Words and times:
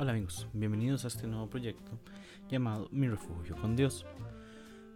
Hola 0.00 0.12
amigos, 0.12 0.46
bienvenidos 0.52 1.04
a 1.04 1.08
este 1.08 1.26
nuevo 1.26 1.50
proyecto 1.50 1.98
llamado 2.48 2.88
Mi 2.92 3.08
Refugio 3.08 3.56
con 3.56 3.74
Dios. 3.74 4.06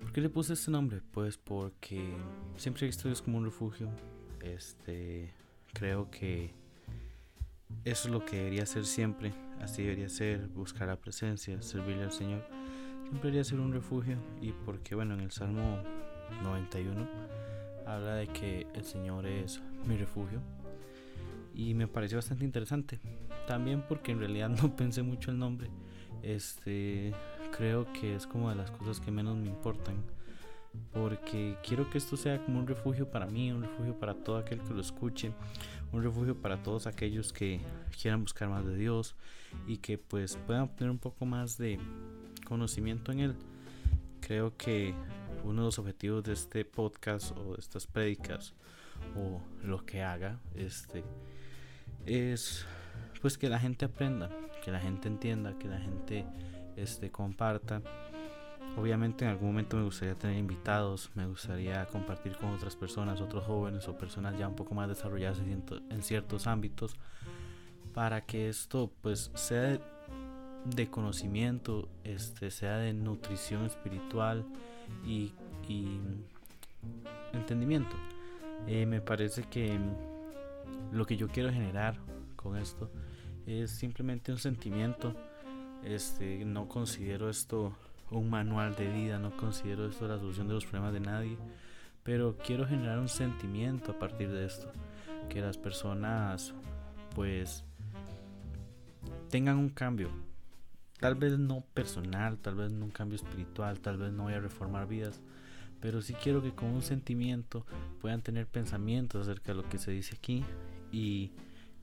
¿Por 0.00 0.12
qué 0.12 0.20
le 0.20 0.28
puse 0.28 0.52
este 0.52 0.70
nombre? 0.70 1.00
Pues 1.10 1.36
porque 1.36 2.14
siempre 2.56 2.84
he 2.84 2.86
visto 2.86 3.08
a 3.08 3.10
Dios 3.10 3.20
como 3.20 3.38
un 3.38 3.44
refugio. 3.44 3.88
Este, 4.40 5.34
creo 5.72 6.08
que 6.08 6.54
eso 7.84 8.06
es 8.06 8.12
lo 8.12 8.24
que 8.24 8.36
debería 8.36 8.64
ser 8.64 8.84
siempre. 8.84 9.34
Así 9.60 9.82
debería 9.82 10.08
ser, 10.08 10.46
buscar 10.46 10.86
la 10.86 10.94
presencia, 10.94 11.60
servirle 11.62 12.04
al 12.04 12.12
Señor. 12.12 12.46
Siempre 13.00 13.22
debería 13.22 13.42
ser 13.42 13.58
un 13.58 13.72
refugio. 13.72 14.18
Y 14.40 14.52
porque, 14.52 14.94
bueno, 14.94 15.14
en 15.14 15.20
el 15.22 15.32
Salmo 15.32 15.82
91 16.44 17.08
habla 17.88 18.14
de 18.14 18.28
que 18.28 18.68
el 18.72 18.84
Señor 18.84 19.26
es 19.26 19.60
mi 19.84 19.96
refugio. 19.96 20.40
Y 21.56 21.74
me 21.74 21.88
pareció 21.88 22.18
bastante 22.18 22.44
interesante 22.44 23.00
también 23.46 23.82
porque 23.88 24.12
en 24.12 24.20
realidad 24.20 24.48
no 24.62 24.74
pensé 24.74 25.02
mucho 25.02 25.30
el 25.30 25.38
nombre. 25.38 25.68
Este, 26.22 27.12
creo 27.56 27.92
que 27.92 28.14
es 28.14 28.26
como 28.26 28.50
de 28.50 28.56
las 28.56 28.70
cosas 28.70 29.00
que 29.00 29.10
menos 29.10 29.36
me 29.36 29.46
importan. 29.46 30.02
Porque 30.92 31.56
quiero 31.62 31.90
que 31.90 31.98
esto 31.98 32.16
sea 32.16 32.42
como 32.42 32.58
un 32.58 32.66
refugio 32.66 33.10
para 33.10 33.26
mí, 33.26 33.52
un 33.52 33.62
refugio 33.62 33.98
para 33.98 34.14
todo 34.14 34.38
aquel 34.38 34.60
que 34.62 34.72
lo 34.72 34.80
escuche, 34.80 35.32
un 35.92 36.02
refugio 36.02 36.40
para 36.40 36.62
todos 36.62 36.86
aquellos 36.86 37.32
que 37.32 37.60
quieran 38.00 38.22
buscar 38.22 38.48
más 38.48 38.64
de 38.64 38.76
Dios 38.76 39.14
y 39.66 39.78
que 39.78 39.98
pues 39.98 40.38
puedan 40.46 40.62
obtener 40.62 40.90
un 40.90 40.98
poco 40.98 41.26
más 41.26 41.58
de 41.58 41.78
conocimiento 42.46 43.12
en 43.12 43.20
Él. 43.20 43.36
Creo 44.20 44.56
que 44.56 44.94
uno 45.44 45.62
de 45.62 45.66
los 45.66 45.78
objetivos 45.78 46.24
de 46.24 46.32
este 46.32 46.64
podcast 46.64 47.36
o 47.36 47.54
de 47.54 47.60
estas 47.60 47.86
prédicas 47.86 48.54
o 49.16 49.42
lo 49.62 49.84
que 49.84 50.02
haga 50.02 50.38
este 50.54 51.04
es 52.06 52.64
pues 53.22 53.38
que 53.38 53.48
la 53.48 53.60
gente 53.60 53.84
aprenda, 53.84 54.28
que 54.64 54.72
la 54.72 54.80
gente 54.80 55.06
entienda, 55.06 55.56
que 55.56 55.68
la 55.68 55.78
gente 55.78 56.26
este, 56.76 57.10
comparta. 57.10 57.80
Obviamente 58.76 59.24
en 59.24 59.30
algún 59.30 59.48
momento 59.48 59.76
me 59.76 59.84
gustaría 59.84 60.16
tener 60.16 60.36
invitados, 60.36 61.10
me 61.14 61.26
gustaría 61.26 61.86
compartir 61.86 62.36
con 62.36 62.50
otras 62.50 62.74
personas, 62.74 63.20
otros 63.20 63.44
jóvenes 63.44 63.86
o 63.86 63.96
personas 63.96 64.36
ya 64.36 64.48
un 64.48 64.56
poco 64.56 64.74
más 64.74 64.88
desarrolladas 64.88 65.38
en 65.38 66.02
ciertos 66.02 66.46
ámbitos, 66.46 66.96
para 67.94 68.22
que 68.22 68.48
esto 68.48 68.90
pues 69.02 69.30
sea 69.34 69.78
de 70.64 70.90
conocimiento, 70.90 71.88
este, 72.02 72.50
sea 72.50 72.78
de 72.78 72.92
nutrición 72.92 73.66
espiritual 73.66 74.44
y, 75.06 75.32
entendimiento. 77.32 77.96
Eh, 78.66 78.84
me 78.84 79.00
parece 79.00 79.44
que 79.44 79.78
lo 80.92 81.06
que 81.06 81.16
yo 81.16 81.28
quiero 81.28 81.50
generar 81.50 81.96
con 82.36 82.56
esto 82.56 82.90
es 83.46 83.70
simplemente 83.70 84.32
un 84.32 84.38
sentimiento. 84.38 85.14
Este, 85.84 86.44
no 86.44 86.68
considero 86.68 87.28
esto 87.28 87.76
un 88.10 88.30
manual 88.30 88.76
de 88.76 88.88
vida, 88.88 89.18
no 89.18 89.36
considero 89.36 89.86
esto 89.86 90.06
la 90.06 90.18
solución 90.18 90.46
de 90.48 90.54
los 90.54 90.64
problemas 90.64 90.92
de 90.92 91.00
nadie, 91.00 91.36
pero 92.02 92.36
quiero 92.36 92.66
generar 92.66 92.98
un 92.98 93.08
sentimiento 93.08 93.92
a 93.92 93.98
partir 93.98 94.30
de 94.30 94.44
esto, 94.44 94.70
que 95.28 95.40
las 95.40 95.56
personas 95.56 96.52
pues 97.14 97.64
tengan 99.30 99.56
un 99.56 99.70
cambio, 99.70 100.10
tal 101.00 101.14
vez 101.14 101.38
no 101.38 101.62
personal, 101.74 102.38
tal 102.38 102.54
vez 102.54 102.70
no 102.70 102.84
un 102.84 102.90
cambio 102.90 103.16
espiritual, 103.16 103.80
tal 103.80 103.96
vez 103.96 104.12
no 104.12 104.24
voy 104.24 104.34
a 104.34 104.40
reformar 104.40 104.86
vidas, 104.86 105.20
pero 105.80 106.00
sí 106.02 106.14
quiero 106.14 106.42
que 106.42 106.52
con 106.52 106.68
un 106.68 106.82
sentimiento 106.82 107.66
puedan 108.00 108.22
tener 108.22 108.46
pensamientos 108.46 109.22
acerca 109.22 109.52
de 109.52 109.62
lo 109.62 109.68
que 109.68 109.78
se 109.78 109.90
dice 109.90 110.14
aquí 110.16 110.44
y 110.92 111.32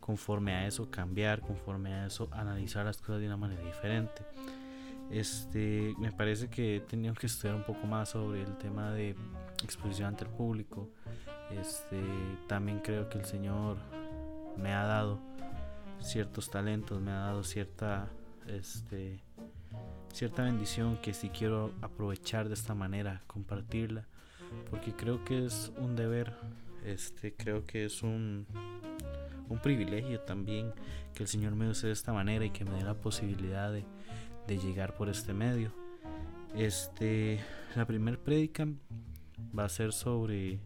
conforme 0.09 0.55
a 0.55 0.65
eso 0.65 0.89
cambiar, 0.89 1.39
conforme 1.39 1.93
a 1.93 2.07
eso 2.07 2.29
analizar 2.31 2.83
las 2.83 2.97
cosas 2.97 3.19
de 3.19 3.27
una 3.27 3.37
manera 3.37 3.61
diferente. 3.61 4.23
Este, 5.11 5.93
me 5.99 6.11
parece 6.11 6.49
que 6.49 6.83
teníamos 6.89 7.19
que 7.19 7.27
estudiar 7.27 7.55
un 7.55 7.63
poco 7.63 7.85
más 7.85 8.09
sobre 8.09 8.41
el 8.41 8.57
tema 8.57 8.91
de 8.91 9.15
exposición 9.63 10.07
ante 10.07 10.23
el 10.23 10.31
público. 10.31 10.89
Este, 11.51 12.01
también 12.47 12.79
creo 12.79 13.07
que 13.07 13.19
el 13.19 13.25
Señor 13.25 13.77
me 14.57 14.73
ha 14.73 14.83
dado 14.83 15.19
ciertos 16.01 16.49
talentos, 16.49 16.99
me 16.99 17.11
ha 17.11 17.19
dado 17.19 17.43
cierta 17.43 18.09
este 18.47 19.21
cierta 20.11 20.41
bendición 20.41 20.97
que 21.03 21.13
si 21.13 21.29
quiero 21.29 21.71
aprovechar 21.83 22.47
de 22.47 22.55
esta 22.55 22.73
manera, 22.73 23.21
compartirla, 23.27 24.07
porque 24.71 24.91
creo 24.91 25.23
que 25.23 25.45
es 25.45 25.71
un 25.77 25.95
deber, 25.95 26.33
este 26.83 27.35
creo 27.35 27.63
que 27.67 27.85
es 27.85 28.01
un 28.01 28.47
un 29.49 29.59
privilegio 29.59 30.21
también 30.21 30.71
que 31.13 31.23
el 31.23 31.29
Señor 31.29 31.55
me 31.55 31.69
use 31.69 31.87
de 31.87 31.93
esta 31.93 32.13
manera 32.13 32.45
y 32.45 32.51
que 32.51 32.63
me 32.63 32.77
dé 32.77 32.83
la 32.83 32.93
posibilidad 32.93 33.71
de, 33.71 33.85
llegar 34.47 34.95
por 34.95 35.09
este 35.09 35.31
medio. 35.31 35.71
Este, 36.55 37.39
la 37.75 37.85
primera 37.85 38.17
prédica 38.17 38.67
va 39.57 39.65
a 39.65 39.69
ser 39.69 39.93
sobre 39.93 40.59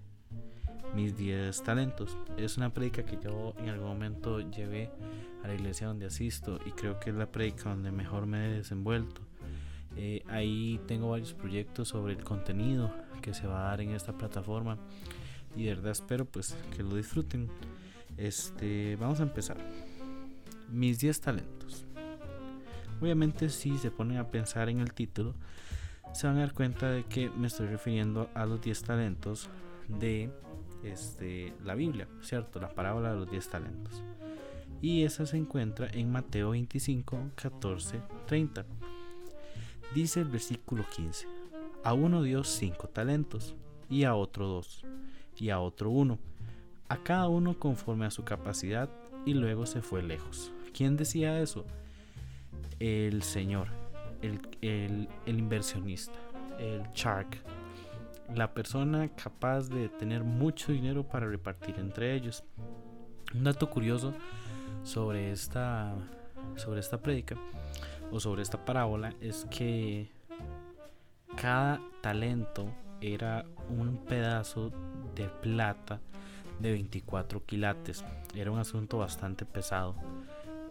mis 0.96 1.18
10 1.18 1.64
talentos. 1.64 2.18
Es 2.38 2.56
una 2.58 2.74
prédica 2.74 3.04
que 3.04 3.18
yo 3.22 3.54
en 3.58 3.70
algún 3.70 3.88
momento 3.88 4.40
llevé 4.40 4.90
a 5.44 5.48
la 5.48 5.56
iglesia 5.56 5.88
donde 5.88 6.06
asisto 6.06 6.60
y 6.66 6.72
creo 6.72 7.00
que 7.00 7.10
es 7.10 7.16
la 7.16 7.32
prédica 7.32 7.70
donde 7.70 7.92
mejor 7.92 8.26
me 8.26 8.46
he 8.46 8.54
desenvuelto. 8.54 9.22
Eh, 9.96 10.24
ahí 10.28 10.80
tengo 10.88 11.10
varios 11.10 11.34
proyectos 11.34 11.90
sobre 11.90 12.14
el 12.14 12.24
contenido 12.24 12.92
que 13.22 13.34
se 13.34 13.48
va 13.48 13.66
a 13.66 13.70
dar 13.70 13.82
en 13.82 13.92
esta 13.92 14.14
plataforma 14.18 14.78
y 15.56 15.66
de 15.66 15.76
verdad 15.76 15.92
espero 15.92 16.26
pues 16.26 16.56
que 16.76 16.84
lo 16.84 16.96
disfruten. 16.96 17.50
Este, 18.18 18.96
vamos 18.98 19.20
a 19.20 19.24
empezar. 19.24 19.58
Mis 20.70 21.00
10 21.00 21.22
talentos. 21.22 21.86
Obviamente 23.02 23.50
si 23.50 23.78
se 23.78 23.92
ponen 23.92 24.18
a 24.18 24.30
pensar 24.30 24.70
en 24.70 24.80
el 24.80 24.94
título, 24.94 25.36
se 26.14 26.28
van 26.28 26.38
a 26.38 26.42
dar 26.42 26.54
cuenta 26.54 26.90
de 26.90 27.04
que 27.04 27.30
me 27.30 27.48
estoy 27.48 27.68
refiriendo 27.68 28.30
a 28.34 28.46
los 28.46 28.62
10 28.62 28.84
talentos 28.84 29.50
de 29.88 30.32
este, 30.84 31.54
la 31.64 31.76
Biblia, 31.76 32.08
¿cierto? 32.22 32.60
La 32.60 32.70
parábola 32.70 33.12
de 33.12 33.20
los 33.20 33.30
10 33.30 33.50
talentos. 33.50 34.04
Y 34.82 35.04
esa 35.04 35.26
se 35.26 35.38
encuentra 35.38 35.88
en 35.92 36.12
Mateo 36.12 36.52
25, 36.52 37.32
14, 37.36 38.02
30. 38.28 38.66
Dice 39.94 40.22
el 40.22 40.30
versículo 40.30 40.86
15. 40.96 41.28
A 41.84 41.94
uno 41.94 42.22
dio 42.22 42.44
5 42.44 42.88
talentos, 42.90 43.56
y 43.90 44.06
a 44.06 44.16
otro 44.16 44.48
2, 44.48 44.86
y 45.38 45.50
a 45.50 45.60
otro 45.60 45.90
1 45.90 46.18
a 46.90 46.98
cada 46.98 47.28
uno 47.28 47.58
conforme 47.58 48.06
a 48.06 48.12
su 48.12 48.24
capacidad 48.24 48.90
y 49.26 49.34
luego 49.34 49.66
se 49.66 49.82
fue 49.82 50.04
lejos. 50.04 50.52
¿Quién 50.74 50.98
decía 50.98 51.40
eso? 51.40 51.66
El 52.80 53.24
Señor, 53.24 53.68
el, 54.22 55.08
inversionista, 55.26 56.14
el 56.60 56.84
shark, 56.94 57.38
la 58.36 58.54
persona 58.54 59.10
capaz 59.10 59.70
de 59.70 59.90
tener 59.90 60.24
mucho 60.24 60.72
dinero 60.72 61.08
para 61.08 61.28
repartir 61.28 61.76
entre 61.78 62.16
ellos. 62.16 62.44
Un 63.34 63.44
dato 63.44 63.70
curioso 63.70 64.14
sobre 64.84 65.32
esta, 65.32 65.94
sobre 66.56 66.80
esta 66.80 67.02
prédica 67.02 67.36
o 68.12 68.20
sobre 68.20 68.42
esta 68.42 68.64
parábola 68.64 69.14
es 69.22 69.46
que 69.50 70.10
cada 71.36 71.82
talento 72.02 72.72
era 73.02 73.46
un 73.70 73.98
pedazo 73.98 74.72
de 75.16 75.28
plata 75.42 76.00
de 76.60 76.72
24 76.72 77.46
quilates. 77.46 78.04
Era 78.36 78.52
un 78.52 78.60
asunto 78.60 78.98
bastante 78.98 79.46
pesado. 79.46 79.96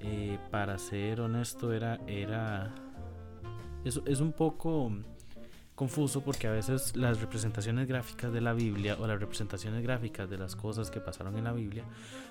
Eh, 0.00 0.38
para 0.50 0.78
ser 0.78 1.20
honesto, 1.20 1.72
era, 1.72 2.00
era 2.06 2.74
es, 3.84 4.00
es 4.04 4.20
un 4.20 4.32
poco 4.32 4.90
confuso 5.74 6.20
porque 6.22 6.46
a 6.46 6.52
veces 6.52 6.96
las 6.96 7.20
representaciones 7.20 7.88
gráficas 7.88 8.32
de 8.32 8.40
la 8.40 8.52
Biblia 8.52 8.96
o 9.00 9.06
las 9.06 9.18
representaciones 9.18 9.82
gráficas 9.82 10.28
de 10.28 10.38
las 10.38 10.54
cosas 10.54 10.90
que 10.90 11.00
pasaron 11.00 11.36
en 11.36 11.44
la 11.44 11.52
Biblia 11.52 11.84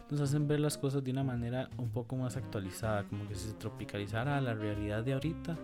nos 0.09 0.22
hacen 0.22 0.47
ver 0.47 0.59
las 0.59 0.78
cosas 0.78 1.03
de 1.03 1.11
una 1.11 1.23
manera 1.23 1.70
un 1.78 1.90
poco 1.90 2.16
más 2.16 2.37
actualizada, 2.37 3.03
como 3.05 3.28
que 3.28 3.35
si 3.35 3.47
se 3.49 3.53
tropicalizara 3.53 4.37
a 4.37 4.41
la 4.41 4.53
realidad 4.53 5.03
de 5.03 5.14
ahorita 5.14 5.58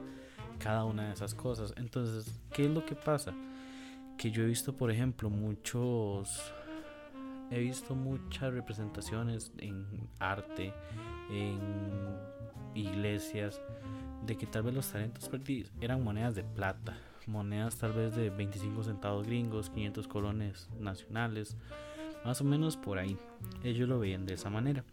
cada 0.59 0.85
una 0.85 1.07
de 1.07 1.13
esas 1.13 1.35
cosas. 1.35 1.73
Entonces, 1.77 2.39
¿qué 2.51 2.65
es 2.65 2.71
lo 2.71 2.85
que 2.85 2.95
pasa? 2.95 3.33
Que 4.17 4.31
yo 4.31 4.43
he 4.43 4.47
visto, 4.47 4.75
por 4.75 4.89
ejemplo, 4.89 5.29
muchos 5.29 6.53
he 7.51 7.59
visto 7.59 7.95
muchas 7.95 8.53
representaciones 8.53 9.51
en 9.57 9.85
arte, 10.19 10.73
en 11.29 11.59
iglesias, 12.75 13.61
de 14.25 14.37
que 14.37 14.45
tal 14.45 14.63
vez 14.63 14.73
los 14.73 14.91
talentos 14.91 15.29
perdidos 15.29 15.71
eran 15.79 16.03
monedas 16.03 16.35
de 16.35 16.43
plata, 16.43 16.97
monedas 17.27 17.77
tal 17.77 17.93
vez 17.93 18.15
de 18.15 18.29
25 18.29 18.83
centavos 18.83 19.25
gringos, 19.25 19.69
500 19.69 20.07
colones 20.07 20.69
nacionales, 20.79 21.55
más 22.25 22.41
o 22.41 22.43
menos 22.43 22.77
por 22.77 22.97
ahí. 22.97 23.17
Ellos 23.63 23.87
lo 23.87 23.99
veían 23.99 24.25
de 24.25 24.33
esa 24.33 24.49
manera. 24.49 24.83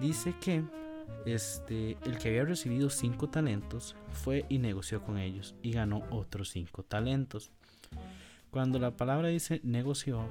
Dice 0.00 0.34
que 0.40 0.62
este, 1.24 1.96
el 2.04 2.18
que 2.18 2.28
había 2.28 2.44
recibido 2.44 2.90
5 2.90 3.28
talentos 3.28 3.96
fue 4.12 4.44
y 4.48 4.58
negoció 4.58 5.02
con 5.02 5.18
ellos 5.18 5.54
y 5.62 5.72
ganó 5.72 6.02
otros 6.10 6.50
5 6.50 6.82
talentos. 6.82 7.50
Cuando 8.50 8.78
la 8.78 8.96
palabra 8.96 9.28
dice 9.28 9.60
negoció, 9.64 10.28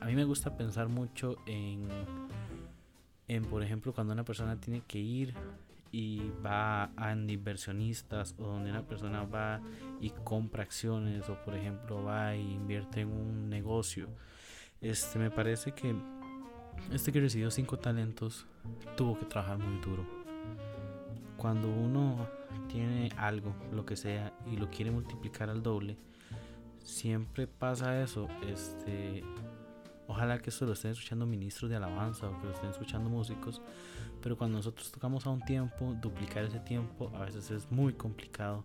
a 0.00 0.06
mí 0.06 0.14
me 0.14 0.24
gusta 0.24 0.56
pensar 0.56 0.88
mucho 0.88 1.36
en, 1.46 1.88
en, 3.28 3.44
por 3.44 3.62
ejemplo, 3.62 3.92
cuando 3.92 4.12
una 4.12 4.24
persona 4.24 4.60
tiene 4.60 4.82
que 4.86 4.98
ir 4.98 5.34
y 5.92 6.30
va 6.44 6.90
a 6.96 7.12
inversionistas 7.12 8.34
o 8.38 8.46
donde 8.46 8.70
una 8.70 8.82
persona 8.82 9.24
va 9.24 9.60
y 10.00 10.10
compra 10.10 10.62
acciones 10.62 11.28
o 11.28 11.42
por 11.44 11.54
ejemplo 11.54 12.02
va 12.02 12.34
e 12.34 12.40
invierte 12.40 13.00
en 13.00 13.08
un 13.08 13.48
negocio. 13.48 14.08
Este 14.80 15.18
me 15.18 15.30
parece 15.30 15.72
que 15.72 15.94
este 16.92 17.12
que 17.12 17.20
recibió 17.20 17.50
cinco 17.50 17.78
talentos 17.78 18.46
tuvo 18.96 19.18
que 19.18 19.24
trabajar 19.24 19.58
muy 19.58 19.80
duro. 19.80 20.04
Cuando 21.36 21.68
uno 21.68 22.28
tiene 22.68 23.10
algo, 23.16 23.54
lo 23.72 23.84
que 23.84 23.96
sea, 23.96 24.32
y 24.50 24.56
lo 24.56 24.70
quiere 24.70 24.90
multiplicar 24.90 25.50
al 25.50 25.62
doble, 25.62 25.96
siempre 26.82 27.46
pasa 27.46 28.02
eso. 28.02 28.28
Este, 28.46 29.22
ojalá 30.08 30.38
que 30.40 30.50
esto 30.50 30.66
lo 30.66 30.72
estén 30.72 30.92
escuchando 30.92 31.26
ministros 31.26 31.70
de 31.70 31.76
alabanza 31.76 32.28
o 32.28 32.38
que 32.38 32.46
lo 32.46 32.52
estén 32.52 32.70
escuchando 32.70 33.08
músicos, 33.10 33.60
pero 34.22 34.36
cuando 34.36 34.58
nosotros 34.58 34.90
tocamos 34.90 35.26
a 35.26 35.30
un 35.30 35.40
tiempo, 35.44 35.94
duplicar 36.00 36.44
ese 36.44 36.60
tiempo 36.60 37.10
a 37.14 37.24
veces 37.24 37.50
es 37.50 37.70
muy 37.70 37.94
complicado. 37.94 38.64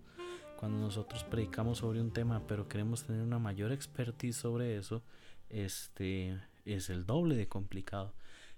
Cuando 0.58 0.78
nosotros 0.78 1.24
predicamos 1.24 1.80
sobre 1.80 2.00
un 2.00 2.12
tema, 2.12 2.44
pero 2.48 2.68
queremos 2.68 3.04
tener 3.04 3.24
una 3.24 3.40
mayor 3.40 3.72
expertise 3.72 4.38
sobre 4.38 4.78
eso, 4.78 5.02
este 5.50 6.40
es 6.66 6.90
el 6.92 7.06
doble 7.06 7.36
de 7.36 7.48
complicado. 7.48 8.14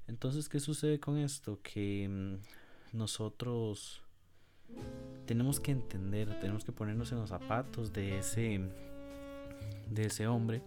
Entonces, 0.08 0.50
¿qué 0.50 0.60
sucede 0.60 1.00
con 1.00 1.18
esto? 1.18 1.60
Que 1.64 2.10
mm, 2.10 2.98
nosotros 2.98 4.04
tenemos 5.26 5.62
que 5.62 5.72
entender, 5.72 6.40
tenemos 6.42 6.66
que 6.66 6.74
ponernos 6.74 7.12
en 7.14 7.20
los 7.20 7.30
zapatos 7.30 7.94
de 7.94 8.20
ese 8.20 8.62
de 9.90 10.06
ese 10.06 10.28
hombre 10.28 10.62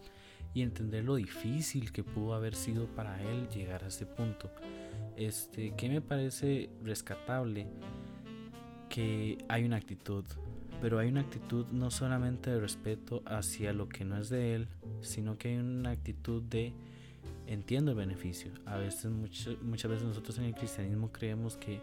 y 0.56 0.62
entender 0.62 1.05
lo 1.05 1.17
difícil 1.17 1.93
que 1.93 2.03
pudo 2.03 2.32
haber 2.32 2.55
sido 2.55 2.87
para 2.87 3.23
él 3.23 3.47
llegar 3.50 3.85
a 3.85 3.88
ese 3.88 4.06
punto. 4.06 4.50
Este, 5.14 5.75
que 5.76 5.91
me 5.91 6.00
parece 6.00 6.70
rescatable 6.82 7.67
que 8.88 9.37
hay 9.49 9.64
una 9.64 9.76
actitud, 9.76 10.25
pero 10.81 10.99
hay 10.99 11.08
una 11.08 11.20
actitud 11.20 11.67
no 11.73 11.91
solamente 11.91 12.49
de 12.49 12.58
respeto 12.58 13.23
hacia 13.26 13.75
lo 13.75 13.91
que 13.91 14.06
no 14.06 14.17
es 14.17 14.31
de 14.31 14.55
él, 14.55 14.69
sino 15.03 15.37
que 15.37 15.49
hay 15.49 15.56
una 15.58 15.91
actitud 15.91 16.43
de 16.43 16.73
entiendo 17.47 17.91
el 17.91 17.99
beneficio. 17.99 18.50
A 18.64 18.79
veces, 18.79 19.11
muchas, 19.11 19.61
muchas 19.61 19.91
veces 19.91 20.06
nosotros 20.06 20.38
en 20.38 20.44
el 20.44 20.55
cristianismo 20.55 21.12
creemos 21.12 21.58
que, 21.58 21.82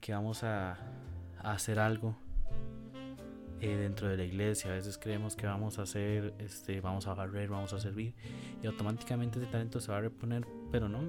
que 0.00 0.12
vamos 0.12 0.42
a, 0.42 0.72
a 1.38 1.52
hacer 1.52 1.78
algo 1.78 2.16
eh, 3.60 3.76
dentro 3.76 4.08
de 4.08 4.16
la 4.16 4.24
iglesia. 4.24 4.70
A 4.70 4.74
veces 4.74 4.98
creemos 4.98 5.36
que 5.36 5.46
vamos 5.46 5.78
a 5.78 5.82
hacer, 5.82 6.34
este, 6.38 6.80
vamos 6.80 7.06
a 7.06 7.14
barrer, 7.14 7.48
vamos 7.48 7.72
a 7.72 7.80
servir 7.80 8.14
y 8.62 8.66
automáticamente 8.66 9.38
ese 9.38 9.48
talento 9.48 9.80
se 9.80 9.90
va 9.90 9.98
a 9.98 10.00
reponer, 10.02 10.46
pero 10.70 10.88
no. 10.88 11.00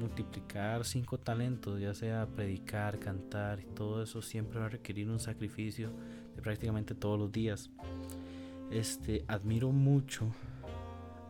Multiplicar 0.00 0.84
cinco 0.84 1.18
talentos, 1.18 1.80
ya 1.80 1.92
sea 1.92 2.26
predicar, 2.26 3.00
cantar 3.00 3.60
todo 3.74 4.02
eso, 4.02 4.22
siempre 4.22 4.60
va 4.60 4.66
a 4.66 4.68
requerir 4.68 5.10
un 5.10 5.18
sacrificio 5.18 5.90
de 6.36 6.42
prácticamente 6.42 6.94
todos 6.94 7.18
los 7.18 7.32
días. 7.32 7.70
Este, 8.70 9.24
admiro 9.26 9.72
mucho 9.72 10.32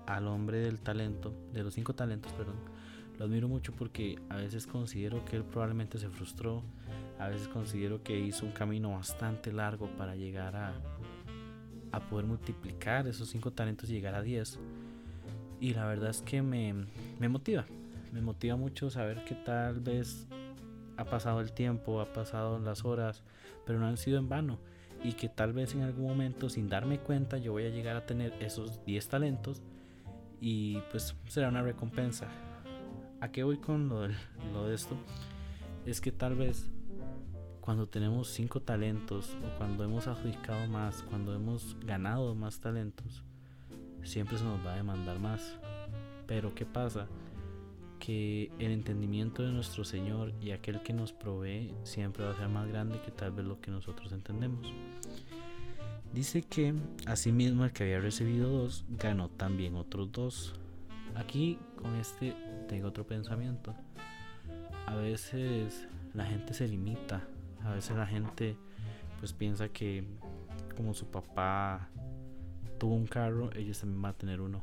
al 0.06 0.26
hombre 0.26 0.58
del 0.58 0.80
talento, 0.80 1.34
de 1.52 1.62
los 1.62 1.74
cinco 1.74 1.94
talentos, 1.94 2.32
perdón. 2.32 2.56
Lo 3.18 3.24
admiro 3.24 3.48
mucho 3.48 3.72
porque 3.72 4.16
a 4.28 4.36
veces 4.36 4.66
considero 4.66 5.24
que 5.24 5.36
él 5.36 5.44
probablemente 5.44 5.98
se 5.98 6.08
frustró, 6.08 6.62
a 7.18 7.28
veces 7.28 7.48
considero 7.48 8.02
que 8.02 8.18
hizo 8.18 8.46
un 8.46 8.52
camino 8.52 8.92
bastante 8.92 9.52
largo 9.52 9.88
para 9.96 10.14
llegar 10.14 10.54
a, 10.54 10.72
a 11.90 12.00
poder 12.00 12.26
multiplicar 12.26 13.08
esos 13.08 13.28
cinco 13.28 13.50
talentos 13.50 13.90
y 13.90 13.94
llegar 13.94 14.14
a 14.14 14.22
10. 14.22 14.60
Y 15.60 15.74
la 15.74 15.86
verdad 15.86 16.10
es 16.10 16.22
que 16.22 16.42
me, 16.42 16.86
me 17.18 17.28
motiva, 17.28 17.66
me 18.12 18.20
motiva 18.20 18.54
mucho 18.54 18.88
saber 18.88 19.24
que 19.24 19.34
tal 19.34 19.80
vez 19.80 20.28
ha 20.96 21.04
pasado 21.04 21.40
el 21.40 21.52
tiempo, 21.52 22.00
ha 22.00 22.12
pasado 22.12 22.60
las 22.60 22.84
horas, 22.84 23.24
pero 23.66 23.80
no 23.80 23.86
han 23.86 23.96
sido 23.96 24.18
en 24.18 24.28
vano. 24.28 24.60
Y 25.02 25.12
que 25.12 25.28
tal 25.28 25.52
vez 25.52 25.74
en 25.74 25.82
algún 25.82 26.06
momento, 26.06 26.48
sin 26.48 26.68
darme 26.68 26.98
cuenta, 26.98 27.38
yo 27.38 27.52
voy 27.52 27.64
a 27.64 27.70
llegar 27.70 27.96
a 27.96 28.06
tener 28.06 28.32
esos 28.40 28.84
10 28.84 29.08
talentos 29.08 29.62
y 30.40 30.78
pues 30.90 31.14
será 31.28 31.48
una 31.48 31.62
recompensa. 31.62 32.28
¿A 33.20 33.32
qué 33.32 33.42
voy 33.42 33.58
con 33.58 33.88
lo 33.88 34.68
de 34.68 34.74
esto? 34.74 34.96
Es 35.84 36.00
que 36.00 36.12
tal 36.12 36.36
vez 36.36 36.70
cuando 37.60 37.88
tenemos 37.88 38.28
cinco 38.28 38.60
talentos 38.60 39.36
o 39.44 39.58
cuando 39.58 39.84
hemos 39.84 40.06
adjudicado 40.06 40.68
más, 40.68 41.02
cuando 41.02 41.34
hemos 41.34 41.76
ganado 41.84 42.34
más 42.34 42.60
talentos, 42.60 43.24
siempre 44.04 44.38
se 44.38 44.44
nos 44.44 44.64
va 44.64 44.74
a 44.74 44.76
demandar 44.76 45.18
más. 45.18 45.58
Pero 46.26 46.54
¿qué 46.54 46.64
pasa? 46.64 47.08
Que 47.98 48.52
el 48.60 48.70
entendimiento 48.70 49.42
de 49.42 49.50
nuestro 49.50 49.84
Señor 49.84 50.32
y 50.40 50.52
aquel 50.52 50.82
que 50.82 50.92
nos 50.92 51.12
provee 51.12 51.74
siempre 51.82 52.24
va 52.24 52.30
a 52.30 52.36
ser 52.36 52.48
más 52.48 52.68
grande 52.68 53.00
que 53.04 53.10
tal 53.10 53.32
vez 53.32 53.44
lo 53.44 53.60
que 53.60 53.70
nosotros 53.72 54.12
entendemos. 54.12 54.72
Dice 56.14 56.42
que 56.42 56.72
asimismo 57.06 57.64
el 57.64 57.72
que 57.72 57.82
había 57.82 58.00
recibido 58.00 58.48
dos 58.48 58.84
ganó 58.88 59.28
también 59.28 59.74
otros 59.74 60.12
dos. 60.12 60.54
Aquí 61.14 61.58
con 61.76 61.96
este 61.96 62.34
tengo 62.68 62.88
otro 62.88 63.04
pensamiento. 63.04 63.74
A 64.86 64.94
veces 64.94 65.88
la 66.14 66.24
gente 66.24 66.54
se 66.54 66.68
limita 66.68 67.26
a 67.64 67.74
veces 67.74 67.96
la 67.96 68.06
gente 68.06 68.56
pues 69.20 69.32
piensa 69.32 69.68
que 69.68 70.04
como 70.76 70.94
su 70.94 71.06
papá 71.06 71.88
tuvo 72.78 72.94
un 72.94 73.06
carro, 73.06 73.50
ellos 73.54 73.80
también 73.80 74.00
van 74.00 74.14
a 74.14 74.16
tener 74.16 74.40
uno. 74.40 74.62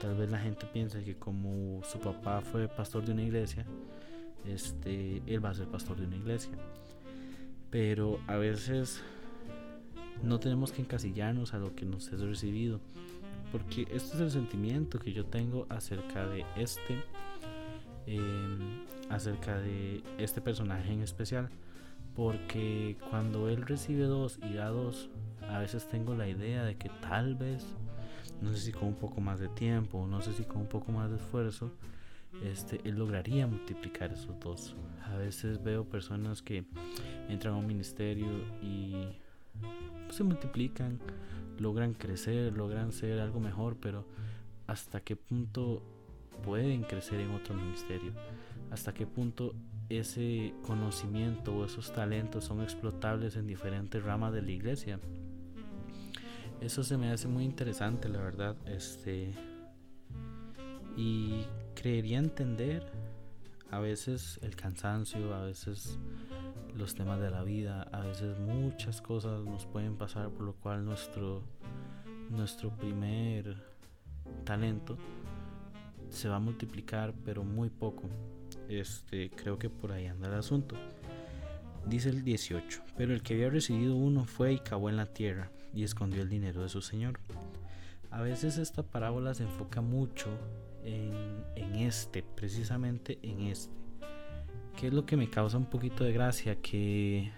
Tal 0.00 0.16
vez 0.16 0.30
la 0.30 0.38
gente 0.38 0.66
piensa 0.66 1.00
que 1.04 1.16
como 1.16 1.82
su 1.84 1.98
papá 2.00 2.40
fue 2.40 2.68
pastor 2.68 3.04
de 3.04 3.12
una 3.12 3.22
iglesia, 3.22 3.64
este, 4.44 5.22
él 5.26 5.44
va 5.44 5.50
a 5.50 5.54
ser 5.54 5.68
pastor 5.68 5.98
de 5.98 6.06
una 6.06 6.16
iglesia. 6.16 6.52
Pero 7.70 8.18
a 8.26 8.36
veces 8.36 9.02
no 10.22 10.40
tenemos 10.40 10.72
que 10.72 10.82
encasillarnos 10.82 11.54
a 11.54 11.58
lo 11.58 11.76
que 11.76 11.86
nos 11.86 12.08
es 12.08 12.20
recibido, 12.20 12.80
porque 13.52 13.82
este 13.82 14.16
es 14.16 14.20
el 14.20 14.30
sentimiento 14.30 14.98
que 14.98 15.12
yo 15.12 15.24
tengo 15.26 15.66
acerca 15.68 16.26
de 16.26 16.44
este, 16.56 17.02
em, 18.06 18.84
acerca 19.08 19.58
de 19.58 20.02
este 20.18 20.40
personaje 20.40 20.92
en 20.92 21.02
especial 21.02 21.50
porque 22.14 22.96
cuando 23.08 23.48
él 23.48 23.62
recibe 23.62 24.04
dos 24.04 24.38
y 24.42 24.54
da 24.54 24.68
dos, 24.68 25.08
a 25.48 25.58
veces 25.58 25.88
tengo 25.88 26.14
la 26.14 26.28
idea 26.28 26.64
de 26.64 26.76
que 26.76 26.88
tal 27.00 27.34
vez, 27.34 27.64
no 28.40 28.52
sé 28.52 28.58
si 28.58 28.72
con 28.72 28.88
un 28.88 28.94
poco 28.94 29.20
más 29.20 29.40
de 29.40 29.48
tiempo, 29.48 30.06
no 30.06 30.20
sé 30.20 30.32
si 30.32 30.44
con 30.44 30.58
un 30.58 30.66
poco 30.66 30.92
más 30.92 31.10
de 31.10 31.16
esfuerzo, 31.16 31.72
este, 32.44 32.80
él 32.84 32.96
lograría 32.96 33.46
multiplicar 33.46 34.12
esos 34.12 34.38
dos. 34.40 34.76
A 35.04 35.16
veces 35.16 35.62
veo 35.62 35.84
personas 35.84 36.42
que 36.42 36.64
entran 37.28 37.54
a 37.54 37.56
un 37.56 37.66
ministerio 37.66 38.28
y 38.62 38.94
se 40.10 40.22
multiplican, 40.22 41.00
logran 41.60 41.94
crecer, 41.94 42.56
logran 42.56 42.90
ser 42.90 43.20
algo 43.20 43.38
mejor, 43.38 43.76
pero 43.76 44.04
hasta 44.66 45.00
qué 45.00 45.14
punto 45.14 45.82
pueden 46.42 46.82
crecer 46.82 47.20
en 47.20 47.30
otro 47.32 47.54
ministerio, 47.54 48.12
hasta 48.70 48.94
qué 48.94 49.06
punto 49.06 49.54
ese 49.90 50.54
conocimiento 50.62 51.54
o 51.54 51.64
esos 51.64 51.92
talentos 51.92 52.44
son 52.44 52.62
explotables 52.62 53.36
en 53.36 53.46
diferentes 53.46 54.02
ramas 54.02 54.32
de 54.32 54.42
la 54.42 54.50
iglesia. 54.50 54.98
Eso 56.60 56.82
se 56.82 56.96
me 56.96 57.10
hace 57.10 57.28
muy 57.28 57.44
interesante, 57.44 58.08
la 58.08 58.20
verdad. 58.20 58.56
Este 58.66 59.34
y 60.96 61.44
creería 61.74 62.18
entender 62.18 62.90
a 63.70 63.78
veces 63.78 64.38
el 64.42 64.56
cansancio, 64.56 65.34
a 65.34 65.44
veces 65.44 65.98
los 66.74 66.94
temas 66.94 67.20
de 67.20 67.30
la 67.30 67.42
vida, 67.42 67.82
a 67.92 68.00
veces 68.00 68.38
muchas 68.38 69.00
cosas 69.00 69.44
nos 69.44 69.66
pueden 69.66 69.96
pasar 69.96 70.30
por 70.30 70.42
lo 70.42 70.54
cual 70.54 70.84
nuestro 70.84 71.42
nuestro 72.30 72.70
primer 72.70 73.56
talento 74.44 74.96
se 76.08 76.28
va 76.28 76.36
a 76.36 76.40
multiplicar, 76.40 77.12
pero 77.24 77.44
muy 77.44 77.70
poco. 77.70 78.04
Este, 78.68 79.30
creo 79.30 79.58
que 79.58 79.68
por 79.68 79.92
ahí 79.92 80.06
anda 80.06 80.28
el 80.28 80.34
asunto. 80.34 80.76
Dice 81.86 82.10
el 82.10 82.24
18, 82.24 82.82
pero 82.96 83.12
el 83.12 83.22
que 83.22 83.34
había 83.34 83.50
recibido 83.50 83.96
uno 83.96 84.24
fue 84.24 84.54
y 84.54 84.58
cavó 84.58 84.90
en 84.90 84.96
la 84.96 85.06
tierra 85.06 85.50
y 85.74 85.82
escondió 85.82 86.22
el 86.22 86.28
dinero 86.28 86.62
de 86.62 86.68
su 86.68 86.82
señor. 86.82 87.18
A 88.10 88.22
veces 88.22 88.58
esta 88.58 88.82
parábola 88.82 89.34
se 89.34 89.44
enfoca 89.44 89.80
mucho 89.80 90.28
en, 90.84 91.44
en 91.56 91.76
este, 91.76 92.22
precisamente 92.22 93.18
en 93.22 93.40
este. 93.42 93.72
Que 94.80 94.86
es 94.86 94.94
lo 94.94 95.04
que 95.04 95.18
me 95.18 95.28
causa 95.28 95.58
un 95.58 95.66
poquito 95.66 96.04
de 96.04 96.12
gracia, 96.14 96.56
que 96.56 97.30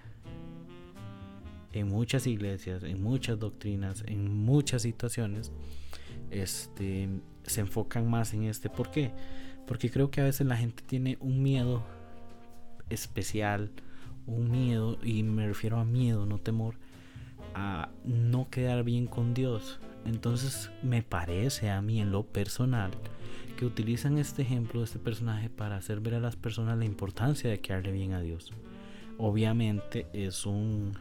en 1.72 1.88
muchas 1.88 2.28
iglesias, 2.28 2.84
en 2.84 3.02
muchas 3.02 3.36
doctrinas, 3.36 4.04
en 4.06 4.32
muchas 4.32 4.82
situaciones, 4.82 5.50
este, 6.30 7.08
se 7.42 7.60
enfocan 7.62 8.08
más 8.08 8.32
en 8.32 8.44
este. 8.44 8.70
¿Por 8.70 8.92
qué? 8.92 9.10
Porque 9.66 9.90
creo 9.90 10.08
que 10.08 10.20
a 10.20 10.24
veces 10.24 10.46
la 10.46 10.56
gente 10.56 10.84
tiene 10.86 11.18
un 11.18 11.42
miedo 11.42 11.82
especial, 12.90 13.72
un 14.28 14.48
miedo, 14.48 14.98
y 15.02 15.24
me 15.24 15.48
refiero 15.48 15.80
a 15.80 15.84
miedo, 15.84 16.26
no 16.26 16.38
temor, 16.38 16.76
a 17.56 17.88
no 18.04 18.50
quedar 18.50 18.84
bien 18.84 19.08
con 19.08 19.34
Dios. 19.34 19.80
Entonces 20.04 20.70
me 20.84 21.02
parece 21.02 21.70
a 21.70 21.82
mí 21.82 22.00
en 22.00 22.12
lo 22.12 22.24
personal 22.24 22.92
que 23.62 23.66
utilizan 23.66 24.18
este 24.18 24.42
ejemplo 24.42 24.82
este 24.82 24.98
personaje 24.98 25.48
para 25.48 25.76
hacer 25.76 26.00
ver 26.00 26.16
a 26.16 26.20
las 26.20 26.34
personas 26.34 26.76
la 26.76 26.84
importancia 26.84 27.48
de 27.48 27.60
quedarle 27.60 27.92
bien 27.92 28.12
a 28.12 28.20
Dios. 28.20 28.52
obviamente 29.18 30.08
es 30.12 30.46
un 30.46 30.98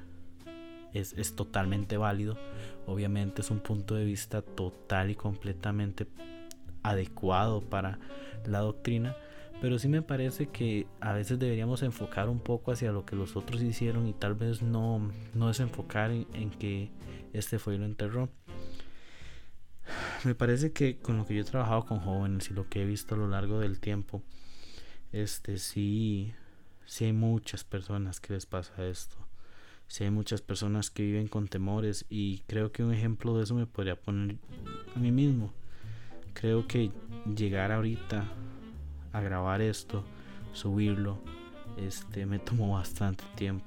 es, 0.93 1.13
es, 1.13 1.35
totalmente 1.35 1.97
válido 1.97 2.37
obviamente 2.85 3.41
es 3.41 3.49
un 3.49 3.61
punto 3.61 3.95
de 3.95 4.05
vista 4.05 4.43
total 4.43 5.09
y 5.09 5.15
completamente 5.15 6.05
adecuado 6.83 7.61
para 7.61 7.97
la 8.45 8.59
doctrina 8.59 9.15
pero 9.59 9.79
sí 9.79 9.87
me 9.87 10.03
parece 10.03 10.45
que 10.45 10.85
a 10.99 11.13
veces 11.13 11.39
deberíamos 11.39 11.81
enfocar 11.81 12.29
un 12.29 12.41
poco 12.41 12.71
hacia 12.71 12.91
lo 12.91 13.05
que 13.05 13.15
los 13.15 13.35
otros 13.35 13.63
hicieron 13.63 14.07
y 14.07 14.13
tal 14.13 14.35
vez 14.35 14.61
no, 14.61 15.09
no 15.33 15.47
desenfocar 15.47 16.11
en, 16.11 16.27
en 16.33 16.51
que 16.51 16.91
este 17.33 17.57
fue 17.57 17.73
y 17.73 17.77
lo 17.79 17.85
enterró. 17.85 18.29
Me 20.23 20.35
parece 20.35 20.71
que 20.71 20.99
con 20.99 21.17
lo 21.17 21.25
que 21.25 21.33
yo 21.33 21.41
he 21.41 21.45
trabajado 21.45 21.85
con 21.85 21.99
jóvenes 21.99 22.51
y 22.51 22.53
lo 22.53 22.69
que 22.69 22.83
he 22.83 22.85
visto 22.85 23.15
a 23.15 23.17
lo 23.17 23.27
largo 23.27 23.59
del 23.59 23.79
tiempo, 23.79 24.21
este 25.11 25.57
sí, 25.57 26.31
sí 26.85 27.05
hay 27.05 27.13
muchas 27.13 27.63
personas 27.63 28.19
que 28.19 28.33
les 28.33 28.45
pasa 28.45 28.85
esto. 28.85 29.15
Sí 29.87 30.03
hay 30.03 30.11
muchas 30.11 30.41
personas 30.41 30.91
que 30.91 31.03
viven 31.03 31.27
con 31.27 31.47
temores 31.47 32.05
y 32.07 32.43
creo 32.47 32.71
que 32.71 32.83
un 32.83 32.93
ejemplo 32.93 33.35
de 33.35 33.43
eso 33.43 33.55
me 33.55 33.65
podría 33.65 33.95
poner 33.95 34.37
a 34.95 34.99
mí 34.99 35.11
mismo. 35.11 35.51
Creo 36.33 36.67
que 36.67 36.91
llegar 37.35 37.71
ahorita 37.71 38.23
a 39.13 39.21
grabar 39.21 39.61
esto, 39.61 40.03
subirlo, 40.53 41.19
este 41.77 42.27
me 42.27 42.37
tomó 42.37 42.75
bastante 42.75 43.23
tiempo. 43.35 43.65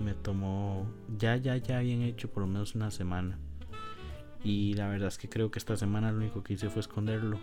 Me 0.00 0.14
tomó 0.14 0.86
ya 1.18 1.36
ya 1.36 1.58
ya 1.58 1.80
bien 1.80 2.02
hecho 2.02 2.30
por 2.30 2.40
lo 2.42 2.46
menos 2.46 2.74
una 2.74 2.90
semana. 2.90 3.38
Y 4.42 4.74
la 4.74 4.88
verdad 4.88 5.08
es 5.08 5.18
que 5.18 5.28
creo 5.28 5.50
que 5.50 5.58
esta 5.58 5.76
semana 5.76 6.10
lo 6.12 6.18
único 6.18 6.42
que 6.42 6.54
hice 6.54 6.68
fue 6.70 6.80
esconderlo. 6.80 7.38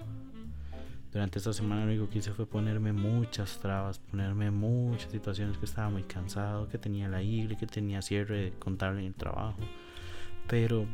Durante 1.11 1.39
esta 1.39 1.53
semana 1.53 1.85
lo 1.85 1.91
único 1.91 2.09
que 2.09 2.19
hice 2.19 2.31
fue 2.31 2.45
ponerme 2.45 2.91
muchas 2.91 3.59
trabas, 3.59 3.99
ponerme 3.99 4.51
muchas 4.51 5.11
situaciones 5.11 5.57
que 5.57 5.65
estaba 5.65 5.89
muy 5.89 6.03
cansado, 6.03 6.67
que 6.67 6.77
tenía 6.77 7.07
la 7.07 7.21
y 7.21 7.47
que 7.55 7.67
tenía 7.67 8.01
cierre 8.01 8.53
contable 8.59 8.99
en 8.99 9.07
el 9.07 9.13
trabajo. 9.13 9.57
Pero 10.47 10.85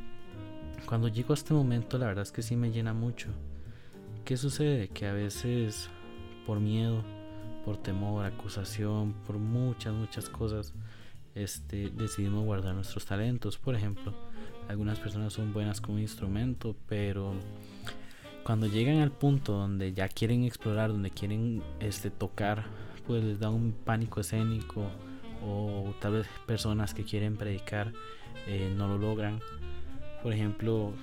cuando 0.85 1.07
llego 1.07 1.33
a 1.33 1.35
este 1.35 1.53
momento 1.53 1.97
la 1.97 2.07
verdad 2.07 2.23
es 2.23 2.31
que 2.31 2.41
sí 2.41 2.55
me 2.55 2.71
llena 2.71 2.93
mucho. 2.93 3.29
¿Qué 4.25 4.37
sucede? 4.37 4.89
Que 4.89 5.07
a 5.07 5.13
veces 5.13 5.89
por 6.45 6.59
miedo, 6.59 7.03
por 7.65 7.77
temor, 7.77 8.25
acusación, 8.25 9.13
por 9.25 9.37
muchas, 9.37 9.93
muchas 9.93 10.29
cosas, 10.29 10.73
este, 11.35 11.89
decidimos 11.89 12.45
guardar 12.45 12.75
nuestros 12.75 13.05
talentos. 13.05 13.57
Por 13.57 13.75
ejemplo, 13.75 14.13
algunas 14.69 14.99
personas 14.99 15.33
son 15.33 15.53
buenas 15.53 15.81
como 15.81 15.99
instrumento, 15.99 16.75
pero 16.87 17.33
cuando 18.43 18.67
llegan 18.67 18.99
al 18.99 19.11
punto 19.11 19.53
donde 19.53 19.93
ya 19.93 20.07
quieren 20.07 20.43
explorar, 20.43 20.89
donde 20.89 21.11
quieren 21.11 21.61
este, 21.79 22.09
tocar, 22.09 22.65
pues 23.07 23.23
les 23.23 23.39
da 23.39 23.49
un 23.49 23.73
pánico 23.73 24.19
escénico 24.21 24.89
o 25.45 25.93
tal 25.99 26.13
vez 26.13 26.27
personas 26.45 26.93
que 26.93 27.03
quieren 27.03 27.35
predicar 27.35 27.91
eh, 28.47 28.73
no 28.75 28.87
lo 28.87 28.97
logran. 28.97 29.39
Por 30.21 30.33
ejemplo, 30.33 30.93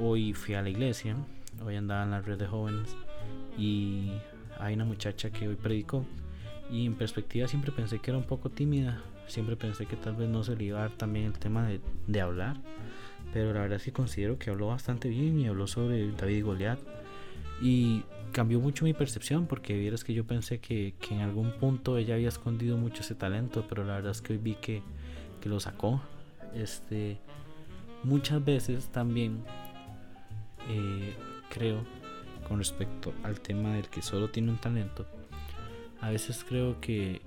hoy 0.00 0.32
fui 0.34 0.54
a 0.54 0.62
la 0.62 0.70
iglesia, 0.70 1.16
hoy 1.64 1.76
andaba 1.76 2.04
en 2.04 2.10
la 2.10 2.20
red 2.20 2.38
de 2.38 2.46
jóvenes 2.46 2.96
y 3.58 4.10
hay 4.58 4.74
una 4.74 4.84
muchacha 4.84 5.30
que 5.30 5.48
hoy 5.48 5.56
predicó 5.56 6.04
y 6.70 6.86
en 6.86 6.94
perspectiva 6.94 7.48
siempre 7.48 7.72
pensé 7.72 7.98
que 7.98 8.10
era 8.10 8.18
un 8.18 8.24
poco 8.24 8.48
tímida, 8.48 9.02
siempre 9.26 9.56
pensé 9.56 9.86
que 9.86 9.96
tal 9.96 10.16
vez 10.16 10.28
no 10.28 10.44
se 10.44 10.56
le 10.56 10.64
iba 10.64 10.78
a 10.78 10.82
dar 10.82 10.92
también 10.92 11.26
el 11.26 11.38
tema 11.38 11.66
de, 11.66 11.80
de 12.06 12.20
hablar, 12.20 12.56
pero 13.32 13.52
la 13.52 13.60
verdad 13.60 13.76
es 13.76 13.84
que 13.84 13.92
considero 13.92 14.38
que 14.38 14.50
habló 14.50 14.68
bastante 14.68 15.08
bien 15.08 15.38
y 15.38 15.48
habló 15.48 15.66
sobre 15.66 16.10
David 16.12 16.36
y 16.36 16.40
Goliat 16.42 16.78
y 17.60 18.02
cambió 18.32 18.60
mucho 18.60 18.84
mi 18.84 18.92
percepción 18.92 19.46
porque 19.46 19.78
vieras 19.78 20.04
que 20.04 20.14
yo 20.14 20.24
pensé 20.24 20.58
que, 20.58 20.94
que, 21.00 21.14
en 21.14 21.20
algún 21.20 21.52
punto 21.52 21.96
ella 21.96 22.14
había 22.14 22.28
escondido 22.28 22.76
mucho 22.76 23.02
ese 23.02 23.14
talento, 23.14 23.64
pero 23.68 23.84
la 23.84 23.94
verdad 23.94 24.12
es 24.12 24.22
que 24.22 24.32
hoy 24.32 24.38
vi 24.38 24.54
que, 24.54 24.82
que 25.40 25.48
lo 25.48 25.60
sacó. 25.60 26.02
Este, 26.54 27.18
muchas 28.02 28.44
veces 28.44 28.88
también 28.88 29.44
eh, 30.68 31.14
creo 31.50 31.84
con 32.48 32.58
respecto 32.58 33.14
al 33.22 33.40
tema 33.40 33.74
del 33.74 33.88
que 33.88 34.02
solo 34.02 34.28
tiene 34.30 34.50
un 34.50 34.58
talento, 34.58 35.06
a 36.00 36.10
veces 36.10 36.44
creo 36.46 36.80
que 36.80 37.22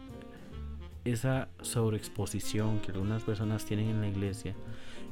esa 1.05 1.47
sobreexposición 1.61 2.79
que 2.79 2.91
algunas 2.91 3.23
personas 3.23 3.63
tienen 3.63 3.89
en 3.89 4.01
la 4.01 4.07
iglesia, 4.07 4.55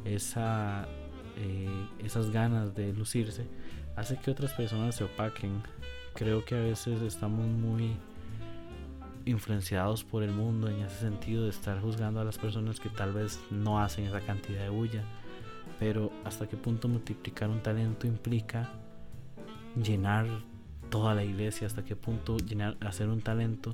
esa, 0.04 0.88
eh, 1.38 1.88
esas 2.04 2.32
ganas 2.32 2.76
de 2.76 2.92
lucirse, 2.94 3.46
hace 3.96 4.18
que 4.18 4.32
otras 4.32 4.54
personas 4.54 4.96
se 4.96 5.04
opaquen. 5.04 5.62
Creo 6.16 6.44
que 6.44 6.56
a 6.56 6.60
veces 6.60 7.02
estamos 7.02 7.48
muy 7.48 7.96
influenciados 9.26 10.04
por 10.04 10.24
el 10.24 10.32
mundo 10.32 10.68
en 10.68 10.82
ese 10.82 11.00
sentido 11.00 11.44
de 11.44 11.50
estar 11.50 11.80
juzgando 11.80 12.20
a 12.20 12.26
las 12.26 12.38
personas 12.38 12.80
que 12.80 12.90
tal 12.90 13.14
vez 13.14 13.40
no 13.52 13.80
hacen 13.80 14.06
esa 14.06 14.20
cantidad 14.20 14.62
de 14.62 14.70
bulla. 14.70 15.04
Pero 15.80 16.12
hasta 16.26 16.48
qué 16.48 16.58
punto 16.58 16.88
multiplicar 16.88 17.50
un 17.50 17.62
talento 17.62 18.08
implica 18.08 18.72
llenar 19.82 20.28
toda 20.90 21.16
la 21.16 21.24
iglesia, 21.24 21.68
hasta 21.68 21.84
qué 21.84 21.96
punto 21.96 22.38
llenar, 22.38 22.78
hacer 22.82 23.10
un 23.10 23.22
talento 23.22 23.74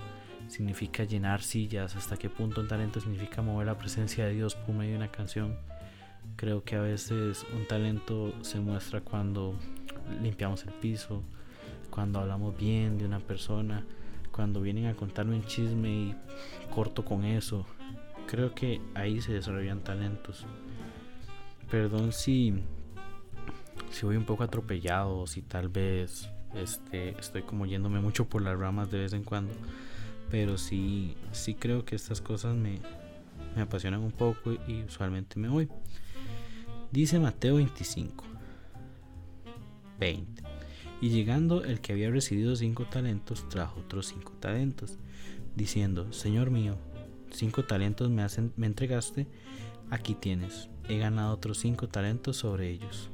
significa 0.49 1.03
llenar 1.03 1.41
sillas, 1.41 1.95
hasta 1.95 2.17
qué 2.17 2.29
punto 2.29 2.61
un 2.61 2.67
talento 2.67 2.99
significa 2.99 3.41
mover 3.41 3.67
la 3.67 3.77
presencia 3.77 4.25
de 4.25 4.33
Dios 4.33 4.55
por 4.55 4.75
medio 4.75 4.91
de 4.91 4.97
una 4.97 5.11
canción. 5.11 5.57
Creo 6.35 6.63
que 6.63 6.75
a 6.75 6.81
veces 6.81 7.45
un 7.55 7.67
talento 7.67 8.33
se 8.41 8.59
muestra 8.59 9.01
cuando 9.01 9.55
limpiamos 10.21 10.65
el 10.65 10.73
piso, 10.73 11.23
cuando 11.89 12.19
hablamos 12.19 12.57
bien 12.57 12.97
de 12.97 13.05
una 13.05 13.19
persona, 13.19 13.85
cuando 14.31 14.61
vienen 14.61 14.87
a 14.87 14.95
contarme 14.95 15.35
un 15.35 15.45
chisme 15.45 15.89
y 15.89 16.15
corto 16.69 17.05
con 17.05 17.23
eso. 17.23 17.65
Creo 18.27 18.53
que 18.53 18.81
ahí 18.95 19.21
se 19.21 19.33
desarrollan 19.33 19.83
talentos. 19.83 20.45
Perdón 21.69 22.11
si 22.11 22.63
si 23.89 24.05
voy 24.05 24.15
un 24.15 24.25
poco 24.25 24.43
atropellado, 24.43 25.25
si 25.27 25.41
tal 25.41 25.67
vez 25.67 26.29
este, 26.53 27.09
estoy 27.19 27.41
como 27.43 27.65
yéndome 27.65 27.99
mucho 27.99 28.25
por 28.25 28.41
las 28.41 28.57
ramas 28.57 28.91
de 28.91 28.99
vez 28.99 29.13
en 29.13 29.23
cuando. 29.23 29.53
Pero 30.29 30.57
sí, 30.57 31.15
sí 31.31 31.55
creo 31.55 31.85
que 31.85 31.95
estas 31.95 32.21
cosas 32.21 32.55
me, 32.55 32.79
me 33.55 33.61
apasionan 33.61 34.01
un 34.01 34.11
poco 34.11 34.53
y 34.67 34.83
usualmente 34.83 35.39
me 35.39 35.49
voy. 35.49 35.69
Dice 36.91 37.19
Mateo 37.19 37.55
25, 37.55 38.23
20. 39.99 40.43
Y 41.01 41.09
llegando 41.09 41.63
el 41.63 41.79
que 41.79 41.93
había 41.93 42.09
recibido 42.09 42.55
cinco 42.55 42.85
talentos, 42.85 43.47
trajo 43.47 43.79
otros 43.79 44.07
cinco 44.07 44.33
talentos, 44.39 44.97
diciendo, 45.55 46.11
Señor 46.11 46.51
mío, 46.51 46.77
cinco 47.31 47.63
talentos 47.63 48.09
me, 48.09 48.21
hacen, 48.21 48.51
me 48.57 48.67
entregaste, 48.67 49.27
aquí 49.89 50.15
tienes, 50.15 50.69
he 50.87 50.97
ganado 50.97 51.33
otros 51.33 51.59
cinco 51.59 51.87
talentos 51.87 52.37
sobre 52.37 52.69
ellos. 52.69 53.09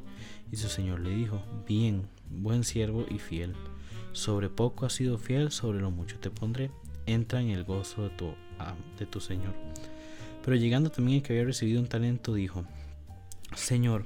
Y 0.51 0.57
su 0.57 0.67
señor 0.67 1.01
le 1.01 1.09
dijo, 1.09 1.43
bien, 1.67 2.07
buen 2.29 2.63
siervo 2.63 3.05
y 3.09 3.19
fiel, 3.19 3.53
sobre 4.13 4.49
poco 4.49 4.85
has 4.85 4.93
sido 4.93 5.17
fiel, 5.17 5.51
sobre 5.51 5.79
lo 5.79 5.91
mucho 5.91 6.17
te 6.19 6.31
pondré, 6.31 6.71
entra 7.05 7.41
en 7.41 7.49
el 7.49 7.63
gozo 7.63 8.03
de 8.03 8.09
tu, 8.09 8.33
de 8.99 9.05
tu 9.05 9.19
señor. 9.19 9.53
Pero 10.43 10.55
llegando 10.55 10.89
también 10.89 11.17
el 11.17 11.23
que 11.23 11.33
había 11.33 11.45
recibido 11.45 11.81
un 11.81 11.87
talento, 11.87 12.33
dijo, 12.33 12.65
Señor, 13.55 14.05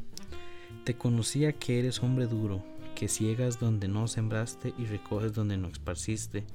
te 0.83 0.95
conocía 0.95 1.53
que 1.53 1.79
eres 1.79 2.01
hombre 2.01 2.27
duro, 2.27 2.63
que 2.95 3.07
ciegas 3.07 3.59
donde 3.59 3.87
no 3.87 4.07
sembraste 4.07 4.73
y 4.77 4.85
recoges 4.85 5.33
donde 5.33 5.57
no 5.57 5.67
esparciste, 5.67 6.45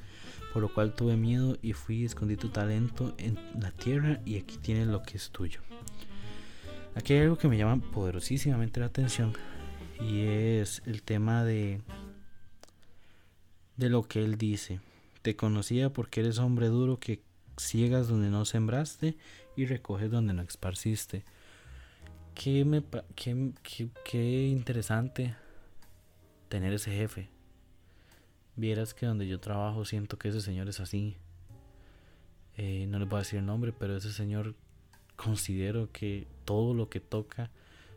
por 0.52 0.62
lo 0.62 0.72
cual 0.72 0.94
tuve 0.94 1.16
miedo 1.16 1.56
y 1.62 1.72
fui 1.72 2.02
y 2.02 2.04
escondí 2.04 2.36
tu 2.36 2.48
talento 2.48 3.14
en 3.18 3.38
la 3.60 3.70
tierra 3.72 4.20
y 4.24 4.38
aquí 4.38 4.56
tienes 4.58 4.86
lo 4.86 5.02
que 5.02 5.16
es 5.16 5.30
tuyo. 5.30 5.60
Aquí 6.94 7.12
hay 7.12 7.20
algo 7.20 7.36
que 7.36 7.48
me 7.48 7.58
llama 7.58 7.82
poderosísimamente 7.90 8.80
la 8.80 8.86
atención 8.86 9.32
y 10.00 10.20
es 10.20 10.82
el 10.86 11.02
tema 11.02 11.44
de 11.44 11.80
de 13.76 13.88
lo 13.88 14.04
que 14.04 14.20
él 14.22 14.36
dice. 14.38 14.80
Te 15.25 15.37
conocía 15.37 15.90
porque 15.90 16.21
eres 16.21 16.38
hombre 16.38 16.66
duro 16.66 17.00
que 17.00 17.23
ciegas 17.57 18.09
donde 18.09 18.28
no 18.28 18.45
sembraste 18.45 19.16
y 19.57 19.64
recoges 19.64 20.11
donde 20.11 20.35
no 20.35 20.43
esparciste. 20.43 21.25
Qué, 22.35 22.66
me, 22.66 22.85
qué, 23.14 23.54
qué, 24.04 24.49
interesante 24.49 25.35
tener 26.50 26.75
ese 26.75 26.90
jefe. 26.90 27.31
Vieras 28.54 28.93
que 28.93 29.07
donde 29.07 29.26
yo 29.26 29.40
trabajo 29.40 29.87
siento 29.87 30.19
que 30.19 30.28
ese 30.28 30.43
señor 30.43 30.69
es 30.69 30.78
así. 30.81 31.16
Eh, 32.59 32.85
no 32.90 32.99
le 32.99 33.07
voy 33.07 33.16
a 33.16 33.19
decir 33.21 33.38
el 33.38 33.47
nombre, 33.47 33.73
pero 33.73 33.97
ese 33.97 34.12
señor 34.12 34.54
considero 35.16 35.90
que 35.90 36.26
todo 36.45 36.75
lo 36.75 36.90
que 36.90 37.00
toca 37.00 37.50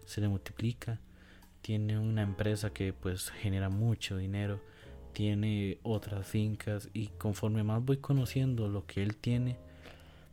se 0.05 0.21
le 0.21 0.29
multiplica 0.29 1.01
tiene 1.61 1.99
una 1.99 2.21
empresa 2.21 2.69
que 2.69 2.93
pues 2.93 3.31
genera 3.31 3.67
mucho 3.67 4.15
dinero, 4.15 4.61
tiene 5.17 5.79
otras 5.81 6.27
fincas 6.27 6.91
y 6.93 7.07
conforme 7.07 7.63
más 7.63 7.83
voy 7.83 7.97
conociendo 7.97 8.67
lo 8.67 8.85
que 8.85 9.01
él 9.01 9.15
tiene, 9.15 9.57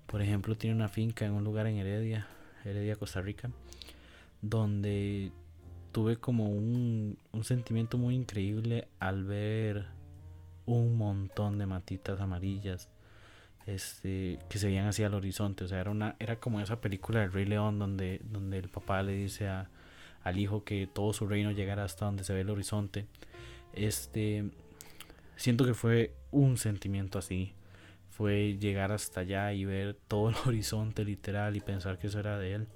por 0.07 0.21
ejemplo 0.21 0.59
tiene 0.59 0.76
una 0.76 0.91
finca 0.91 1.25
en 1.25 1.33
un 1.33 1.43
lugar 1.43 1.67
en 1.69 1.79
Heredia, 1.79 2.26
Heredia, 2.67 2.95
Costa 2.97 3.23
Rica, 3.23 3.50
donde 4.43 5.33
tuve 5.91 6.19
como 6.19 6.50
un, 6.50 7.17
un 7.33 7.45
sentimiento 7.45 7.97
muy 7.97 8.14
increíble 8.14 8.87
al 8.99 9.25
ver 9.25 9.87
un 10.67 10.99
montón 10.99 11.57
de 11.57 11.64
matitas 11.64 12.21
amarillas 12.21 12.91
este, 13.64 14.38
que 14.50 14.59
se 14.59 14.67
veían 14.67 14.87
hacia 14.87 15.07
el 15.07 15.14
horizonte. 15.14 15.64
O 15.64 15.69
sea, 15.69 15.81
era, 15.81 15.93
una, 15.93 16.14
era 16.19 16.37
como 16.37 16.61
esa 16.61 16.83
película 16.83 17.21
del 17.21 17.33
Rey 17.33 17.47
León 17.47 17.79
donde, 17.79 18.21
donde 18.23 18.59
el 18.59 18.69
papá 18.69 19.03
le 19.03 19.12
dice 19.14 19.49
a, 19.49 19.71
al 20.25 20.38
hijo 20.38 20.62
que 20.62 20.87
todo 20.87 21.14
su 21.14 21.26
reino 21.26 21.53
llegara 21.53 21.85
hasta 21.85 22.05
donde 22.05 22.23
se 22.23 22.35
ve 22.35 22.43
el 22.43 22.50
horizonte. 22.50 23.07
Este, 23.73 24.50
siento 25.37 25.64
que 25.64 25.75
fue 25.75 26.14
un 26.31 26.57
sentimiento 26.57 27.19
así. 27.19 27.55
Fue 28.11 28.57
llegar 28.59 28.93
hasta 28.93 29.21
allá 29.21 29.53
y 29.53 29.64
ver 29.64 29.95
todo 30.09 30.31
el 30.31 30.37
horizonte 30.47 31.05
literal 31.05 31.57
y 31.57 31.61
pensar 31.61 31.99
que 31.99 32.09
eso 32.09 32.21
era 32.21 32.38
de 32.38 32.55
él. 32.55 32.69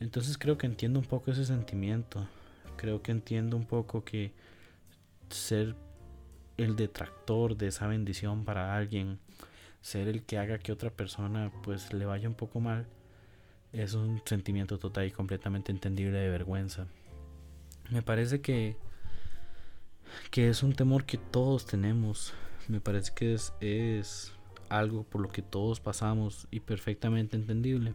Entonces 0.00 0.38
creo 0.38 0.58
que 0.58 0.66
entiendo 0.66 0.98
un 0.98 1.06
poco 1.06 1.30
ese 1.30 1.44
sentimiento. 1.44 2.28
Creo 2.76 3.02
que 3.02 3.12
entiendo 3.12 3.56
un 3.56 3.66
poco 3.66 4.04
que 4.04 4.32
ser 5.30 5.76
el 6.56 6.76
detractor 6.76 7.56
de 7.56 7.68
esa 7.68 7.86
bendición 7.86 8.44
para 8.44 8.76
alguien, 8.76 9.18
ser 9.80 10.08
el 10.08 10.22
que 10.22 10.38
haga 10.38 10.58
que 10.58 10.72
otra 10.72 10.90
persona 10.90 11.52
pues 11.62 11.92
le 11.92 12.04
vaya 12.04 12.28
un 12.28 12.34
poco 12.34 12.60
mal, 12.60 12.86
es 13.72 13.94
un 13.94 14.22
sentimiento 14.24 14.78
total 14.78 15.06
y 15.06 15.10
completamente 15.10 15.72
entendible 15.72 16.18
de 16.18 16.28
vergüenza. 16.28 16.86
Me 17.90 18.02
parece 18.02 18.40
que 18.40 18.76
que 20.30 20.48
es 20.48 20.62
un 20.62 20.74
temor 20.74 21.04
que 21.04 21.18
todos 21.18 21.66
tenemos. 21.66 22.34
Me 22.68 22.80
parece 22.80 23.12
que 23.14 23.34
es, 23.34 24.32
algo 24.68 25.04
por 25.04 25.20
lo 25.20 25.28
que 25.28 25.42
todos 25.42 25.80
pasamos 25.80 26.48
y 26.50 26.60
perfectamente 26.60 27.36
entendible. 27.36 27.94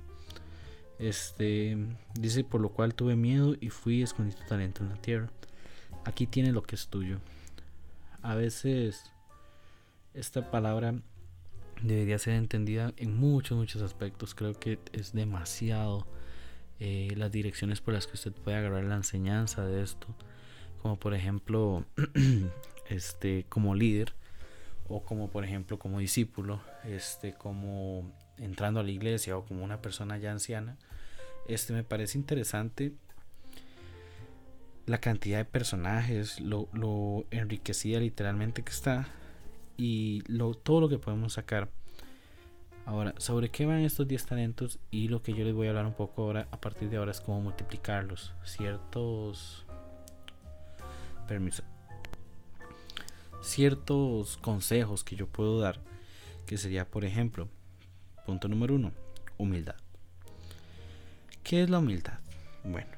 Este 0.99 1.77
dice 2.13 2.43
por 2.43 2.61
lo 2.61 2.69
cual 2.69 2.93
tuve 2.93 3.15
miedo 3.15 3.55
y 3.59 3.69
fui 3.69 4.01
escondí 4.01 4.35
tu 4.35 4.43
talento 4.47 4.83
en 4.83 4.89
la 4.89 5.01
tierra. 5.01 5.29
Aquí 6.05 6.27
tiene 6.27 6.51
lo 6.51 6.63
que 6.63 6.75
es 6.75 6.87
tuyo. 6.87 7.19
A 8.21 8.35
veces 8.35 9.11
esta 10.13 10.51
palabra 10.51 10.93
debería 11.81 12.19
ser 12.19 12.33
entendida 12.35 12.93
en 12.97 13.17
muchos, 13.17 13.57
muchos 13.57 13.81
aspectos. 13.81 14.35
Creo 14.35 14.53
que 14.53 14.79
es 14.93 15.13
demasiado 15.13 16.05
eh, 16.79 17.13
las 17.17 17.31
direcciones 17.31 17.81
por 17.81 17.93
las 17.93 18.07
que 18.07 18.13
usted 18.13 18.31
puede 18.31 18.57
agarrar 18.57 18.83
la 18.85 18.95
enseñanza 18.95 19.65
de 19.65 19.83
esto. 19.83 20.07
Como 20.81 20.97
por 20.97 21.13
ejemplo, 21.13 21.85
este, 22.89 23.45
como 23.49 23.75
líder 23.75 24.13
o 24.87 25.03
como 25.03 25.29
por 25.29 25.45
ejemplo 25.45 25.77
como 25.77 25.99
discípulo, 25.99 26.61
este, 26.83 27.33
como 27.33 28.11
entrando 28.37 28.79
a 28.79 28.83
la 28.83 28.91
iglesia 28.91 29.37
o 29.37 29.45
como 29.45 29.63
una 29.63 29.81
persona 29.81 30.17
ya 30.17 30.31
anciana. 30.31 30.77
Este 31.47 31.73
me 31.73 31.83
parece 31.83 32.17
interesante 32.17 32.93
la 34.85 34.99
cantidad 34.99 35.37
de 35.37 35.45
personajes, 35.45 36.39
lo, 36.39 36.67
lo 36.73 37.25
enriquecida 37.29 37.99
literalmente 37.99 38.63
que 38.63 38.71
está 38.71 39.07
y 39.77 40.23
lo, 40.27 40.55
todo 40.55 40.81
lo 40.81 40.89
que 40.89 40.97
podemos 40.97 41.33
sacar. 41.33 41.69
Ahora, 42.85 43.13
sobre 43.17 43.49
qué 43.49 43.67
van 43.67 43.81
estos 43.81 44.07
10 44.07 44.25
talentos 44.25 44.79
y 44.89 45.09
lo 45.09 45.21
que 45.21 45.33
yo 45.33 45.45
les 45.45 45.53
voy 45.53 45.67
a 45.67 45.69
hablar 45.69 45.85
un 45.85 45.93
poco 45.93 46.23
ahora 46.23 46.47
a 46.51 46.59
partir 46.59 46.89
de 46.89 46.97
ahora 46.97 47.11
es 47.11 47.21
cómo 47.21 47.39
multiplicarlos. 47.39 48.33
Ciertos 48.43 49.65
permiso. 51.29 51.63
Ciertos 53.41 54.35
consejos 54.37 55.03
que 55.03 55.15
yo 55.15 55.27
puedo 55.27 55.59
dar, 55.59 55.79
que 56.45 56.57
sería, 56.57 56.89
por 56.89 57.05
ejemplo, 57.05 57.47
punto 58.25 58.47
número 58.47 58.75
uno, 58.75 58.91
humildad. 59.37 59.75
¿Qué 61.43 61.63
es 61.63 61.69
la 61.69 61.79
humildad? 61.79 62.19
Bueno, 62.65 62.91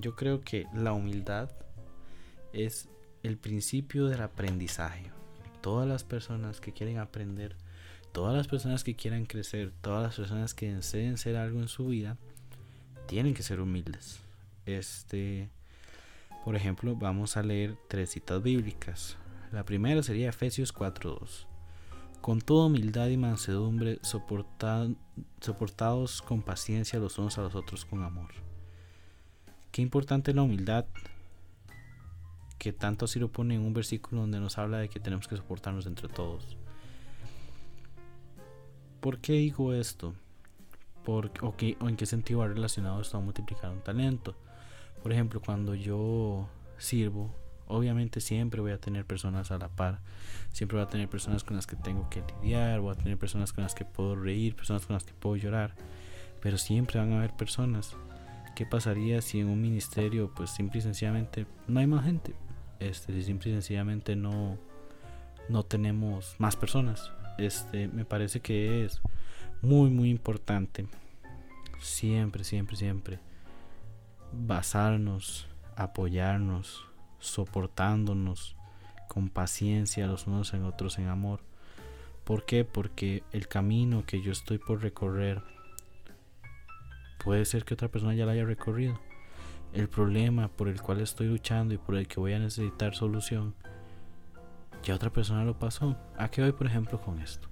yo 0.00 0.16
creo 0.16 0.40
que 0.40 0.66
la 0.74 0.92
humildad 0.92 1.50
es 2.52 2.88
el 3.22 3.36
principio 3.36 4.06
del 4.06 4.22
aprendizaje 4.22 5.14
todas 5.64 5.88
las 5.88 6.04
personas 6.04 6.60
que 6.60 6.74
quieren 6.74 6.98
aprender, 6.98 7.56
todas 8.12 8.36
las 8.36 8.48
personas 8.48 8.84
que 8.84 8.96
quieran 8.96 9.24
crecer, 9.24 9.72
todas 9.80 10.02
las 10.02 10.14
personas 10.14 10.52
que 10.52 10.74
deseen 10.74 11.16
ser 11.16 11.36
algo 11.36 11.58
en 11.58 11.68
su 11.68 11.86
vida, 11.86 12.18
tienen 13.06 13.32
que 13.32 13.42
ser 13.42 13.62
humildes. 13.62 14.20
Este, 14.66 15.48
por 16.44 16.56
ejemplo, 16.56 16.94
vamos 16.94 17.38
a 17.38 17.42
leer 17.42 17.78
tres 17.88 18.10
citas 18.10 18.42
bíblicas. 18.42 19.16
La 19.50 19.64
primera 19.64 20.02
sería 20.02 20.28
Efesios 20.28 20.74
4:2. 20.74 21.46
Con 22.20 22.42
toda 22.42 22.66
humildad 22.66 23.08
y 23.08 23.16
mansedumbre, 23.16 23.98
soportados 24.02 26.22
con 26.22 26.42
paciencia 26.42 26.98
los 26.98 27.18
unos 27.18 27.38
a 27.38 27.42
los 27.42 27.54
otros 27.54 27.86
con 27.86 28.02
amor. 28.02 28.30
Qué 29.72 29.80
importante 29.80 30.34
la 30.34 30.42
humildad 30.42 30.84
que 32.58 32.72
tanto 32.72 33.06
así 33.06 33.18
lo 33.18 33.32
pone 33.32 33.54
en 33.54 33.62
un 33.62 33.74
versículo 33.74 34.20
donde 34.20 34.40
nos 34.40 34.58
habla 34.58 34.78
de 34.78 34.88
que 34.88 35.00
tenemos 35.00 35.28
que 35.28 35.36
soportarnos 35.36 35.86
entre 35.86 36.08
todos. 36.08 36.56
¿Por 39.00 39.18
qué 39.18 39.32
digo 39.32 39.72
esto? 39.72 40.14
Por, 41.04 41.30
o, 41.42 41.54
¿O 41.80 41.88
en 41.88 41.96
qué 41.96 42.06
sentido 42.06 42.40
va 42.40 42.48
relacionado 42.48 43.00
esto 43.00 43.18
a 43.18 43.20
multiplicar 43.20 43.70
un 43.70 43.82
talento? 43.82 44.34
Por 45.04 45.12
ejemplo, 45.12 45.40
cuando 45.40 45.76
yo 45.76 46.48
sirvo, 46.76 47.32
obviamente 47.68 48.20
siempre 48.20 48.60
voy 48.60 48.72
a 48.72 48.78
tener 48.78 49.04
personas 49.04 49.52
a 49.52 49.58
la 49.58 49.68
par. 49.68 50.00
Siempre 50.52 50.78
voy 50.78 50.84
a 50.84 50.88
tener 50.88 51.08
personas 51.08 51.44
con 51.44 51.54
las 51.54 51.68
que 51.68 51.76
tengo 51.76 52.10
que 52.10 52.24
lidiar, 52.42 52.80
voy 52.80 52.92
a 52.92 52.98
tener 52.98 53.16
personas 53.16 53.52
con 53.52 53.62
las 53.62 53.76
que 53.76 53.84
puedo 53.84 54.16
reír, 54.16 54.56
personas 54.56 54.84
con 54.84 54.94
las 54.94 55.04
que 55.04 55.12
puedo 55.12 55.36
llorar. 55.36 55.76
Pero 56.40 56.58
siempre 56.58 56.98
van 56.98 57.12
a 57.12 57.18
haber 57.18 57.36
personas. 57.36 57.94
¿Qué 58.56 58.66
pasaría 58.66 59.22
si 59.22 59.38
en 59.38 59.46
un 59.48 59.62
ministerio, 59.62 60.32
pues 60.34 60.50
simple 60.50 60.80
y 60.80 60.82
sencillamente, 60.82 61.46
no 61.68 61.78
hay 61.78 61.86
más 61.86 62.04
gente? 62.04 62.34
este, 62.80 63.22
simple 63.22 63.50
y 63.50 63.54
sencillamente 63.54 64.16
no, 64.16 64.58
no 65.48 65.62
tenemos 65.64 66.36
más 66.38 66.56
personas. 66.56 67.12
Este, 67.38 67.88
me 67.88 68.04
parece 68.04 68.40
que 68.40 68.84
es 68.84 69.00
muy, 69.62 69.90
muy 69.90 70.10
importante. 70.10 70.86
Siempre, 71.80 72.44
siempre, 72.44 72.76
siempre. 72.76 73.18
Basarnos, 74.36 75.48
apoyarnos, 75.76 76.86
soportándonos 77.18 78.56
con 79.08 79.28
paciencia 79.28 80.06
los 80.06 80.26
unos 80.26 80.54
en 80.54 80.64
otros 80.64 80.98
en 80.98 81.08
amor. 81.08 81.40
¿Por 82.24 82.44
qué? 82.44 82.64
Porque 82.64 83.22
el 83.32 83.48
camino 83.48 84.04
que 84.06 84.22
yo 84.22 84.32
estoy 84.32 84.58
por 84.58 84.82
recorrer 84.82 85.42
puede 87.22 87.44
ser 87.44 87.64
que 87.64 87.74
otra 87.74 87.88
persona 87.88 88.14
ya 88.14 88.24
lo 88.24 88.32
haya 88.32 88.44
recorrido 88.44 88.98
el 89.74 89.88
problema 89.88 90.48
por 90.48 90.68
el 90.68 90.80
cual 90.80 91.00
estoy 91.00 91.26
luchando 91.26 91.74
y 91.74 91.78
por 91.78 91.96
el 91.96 92.06
que 92.06 92.20
voy 92.20 92.32
a 92.32 92.38
necesitar 92.38 92.94
solución, 92.94 93.54
ya 94.84 94.94
otra 94.94 95.10
persona 95.10 95.44
lo 95.44 95.58
pasó. 95.58 95.96
¿A 96.16 96.30
qué 96.30 96.42
voy, 96.42 96.52
por 96.52 96.68
ejemplo, 96.68 97.00
con 97.00 97.20
esto? 97.20 97.48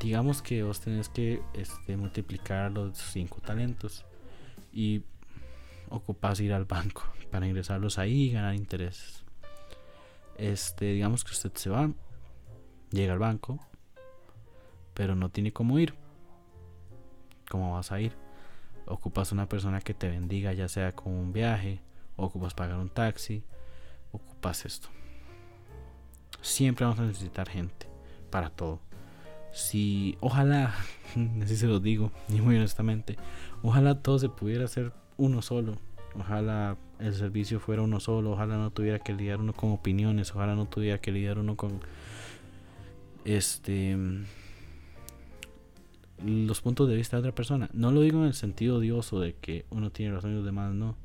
Digamos 0.00 0.42
que 0.42 0.62
vos 0.64 0.80
tenés 0.80 1.08
que 1.08 1.40
este, 1.54 1.96
multiplicar 1.96 2.72
los 2.72 2.98
cinco 2.98 3.40
talentos 3.40 4.04
y 4.72 5.02
ocupas 5.88 6.40
ir 6.40 6.52
al 6.52 6.64
banco 6.64 7.04
para 7.30 7.46
ingresarlos 7.46 7.98
ahí 7.98 8.24
y 8.24 8.32
ganar 8.32 8.54
intereses. 8.54 9.24
Este, 10.36 10.92
digamos 10.92 11.24
que 11.24 11.32
usted 11.32 11.52
se 11.54 11.70
va, 11.70 11.90
llega 12.90 13.12
al 13.12 13.18
banco, 13.18 13.58
pero 14.94 15.14
no 15.14 15.30
tiene 15.30 15.52
cómo 15.52 15.78
ir. 15.78 15.94
¿Cómo 17.48 17.74
vas 17.74 17.92
a 17.92 18.00
ir? 18.00 18.26
ocupas 18.86 19.32
una 19.32 19.48
persona 19.48 19.80
que 19.80 19.94
te 19.94 20.08
bendiga, 20.08 20.52
ya 20.52 20.68
sea 20.68 20.92
con 20.92 21.12
un 21.12 21.32
viaje, 21.32 21.80
ocupas 22.16 22.54
pagar 22.54 22.78
un 22.78 22.88
taxi, 22.88 23.44
ocupas 24.12 24.64
esto. 24.64 24.88
Siempre 26.40 26.84
vamos 26.84 27.00
a 27.00 27.06
necesitar 27.06 27.48
gente 27.48 27.88
para 28.30 28.50
todo. 28.50 28.80
Si, 29.52 30.16
ojalá, 30.20 30.74
así 31.42 31.56
se 31.56 31.66
lo 31.66 31.80
digo, 31.80 32.12
y 32.28 32.34
muy 32.40 32.56
honestamente, 32.56 33.16
ojalá 33.62 34.02
todo 34.02 34.18
se 34.18 34.28
pudiera 34.28 34.64
hacer 34.64 34.92
uno 35.16 35.42
solo. 35.42 35.78
Ojalá 36.14 36.76
el 36.98 37.14
servicio 37.14 37.60
fuera 37.60 37.82
uno 37.82 38.00
solo, 38.00 38.32
ojalá 38.32 38.56
no 38.56 38.70
tuviera 38.70 38.98
que 38.98 39.12
lidiar 39.12 39.40
uno 39.40 39.52
con 39.52 39.72
opiniones, 39.72 40.34
ojalá 40.34 40.54
no 40.54 40.66
tuviera 40.66 40.98
que 40.98 41.12
lidiar 41.12 41.38
uno 41.38 41.56
con 41.56 41.80
este 43.24 43.96
los 46.24 46.62
puntos 46.62 46.88
de 46.88 46.96
vista 46.96 47.16
de 47.16 47.20
otra 47.20 47.34
persona. 47.34 47.68
No 47.72 47.90
lo 47.90 48.00
digo 48.00 48.20
en 48.20 48.26
el 48.26 48.34
sentido 48.34 48.76
odioso 48.76 49.20
de 49.20 49.34
que 49.34 49.66
uno 49.70 49.90
tiene 49.90 50.14
razón 50.14 50.32
y 50.32 50.34
los 50.36 50.44
demás 50.44 50.74
no. 50.74 50.96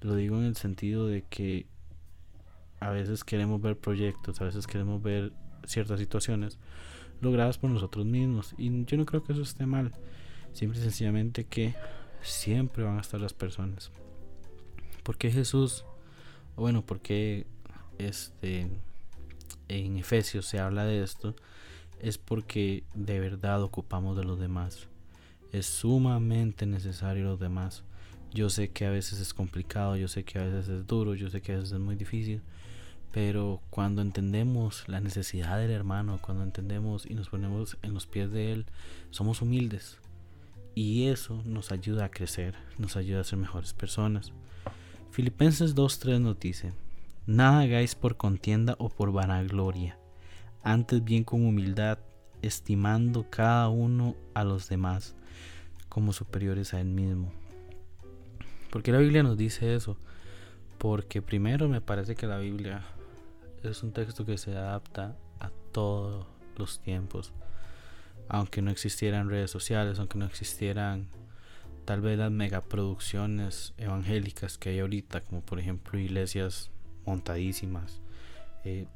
Lo 0.00 0.14
digo 0.14 0.36
en 0.36 0.44
el 0.44 0.56
sentido 0.56 1.06
de 1.06 1.22
que 1.22 1.66
a 2.78 2.90
veces 2.90 3.24
queremos 3.24 3.60
ver 3.60 3.76
proyectos, 3.76 4.40
a 4.40 4.44
veces 4.44 4.66
queremos 4.66 5.02
ver 5.02 5.32
ciertas 5.66 5.98
situaciones 5.98 6.58
logradas 7.20 7.58
por 7.58 7.70
nosotros 7.70 8.06
mismos. 8.06 8.54
Y 8.58 8.84
yo 8.84 8.96
no 8.96 9.06
creo 9.06 9.24
que 9.24 9.32
eso 9.32 9.42
esté 9.42 9.66
mal. 9.66 9.92
Simple 10.52 10.78
y 10.78 10.82
sencillamente 10.82 11.44
que 11.44 11.74
siempre 12.24 12.84
van 12.84 12.98
a 12.98 13.00
estar 13.00 13.20
las 13.20 13.32
personas. 13.32 13.90
porque 15.02 15.30
Jesús? 15.30 15.84
Bueno, 16.56 16.84
porque 16.84 17.46
este 17.98 18.68
en 19.68 19.96
Efesios 19.96 20.46
se 20.46 20.58
habla 20.58 20.84
de 20.84 21.02
esto 21.02 21.34
es 22.00 22.18
porque 22.18 22.84
de 22.94 23.18
verdad 23.18 23.62
ocupamos 23.62 24.16
de 24.16 24.24
los 24.24 24.38
demás. 24.38 24.88
Es 25.52 25.66
sumamente 25.66 26.66
necesario 26.66 27.24
los 27.24 27.40
demás. 27.40 27.82
Yo 28.32 28.50
sé 28.50 28.68
que 28.68 28.84
a 28.84 28.90
veces 28.90 29.20
es 29.20 29.32
complicado, 29.32 29.96
yo 29.96 30.08
sé 30.08 30.24
que 30.24 30.38
a 30.38 30.44
veces 30.44 30.68
es 30.68 30.86
duro, 30.86 31.14
yo 31.14 31.30
sé 31.30 31.40
que 31.40 31.52
a 31.52 31.56
veces 31.56 31.72
es 31.72 31.78
muy 31.78 31.96
difícil, 31.96 32.42
Pero 33.12 33.60
cuando 33.70 34.02
entendemos 34.02 34.88
la 34.88 35.00
necesidad 35.00 35.58
del 35.58 35.70
hermano, 35.70 36.18
cuando 36.20 36.42
entendemos 36.42 37.06
y 37.06 37.14
nos 37.14 37.28
ponemos 37.28 37.78
en 37.82 37.94
los 37.94 38.06
pies 38.06 38.30
de 38.32 38.52
él, 38.52 38.66
somos 39.10 39.40
humildes. 39.40 39.98
Y 40.74 41.06
eso 41.08 41.40
nos 41.44 41.70
ayuda 41.70 42.06
a 42.06 42.10
crecer, 42.10 42.54
nos 42.78 42.96
ayuda 42.96 43.20
a 43.20 43.24
ser 43.24 43.38
mejores 43.38 43.72
personas. 43.72 44.32
Filipenses 45.10 45.76
2.3 45.76 46.20
nos 46.20 46.40
dice, 46.40 46.72
nada 47.26 47.60
hagáis 47.60 47.94
por 47.94 48.16
contienda 48.16 48.74
o 48.78 48.88
por 48.88 49.12
vanagloria, 49.12 49.96
antes 50.64 51.04
bien 51.04 51.22
con 51.22 51.46
humildad, 51.46 51.98
estimando 52.42 53.30
cada 53.30 53.68
uno 53.68 54.16
a 54.34 54.42
los 54.44 54.68
demás 54.68 55.14
como 55.88 56.12
superiores 56.12 56.74
a 56.74 56.80
él 56.80 56.88
mismo. 56.88 57.32
¿Por 58.70 58.82
qué 58.82 58.90
la 58.90 58.98
Biblia 58.98 59.22
nos 59.22 59.38
dice 59.38 59.76
eso? 59.76 59.96
Porque 60.78 61.22
primero 61.22 61.68
me 61.68 61.80
parece 61.80 62.16
que 62.16 62.26
la 62.26 62.38
Biblia 62.38 62.84
es 63.62 63.84
un 63.84 63.92
texto 63.92 64.24
que 64.24 64.36
se 64.36 64.56
adapta 64.56 65.16
a 65.38 65.50
todos 65.70 66.26
los 66.56 66.80
tiempos. 66.80 67.32
Aunque 68.28 68.62
no 68.62 68.70
existieran 68.70 69.28
redes 69.28 69.50
sociales, 69.50 69.98
aunque 69.98 70.18
no 70.18 70.24
existieran 70.24 71.08
tal 71.84 72.00
vez 72.00 72.18
las 72.18 72.30
megaproducciones 72.30 73.74
evangélicas 73.76 74.58
que 74.58 74.70
hay 74.70 74.80
ahorita, 74.80 75.20
como 75.20 75.42
por 75.42 75.58
ejemplo 75.58 75.98
iglesias 75.98 76.70
montadísimas, 77.04 78.00
eh, 78.64 78.86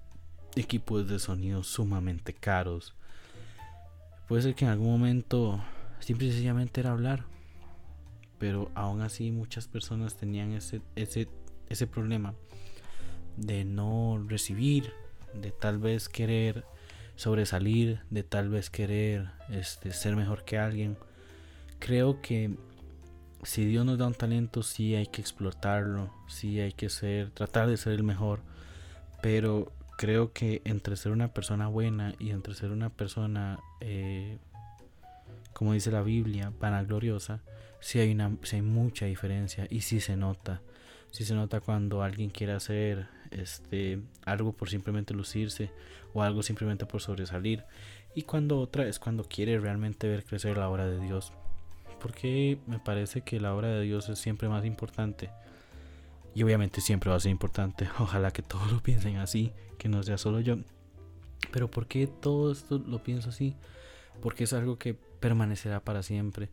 equipos 0.57 1.09
de 1.09 1.19
sonido 1.19 1.63
sumamente 1.63 2.33
caros. 2.33 2.95
Puede 4.27 4.43
ser 4.43 4.55
que 4.55 4.65
en 4.65 4.71
algún 4.71 4.91
momento 4.91 5.63
simple 6.01 6.27
y 6.27 6.31
sencillamente 6.31 6.81
era 6.81 6.93
hablar, 6.93 7.25
pero 8.39 8.71
aún 8.75 9.01
así 9.03 9.31
muchas 9.31 9.69
personas 9.69 10.17
tenían 10.17 10.53
ese, 10.53 10.81
ese, 10.97 11.29
ese 11.69 11.87
problema 11.87 12.35
de 13.37 13.65
no 13.65 14.23
recibir, 14.27 14.93
de 15.35 15.51
tal 15.51 15.79
vez 15.79 16.09
querer 16.09 16.65
sobresalir, 17.19 18.01
de 18.11 18.23
tal 18.23 18.49
vez 18.49 18.71
querer 18.71 19.31
este, 19.51 19.93
ser 19.93 20.15
mejor 20.15 20.45
que 20.45 20.57
alguien. 20.57 20.97
Creo 21.81 22.23
que 22.23 22.57
si 23.43 23.65
Dios 23.65 23.85
nos 23.85 23.99
da 23.99 24.07
un 24.07 24.15
talento, 24.15 24.63
sí 24.63 24.95
hay 24.95 25.07
que 25.07 25.21
explotarlo, 25.21 26.15
sí 26.29 26.61
hay 26.61 26.73
que 26.73 26.89
ser, 26.89 27.31
tratar 27.31 27.67
de 27.67 27.77
ser 27.77 27.95
el 27.95 28.05
mejor, 28.05 28.41
pero 29.21 29.73
creo 29.97 30.33
que 30.33 30.63
entre 30.65 30.95
ser 30.95 31.11
una 31.11 31.35
persona 31.35 31.67
buena 31.67 32.15
y 32.21 32.31
entre 32.31 32.55
ser 32.55 32.71
una 32.71 32.89
persona, 32.89 33.59
eh, 33.81 34.39
como 35.53 35.73
dice 35.73 35.91
la 35.91 36.03
Biblia, 36.03 36.53
vanagloriosa, 36.61 37.41
sí 37.81 37.99
hay, 37.99 38.13
una, 38.13 38.37
sí 38.45 38.57
hay 38.57 38.63
mucha 38.63 39.07
diferencia 39.07 39.67
y 39.69 39.81
sí 39.81 39.99
se 39.99 40.17
nota. 40.17 40.61
Sí 41.11 41.25
se 41.25 41.35
nota 41.35 41.61
cuando 41.61 42.03
alguien 42.03 42.31
quiere 42.31 42.53
hacer 42.53 43.09
este, 43.31 44.01
algo 44.25 44.53
por 44.53 44.69
simplemente 44.71 45.15
lucirse 45.15 45.71
o 46.15 46.23
algo 46.23 46.43
simplemente 46.43 46.87
por 46.87 47.01
sobresalir. 47.01 47.65
Y 48.15 48.23
cuando 48.23 48.59
otra 48.59 48.87
es 48.87 48.99
cuando 48.99 49.25
quiere 49.25 49.59
realmente 49.59 50.09
ver 50.09 50.25
crecer 50.25 50.57
la 50.57 50.69
obra 50.69 50.87
de 50.87 51.01
Dios. 51.01 51.33
Porque 52.01 52.59
me 52.67 52.79
parece 52.79 53.23
que 53.23 53.41
la 53.41 53.55
obra 53.55 53.69
de 53.69 53.83
Dios 53.83 54.09
es 54.09 54.19
siempre 54.19 54.49
más 54.49 54.65
importante. 54.65 55.31
Y 56.35 56.43
obviamente 56.43 56.81
siempre 56.81 57.11
va 57.11 57.17
a 57.17 57.21
ser 57.21 57.31
importante. 57.31 57.89
Ojalá 57.99 58.31
que 58.31 58.43
todos 58.43 58.71
lo 58.73 58.83
piensen 58.83 59.17
así, 59.17 59.53
que 59.79 59.89
no 59.89 60.03
sea 60.03 60.19
solo 60.19 60.41
yo. 60.41 60.59
Pero 61.53 61.71
¿por 61.71 61.87
qué 61.87 62.07
todo 62.07 62.53
esto 62.53 62.79
lo 62.79 63.03
pienso 63.03 63.31
así? 63.31 63.55
Porque 64.21 64.45
es 64.45 64.53
algo 64.53 64.79
que 64.79 64.95
permanecerá 64.95 65.81
para 65.81 66.03
siempre. 66.03 66.49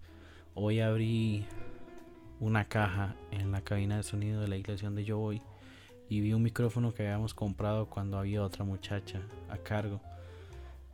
Hoy 0.53 0.79
abrí 0.79 1.45
una 2.39 2.65
caja 2.65 3.15
en 3.31 3.51
la 3.51 3.61
cabina 3.61 3.97
de 3.97 4.03
sonido 4.03 4.41
de 4.41 4.47
la 4.47 4.57
iglesia 4.57 4.87
donde 4.87 5.05
yo 5.05 5.17
voy 5.17 5.41
y 6.09 6.21
vi 6.21 6.33
un 6.33 6.43
micrófono 6.43 6.93
que 6.93 7.03
habíamos 7.03 7.33
comprado 7.33 7.87
cuando 7.87 8.17
había 8.17 8.43
otra 8.43 8.63
muchacha 8.63 9.21
a 9.49 9.57
cargo. 9.57 10.01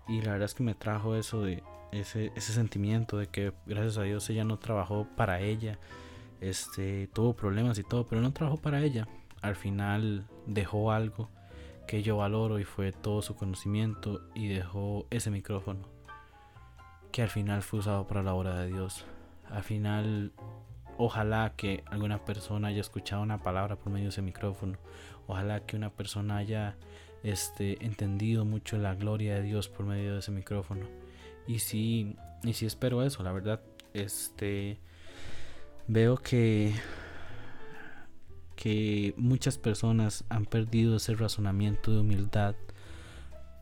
Y 0.08 0.21
la 0.21 0.32
verdad 0.32 0.45
es 0.45 0.54
que 0.54 0.63
me 0.63 0.75
trajo 0.75 1.15
eso 1.15 1.41
de 1.43 1.63
ese, 1.91 2.32
ese 2.36 2.54
sentimiento 2.54 3.17
de 3.17 3.27
que 3.27 3.54
gracias 3.65 3.97
a 3.97 4.04
Dios 4.04 4.30
ella 4.30 4.43
no 4.43 4.58
trabajó 4.58 5.08
para 5.15 5.41
ella. 5.41 5.80
Este, 6.39 7.08
tuvo 7.08 7.34
problemas 7.34 7.77
y 7.77 7.84
todo, 7.84 8.06
pero 8.06 8.21
no 8.21 8.32
trabajó 8.32 8.58
para 8.58 8.82
ella. 8.82 9.08
Al 9.41 9.56
final 9.56 10.25
dejó 10.47 10.91
algo 10.91 11.30
que 11.88 12.04
yo 12.04 12.17
valoro 12.17 12.60
y 12.60 12.63
fue 12.63 12.91
todo 12.91 13.21
su 13.21 13.36
conocimiento 13.36 14.21
y 14.34 14.47
dejó 14.47 15.08
ese 15.10 15.30
micrófono 15.30 15.82
que 17.12 17.21
al 17.21 17.30
final 17.30 17.62
fue 17.62 17.80
usado 17.80 18.08
para 18.08 18.23
la 18.23 18.34
obra 18.34 18.56
de 18.60 18.67
Dios. 18.67 19.06
Al 19.49 19.63
final 19.63 20.32
Ojalá 21.04 21.54
que 21.58 21.84
alguna 21.88 22.24
persona 22.24 22.68
haya 22.68 22.80
escuchado 22.80 23.24
una 23.24 23.42
palabra 23.42 23.76
por 23.76 23.92
medio 23.92 24.04
de 24.04 24.10
ese 24.10 24.22
micrófono. 24.22 24.78
Ojalá 25.26 25.66
que 25.66 25.76
una 25.76 25.90
persona 25.90 26.38
haya 26.38 26.78
este, 27.24 27.84
entendido 27.84 28.46
mucho 28.46 28.78
la 28.78 28.94
gloria 28.94 29.34
de 29.34 29.42
Dios 29.42 29.68
por 29.68 29.88
medio 29.88 30.14
de 30.14 30.20
ese 30.20 30.30
micrófono. 30.30 30.86
Y 31.48 31.58
sí, 31.58 32.16
y 32.44 32.52
espero 32.52 33.02
eso, 33.02 33.24
la 33.24 33.32
verdad. 33.32 33.62
Este 33.96 34.78
veo 35.88 36.18
que 36.18 36.76
que 38.56 39.16
muchas 39.18 39.58
personas 39.58 40.24
han 40.30 40.46
perdido 40.46 40.98
ese 40.98 41.16
razonamiento 41.16 41.92
de 41.92 42.02
humildad 42.02 42.54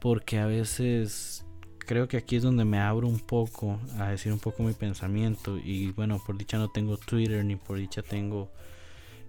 porque 0.02 0.40
a 0.40 0.46
veces 0.46 1.46
creo 1.90 2.08
que 2.08 2.18
aquí 2.18 2.36
es 2.36 2.44
donde 2.44 2.66
me 2.66 2.78
abro 2.78 3.08
un 3.08 3.20
poco 3.20 3.80
a 3.98 4.10
decir 4.10 4.32
un 4.32 4.38
poco 4.38 4.62
mi 4.62 4.74
pensamiento. 4.74 5.58
Y 5.58 5.90
bueno 5.94 6.22
por 6.24 6.38
dicha 6.38 6.60
no 6.60 6.70
tengo 6.70 6.98
Twitter 6.98 7.44
ni 7.44 7.56
por 7.56 7.80
dicha 7.80 8.04
tengo 8.04 8.52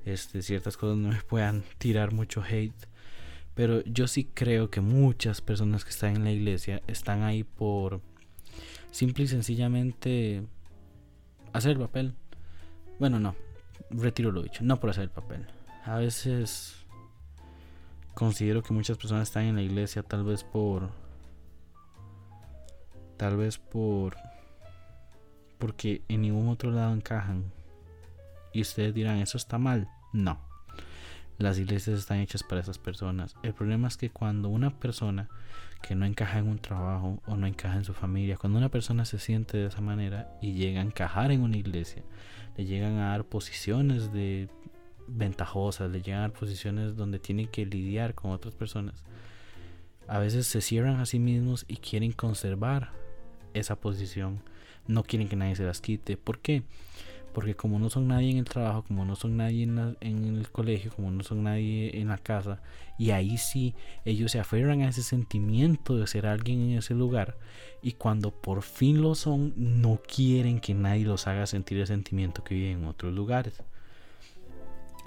este 0.05 0.42
ciertas 0.42 0.77
cosas 0.77 0.99
no 0.99 1.09
me 1.09 1.23
puedan 1.23 1.64
tirar 1.79 2.12
mucho 2.12 2.42
hate. 2.42 2.87
Pero 3.55 3.83
yo 3.85 4.07
sí 4.07 4.25
creo 4.25 4.68
que 4.68 4.83
muchas 4.83 5.40
personas 5.40 5.85
que 5.85 5.90
están 5.90 6.16
en 6.16 6.25
la 6.25 6.33
iglesia 6.33 6.83
están 6.87 7.23
ahí 7.23 7.44
por 7.44 8.03
simple 8.90 9.25
y 9.25 9.29
sencillamente 9.29 10.42
hacer 11.55 11.70
el 11.70 11.79
papel. 11.79 12.12
Bueno 12.99 13.18
no 13.18 13.37
retiro 13.88 14.33
lo 14.33 14.42
dicho 14.42 14.62
no 14.64 14.79
por 14.79 14.90
hacer 14.90 15.05
el 15.05 15.11
papel. 15.11 15.46
A 15.87 15.96
veces 15.96 16.75
considero 18.12 18.62
que 18.62 18.75
muchas 18.75 18.99
personas 18.99 19.29
están 19.29 19.44
en 19.44 19.57
la 19.57 19.62
iglesia 19.62 20.03
tal 20.03 20.25
vez 20.25 20.44
por 20.44 20.90
Tal 23.20 23.37
vez 23.37 23.59
por 23.59 24.16
porque 25.59 26.00
en 26.09 26.22
ningún 26.22 26.48
otro 26.48 26.70
lado 26.70 26.94
encajan. 26.94 27.52
Y 28.54 28.62
ustedes 28.62 28.94
dirán, 28.94 29.18
¿eso 29.18 29.37
está 29.37 29.59
mal? 29.59 29.88
No. 30.14 30.40
Las 31.37 31.59
iglesias 31.59 31.98
están 31.98 32.20
hechas 32.20 32.42
para 32.42 32.62
esas 32.62 32.78
personas. 32.78 33.35
El 33.42 33.52
problema 33.52 33.88
es 33.88 33.98
que 33.98 34.09
cuando 34.09 34.48
una 34.48 34.70
persona 34.70 35.28
que 35.83 35.94
no 35.94 36.06
encaja 36.06 36.38
en 36.38 36.48
un 36.48 36.61
trabajo 36.61 37.20
o 37.26 37.37
no 37.37 37.46
encaja 37.46 37.76
en 37.76 37.85
su 37.85 37.92
familia, 37.92 38.38
cuando 38.38 38.59
una 38.59 38.70
persona 38.70 39.04
se 39.04 39.18
siente 39.18 39.59
de 39.59 39.66
esa 39.66 39.83
manera 39.83 40.35
y 40.40 40.54
llega 40.54 40.80
a 40.80 40.85
encajar 40.85 41.30
en 41.30 41.42
una 41.42 41.59
iglesia, 41.59 42.02
le 42.56 42.64
llegan 42.64 42.96
a 43.00 43.11
dar 43.11 43.24
posiciones 43.24 44.14
de 44.14 44.48
ventajosas, 45.09 45.90
le 45.90 46.00
llegan 46.00 46.20
a 46.20 46.28
dar 46.28 46.33
posiciones 46.33 46.96
donde 46.96 47.18
tienen 47.18 47.48
que 47.48 47.66
lidiar 47.66 48.14
con 48.14 48.30
otras 48.30 48.54
personas. 48.54 49.04
A 50.09 50.18
veces 50.18 50.46
se 50.46 50.62
cierran 50.62 51.00
a 51.00 51.04
sí 51.04 51.18
mismos 51.18 51.66
y 51.68 51.76
quieren 51.76 52.12
conservar 52.12 52.98
esa 53.54 53.76
posición. 53.76 54.42
No 54.86 55.02
quieren 55.02 55.28
que 55.28 55.36
nadie 55.36 55.56
se 55.56 55.64
las 55.64 55.80
quite. 55.80 56.16
¿Por 56.16 56.38
qué? 56.38 56.62
Porque 57.32 57.54
como 57.54 57.78
no 57.78 57.90
son 57.90 58.08
nadie 58.08 58.30
en 58.30 58.38
el 58.38 58.44
trabajo, 58.44 58.82
como 58.82 59.04
no 59.04 59.14
son 59.14 59.36
nadie 59.36 59.62
en, 59.62 59.96
en, 60.00 60.36
el 60.36 60.50
colegio, 60.50 60.90
como 60.90 61.10
no 61.10 61.22
son 61.22 61.44
nadie 61.44 62.00
en 62.00 62.08
la 62.08 62.18
casa, 62.18 62.60
y 62.98 63.12
ahí 63.12 63.38
sí 63.38 63.74
ellos 64.04 64.32
se 64.32 64.40
aferran 64.40 64.82
a 64.82 64.88
ese 64.88 65.04
sentimiento 65.04 65.96
de 65.96 66.08
ser 66.08 66.26
alguien 66.26 66.60
en 66.60 66.78
ese 66.78 66.92
lugar, 66.94 67.38
y 67.82 67.92
cuando 67.92 68.32
por 68.32 68.62
fin 68.62 69.00
lo 69.00 69.14
son, 69.14 69.54
no 69.56 70.00
quieren 70.02 70.58
que 70.58 70.74
nadie 70.74 71.04
los 71.04 71.28
haga 71.28 71.46
sentir 71.46 71.78
el 71.78 71.86
sentimiento 71.86 72.42
que 72.42 72.56
viven 72.56 72.78
en 72.78 72.86
otros 72.86 73.14
lugares. 73.14 73.62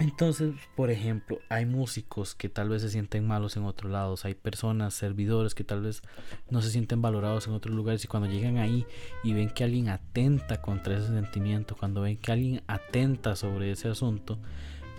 Entonces, 0.00 0.54
por 0.74 0.90
ejemplo, 0.90 1.38
hay 1.48 1.66
músicos 1.66 2.34
que 2.34 2.48
tal 2.48 2.68
vez 2.68 2.82
se 2.82 2.90
sienten 2.90 3.26
malos 3.26 3.56
en 3.56 3.64
otros 3.64 3.92
lados, 3.92 4.24
hay 4.24 4.34
personas, 4.34 4.94
servidores 4.94 5.54
que 5.54 5.62
tal 5.62 5.82
vez 5.82 6.02
no 6.50 6.62
se 6.62 6.70
sienten 6.70 7.00
valorados 7.00 7.46
en 7.46 7.52
otros 7.52 7.74
lugares 7.74 8.04
y 8.04 8.08
cuando 8.08 8.28
llegan 8.28 8.58
ahí 8.58 8.86
y 9.22 9.34
ven 9.34 9.50
que 9.50 9.62
alguien 9.62 9.88
atenta 9.88 10.60
contra 10.60 10.96
ese 10.96 11.08
sentimiento, 11.08 11.76
cuando 11.76 12.00
ven 12.00 12.16
que 12.16 12.32
alguien 12.32 12.62
atenta 12.66 13.36
sobre 13.36 13.70
ese 13.70 13.88
asunto, 13.88 14.38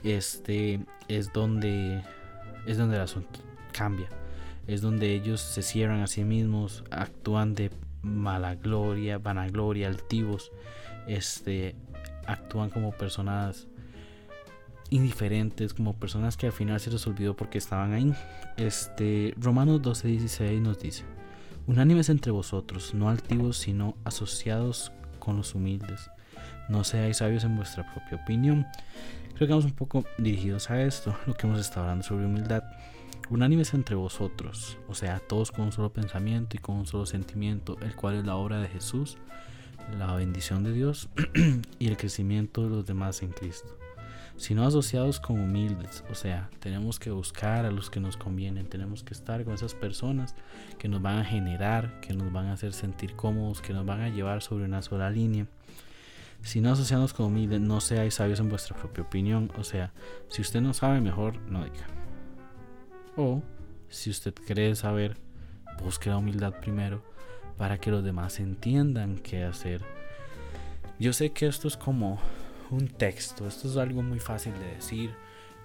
este 0.03 0.79
es 1.09 1.33
donde 1.33 2.01
es 2.65 2.77
donde 2.77 2.95
el 2.95 3.01
asunto 3.01 3.39
cambia. 3.73 4.07
Es 4.67 4.81
donde 4.81 5.13
ellos 5.13 5.41
se 5.41 5.61
cierran 5.61 6.01
a 6.01 6.07
sí 6.07 6.23
mismos, 6.23 6.83
actúan 6.89 7.53
de 7.53 7.69
mala 8.01 8.55
gloria, 8.55 9.17
vanagloria, 9.17 9.87
altivos, 9.87 10.51
este 11.05 11.75
actúan 12.25 12.69
como 12.69 12.91
personas 12.91 13.67
indiferentes, 14.89 15.73
como 15.73 15.93
personas 15.93 16.37
que 16.37 16.47
al 16.47 16.51
final 16.51 16.79
se 16.79 16.91
les 16.91 17.05
olvidó 17.07 17.35
porque 17.35 17.57
estaban 17.57 17.93
ahí. 17.93 18.13
Este, 18.57 19.33
Romanos 19.37 19.81
12:16 19.81 20.61
nos 20.61 20.79
dice, 20.79 21.03
unánimes 21.67 22.09
entre 22.09 22.31
vosotros, 22.31 22.93
no 22.93 23.09
altivos, 23.09 23.57
sino 23.57 23.95
asociados 24.03 24.91
con 25.19 25.37
los 25.37 25.55
humildes. 25.55 26.09
No 26.69 26.83
seáis 26.83 27.17
sabios 27.17 27.43
en 27.43 27.55
vuestra 27.55 27.91
propia 27.93 28.17
opinión. 28.23 28.65
Creo 29.35 29.47
que 29.47 29.53
vamos 29.53 29.65
un 29.65 29.73
poco 29.73 30.05
dirigidos 30.17 30.69
a 30.69 30.81
esto, 30.81 31.15
lo 31.27 31.33
que 31.33 31.45
hemos 31.45 31.59
estado 31.59 31.81
hablando 31.81 32.03
sobre 32.03 32.25
humildad. 32.25 32.63
unánimes 33.29 33.73
entre 33.73 33.95
vosotros, 33.95 34.77
o 34.87 34.93
sea, 34.93 35.19
todos 35.19 35.51
con 35.51 35.65
un 35.65 35.71
solo 35.71 35.91
pensamiento 35.91 36.55
y 36.55 36.59
con 36.59 36.75
un 36.75 36.85
solo 36.85 37.05
sentimiento, 37.07 37.75
el 37.81 37.95
cual 37.95 38.15
es 38.15 38.25
la 38.25 38.35
obra 38.35 38.59
de 38.59 38.67
Jesús, 38.67 39.17
la 39.97 40.13
bendición 40.15 40.63
de 40.63 40.73
Dios 40.73 41.09
y 41.79 41.87
el 41.87 41.97
crecimiento 41.97 42.63
de 42.63 42.69
los 42.69 42.85
demás 42.85 43.23
en 43.23 43.31
Cristo. 43.31 43.84
Sino 44.37 44.65
asociados 44.65 45.19
con 45.19 45.39
humildes, 45.39 46.03
o 46.09 46.15
sea, 46.15 46.49
tenemos 46.59 46.99
que 46.99 47.09
buscar 47.09 47.65
a 47.65 47.71
los 47.71 47.89
que 47.89 48.01
nos 48.01 48.17
convienen, 48.17 48.67
tenemos 48.67 49.03
que 49.03 49.13
estar 49.13 49.43
con 49.45 49.53
esas 49.53 49.73
personas 49.73 50.35
que 50.77 50.89
nos 50.89 51.01
van 51.01 51.19
a 51.19 51.25
generar, 51.25 52.01
que 52.01 52.13
nos 52.13 52.31
van 52.33 52.47
a 52.47 52.53
hacer 52.53 52.73
sentir 52.73 53.15
cómodos, 53.15 53.61
que 53.61 53.73
nos 53.73 53.85
van 53.85 54.01
a 54.01 54.09
llevar 54.09 54.41
sobre 54.41 54.65
una 54.65 54.81
sola 54.81 55.09
línea. 55.09 55.47
Si 56.41 56.59
no 56.59 56.71
asociados 56.71 57.13
con 57.13 57.27
humildes, 57.27 57.61
no 57.61 57.79
seáis 57.79 58.15
sabios 58.15 58.39
en 58.39 58.49
vuestra 58.49 58.75
propia 58.75 59.03
opinión, 59.03 59.51
o 59.57 59.63
sea, 59.63 59.93
si 60.27 60.41
usted 60.41 60.61
no 60.61 60.73
sabe, 60.73 60.99
mejor 60.99 61.39
no 61.49 61.63
diga. 61.63 61.87
O, 63.15 63.41
si 63.87 64.09
usted 64.09 64.33
cree 64.33 64.75
saber, 64.75 65.17
busque 65.81 66.09
la 66.09 66.17
humildad 66.17 66.59
primero 66.59 67.01
para 67.57 67.77
que 67.77 67.91
los 67.91 68.03
demás 68.03 68.39
entiendan 68.39 69.17
qué 69.17 69.43
hacer. 69.43 69.81
Yo 70.99 71.13
sé 71.13 71.31
que 71.31 71.47
esto 71.47 71.67
es 71.67 71.77
como 71.77 72.19
un 72.71 72.87
texto, 72.87 73.47
esto 73.47 73.67
es 73.67 73.77
algo 73.77 74.01
muy 74.01 74.19
fácil 74.19 74.53
de 74.53 74.75
decir. 74.75 75.15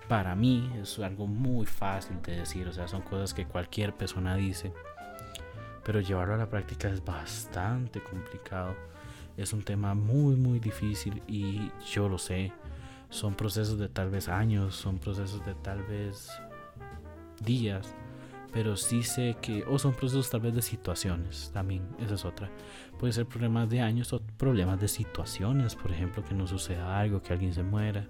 Para 0.08 0.34
mí 0.34 0.70
es 0.80 0.98
algo 0.98 1.26
muy 1.26 1.66
fácil 1.66 2.20
de 2.22 2.38
decir, 2.38 2.66
o 2.66 2.72
sea, 2.72 2.88
son 2.88 3.02
cosas 3.02 3.32
que 3.32 3.46
cualquier 3.46 3.94
persona 3.94 4.34
dice. 4.34 4.72
Pero 5.84 6.00
llevarlo 6.00 6.34
a 6.34 6.38
la 6.38 6.48
práctica 6.48 6.88
es 6.88 7.04
bastante 7.04 8.02
complicado. 8.02 8.74
Es 9.36 9.52
un 9.52 9.62
tema 9.62 9.94
muy, 9.94 10.34
muy 10.36 10.58
difícil 10.58 11.22
y 11.26 11.70
yo 11.90 12.08
lo 12.08 12.18
sé. 12.18 12.52
Son 13.08 13.34
procesos 13.34 13.78
de 13.78 13.88
tal 13.88 14.10
vez 14.10 14.28
años, 14.28 14.74
son 14.74 14.98
procesos 14.98 15.44
de 15.46 15.54
tal 15.54 15.82
vez 15.84 16.28
días, 17.40 17.94
pero 18.52 18.76
sí 18.76 19.02
sé 19.02 19.36
que, 19.40 19.64
o 19.64 19.78
son 19.78 19.94
procesos 19.94 20.30
tal 20.30 20.40
vez 20.40 20.54
de 20.54 20.62
situaciones, 20.62 21.50
también, 21.52 21.82
esa 21.98 22.14
es 22.14 22.24
otra. 22.24 22.50
Puede 23.00 23.14
ser 23.14 23.24
problemas 23.24 23.70
de 23.70 23.80
años 23.80 24.12
o 24.12 24.20
problemas 24.36 24.78
de 24.78 24.86
situaciones, 24.86 25.74
por 25.74 25.90
ejemplo, 25.90 26.22
que 26.22 26.34
nos 26.34 26.50
suceda 26.50 26.98
algo, 26.98 27.22
que 27.22 27.32
alguien 27.32 27.54
se 27.54 27.62
muera, 27.62 28.06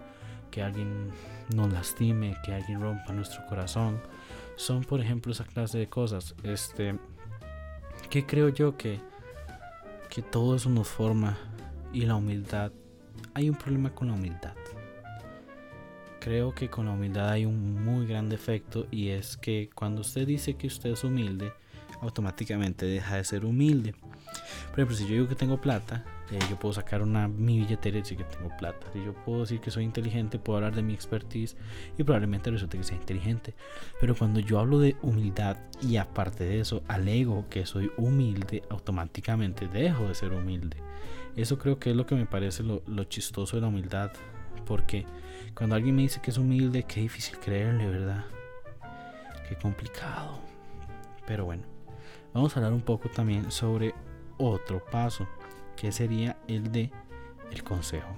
que 0.51 0.63
alguien 0.63 1.11
nos 1.55 1.73
lastime, 1.73 2.37
que 2.45 2.53
alguien 2.53 2.81
rompa 2.81 3.13
nuestro 3.13 3.47
corazón. 3.47 4.01
Son, 4.57 4.83
por 4.83 5.01
ejemplo, 5.01 5.31
esa 5.31 5.45
clase 5.45 5.79
de 5.79 5.89
cosas. 5.89 6.35
Este, 6.43 6.99
que 8.11 8.27
creo 8.27 8.49
yo 8.49 8.77
que, 8.77 8.99
que 10.11 10.23
todo 10.23 10.57
eso 10.57 10.69
nos 10.69 10.89
forma 10.89 11.39
y 11.93 12.01
la 12.01 12.17
humildad. 12.17 12.73
Hay 13.35 13.49
un 13.49 13.55
problema 13.55 13.95
con 13.95 14.09
la 14.09 14.15
humildad 14.15 14.55
creo 16.21 16.55
que 16.55 16.69
con 16.69 16.87
la 16.87 16.93
humildad 16.93 17.31
hay 17.31 17.47
un 17.47 17.83
muy 17.83 18.07
gran 18.07 18.29
defecto 18.29 18.87
y 18.91 19.09
es 19.09 19.37
que 19.37 19.71
cuando 19.75 20.03
usted 20.03 20.27
dice 20.27 20.55
que 20.55 20.67
usted 20.67 20.91
es 20.91 21.03
humilde, 21.03 21.53
automáticamente 22.01 22.87
deja 22.87 23.17
de 23.17 23.25
ser 23.25 23.45
humilde. 23.45 23.95
Por 24.71 24.79
ejemplo, 24.79 24.97
si 24.97 25.05
yo 25.05 25.15
digo 25.15 25.29
que 25.29 25.35
tengo 25.35 25.61
plata, 25.61 26.05
eh, 26.31 26.39
yo 26.49 26.57
puedo 26.57 26.73
sacar 26.73 27.03
una 27.03 27.27
mi 27.27 27.59
billetera 27.59 27.99
y 27.99 28.03
decir 28.03 28.19
que 28.19 28.25
tengo 28.25 28.57
plata. 28.57 28.87
Si 28.93 29.05
yo 29.05 29.13
puedo 29.13 29.41
decir 29.41 29.61
que 29.61 29.71
soy 29.71 29.85
inteligente, 29.85 30.39
puedo 30.39 30.59
hablar 30.59 30.75
de 30.75 30.83
mi 30.83 30.95
expertise 30.95 31.57
y 31.99 32.05
probablemente 32.05 32.51
resulte 32.51 32.79
que 32.79 32.85
sea 32.85 32.97
inteligente. 32.97 33.55
Pero 34.01 34.15
cuando 34.15 34.39
yo 34.39 34.61
hablo 34.61 34.79
de 34.79 34.97
humildad 35.03 35.57
y 35.83 35.97
aparte 35.97 36.45
de 36.45 36.61
eso 36.61 36.83
alego 36.87 37.47
que 37.51 37.67
soy 37.67 37.91
humilde, 37.97 38.63
automáticamente 38.71 39.67
dejo 39.67 40.07
de 40.07 40.15
ser 40.15 40.33
humilde. 40.33 40.77
Eso 41.37 41.59
creo 41.59 41.79
que 41.79 41.91
es 41.91 41.97
lo 41.97 42.07
que 42.07 42.15
me 42.15 42.27
parece 42.27 42.63
lo, 42.63 42.83
lo 42.87 43.05
chistoso 43.05 43.57
de 43.57 43.63
la 43.63 43.69
humildad. 43.69 44.13
Porque 44.67 45.07
cuando 45.55 45.75
alguien 45.75 45.97
me 45.97 46.03
dice 46.03 46.21
que 46.21 46.31
es 46.31 46.39
humilde, 46.39 46.85
qué 46.85 47.01
difícil 47.01 47.39
creerle, 47.39 47.89
¿verdad? 47.89 48.25
Qué 49.49 49.57
complicado. 49.57 50.39
Pero 51.27 51.45
bueno, 51.45 51.65
vamos 52.33 52.55
a 52.55 52.61
hablar 52.61 52.73
un 52.73 52.83
poco 52.83 53.09
también 53.09 53.51
sobre 53.51 53.95
otro 54.41 54.85
paso, 54.85 55.29
que 55.77 55.93
sería 55.93 56.37
el 56.49 56.73
de 56.73 56.91
el 57.51 57.63
consejo. 57.65 58.17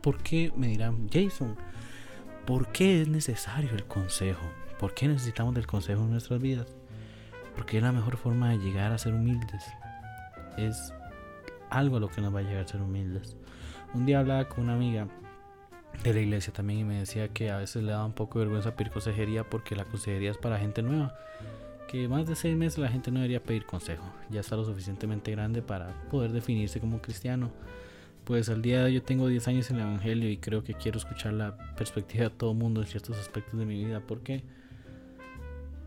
¿Por 0.00 0.22
qué 0.22 0.52
me 0.56 0.68
dirán, 0.68 1.08
Jason? 1.12 1.56
¿Por 2.46 2.68
qué 2.72 3.02
es 3.02 3.08
necesario 3.08 3.70
el 3.72 3.84
consejo? 3.84 4.42
¿Por 4.78 4.94
qué 4.94 5.06
necesitamos 5.06 5.54
del 5.54 5.66
consejo 5.66 6.02
en 6.02 6.10
nuestras 6.10 6.40
vidas? 6.40 6.66
Porque 7.54 7.76
es 7.76 7.82
la 7.82 7.92
mejor 7.92 8.16
forma 8.16 8.50
de 8.50 8.58
llegar 8.58 8.92
a 8.92 8.98
ser 8.98 9.14
humildes. 9.14 9.64
Es 10.56 10.92
algo 11.70 12.00
lo 12.00 12.08
que 12.08 12.20
nos 12.20 12.34
va 12.34 12.40
a 12.40 12.42
llegar 12.42 12.64
a 12.64 12.68
ser 12.68 12.82
humildes. 12.82 13.36
Un 13.94 14.06
día 14.06 14.18
hablaba 14.18 14.48
con 14.48 14.64
una 14.64 14.74
amiga 14.74 15.06
de 16.02 16.14
la 16.14 16.20
iglesia 16.20 16.52
también 16.52 16.80
y 16.80 16.84
me 16.84 16.98
decía 16.98 17.28
que 17.28 17.50
a 17.50 17.58
veces 17.58 17.82
le 17.82 17.92
daba 17.92 18.04
un 18.04 18.14
poco 18.14 18.38
de 18.38 18.46
vergüenza 18.46 18.74
pedir 18.74 18.92
consejería 18.92 19.44
porque 19.44 19.76
la 19.76 19.84
consejería 19.84 20.30
es 20.32 20.38
para 20.38 20.58
gente 20.58 20.82
nueva. 20.82 21.14
Que 21.92 22.08
más 22.08 22.26
de 22.26 22.34
seis 22.34 22.56
meses 22.56 22.78
la 22.78 22.88
gente 22.88 23.10
no 23.10 23.18
debería 23.18 23.42
pedir 23.42 23.66
consejo. 23.66 24.10
Ya 24.30 24.40
está 24.40 24.56
lo 24.56 24.64
suficientemente 24.64 25.30
grande 25.30 25.60
para 25.60 25.92
poder 26.10 26.32
definirse 26.32 26.80
como 26.80 27.02
cristiano. 27.02 27.52
Pues 28.24 28.48
al 28.48 28.62
día 28.62 28.78
de 28.78 28.84
hoy 28.84 28.94
yo 28.94 29.02
tengo 29.02 29.28
10 29.28 29.46
años 29.48 29.70
en 29.70 29.76
el 29.76 29.82
Evangelio 29.82 30.30
y 30.30 30.38
creo 30.38 30.64
que 30.64 30.72
quiero 30.72 30.96
escuchar 30.96 31.34
la 31.34 31.54
perspectiva 31.76 32.24
de 32.24 32.30
todo 32.30 32.54
mundo 32.54 32.80
en 32.80 32.86
ciertos 32.86 33.18
aspectos 33.18 33.60
de 33.60 33.66
mi 33.66 33.84
vida. 33.84 34.00
¿Por 34.00 34.22
qué? 34.22 34.42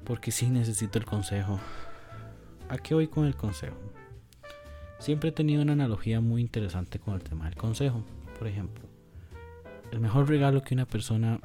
Porque 0.04 0.30
sí 0.30 0.46
necesito 0.46 1.00
el 1.00 1.06
consejo. 1.06 1.60
¿A 2.70 2.78
qué 2.78 2.94
voy 2.94 3.08
con 3.08 3.26
el 3.26 3.36
consejo? 3.36 3.78
Siempre 5.00 5.30
he 5.30 5.34
tenido 5.34 5.64
una 5.64 5.74
analogía 5.74 6.22
muy 6.22 6.40
interesante 6.40 7.00
con 7.00 7.16
el 7.16 7.24
tema 7.24 7.46
del 7.46 7.56
consejo. 7.56 8.06
Por 8.38 8.48
ejemplo, 8.48 8.86
el 9.92 10.02
mejor 10.02 10.30
regalo 10.30 10.62
que 10.62 10.76
una 10.76 10.86
persona 10.86 11.40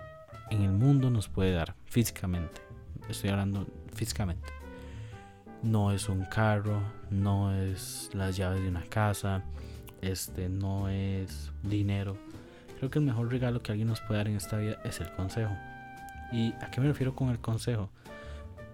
en 0.51 0.61
el 0.61 0.73
mundo 0.73 1.09
nos 1.09 1.29
puede 1.29 1.53
dar 1.53 1.77
físicamente. 1.87 2.61
Estoy 3.09 3.31
hablando 3.31 3.67
físicamente. 3.95 4.49
No 5.63 5.93
es 5.93 6.09
un 6.09 6.25
carro, 6.25 6.81
no 7.11 7.55
es 7.55 8.11
las 8.15 8.37
llaves 8.37 8.63
de 8.63 8.69
una 8.69 8.85
casa, 8.85 9.43
este 10.01 10.49
no 10.49 10.89
es 10.89 11.53
dinero. 11.63 12.17
Creo 12.79 12.91
que 12.91 12.99
el 12.99 13.05
mejor 13.05 13.31
regalo 13.31 13.63
que 13.63 13.73
alguien 13.73 13.89
nos 13.89 14.01
puede 14.01 14.19
dar 14.19 14.29
en 14.29 14.37
esta 14.37 14.57
vida 14.57 14.79
es 14.85 15.01
el 15.01 15.13
consejo. 15.13 15.55
¿Y 16.33 16.53
a 16.61 16.71
qué 16.71 16.81
me 16.81 16.87
refiero 16.87 17.15
con 17.15 17.29
el 17.29 17.39
consejo? 17.39 17.91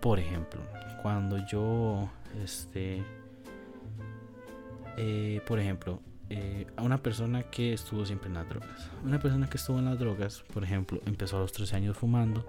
Por 0.01 0.21
ejemplo, 0.21 0.61
cuando 1.03 1.45
yo 1.47 2.09
este 2.43 3.03
eh, 4.97 5.43
por 5.47 5.59
ejemplo, 5.59 6.01
eh, 6.31 6.67
a 6.77 6.83
una 6.83 7.03
persona 7.03 7.45
que 7.45 7.73
estuvo 7.75 8.05
siempre 8.07 8.29
en 8.29 8.35
las 8.35 8.49
drogas. 8.49 8.91
Una 9.05 9.21
persona 9.21 9.49
que 9.49 9.59
estuvo 9.59 9.79
en 9.79 9.85
las 9.85 9.99
drogas, 9.99 10.43
por 10.53 10.65
ejemplo, 10.65 11.01
empezó 11.07 11.37
a 11.37 11.41
los 11.41 11.53
13 11.53 11.77
años 11.77 11.97
fumando, 11.97 12.47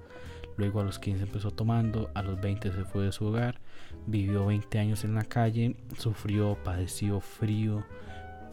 luego 0.57 0.81
a 0.81 0.83
los 0.83 0.99
15 0.99 1.23
empezó 1.23 1.51
tomando, 1.51 2.09
a 2.13 2.23
los 2.23 2.39
20 2.41 2.71
se 2.71 2.83
fue 2.83 3.05
de 3.05 3.11
su 3.11 3.25
hogar, 3.25 3.61
vivió 4.05 4.45
20 4.47 4.79
años 4.79 5.03
en 5.03 5.15
la 5.15 5.23
calle, 5.23 5.77
sufrió, 5.97 6.57
padeció 6.63 7.21
frío, 7.21 7.85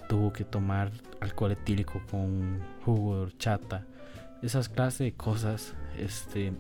tuvo 0.09 0.33
que 0.33 0.45
tomar 0.45 0.93
alcohol 1.21 1.53
etílico 1.53 2.01
con 2.11 2.61
jugo 2.85 3.17
de 3.17 3.23
horchata, 3.23 3.87
esas 4.43 4.69
clases 4.69 4.99
de 4.99 5.15
cosas, 5.15 5.75
este, 5.99 6.53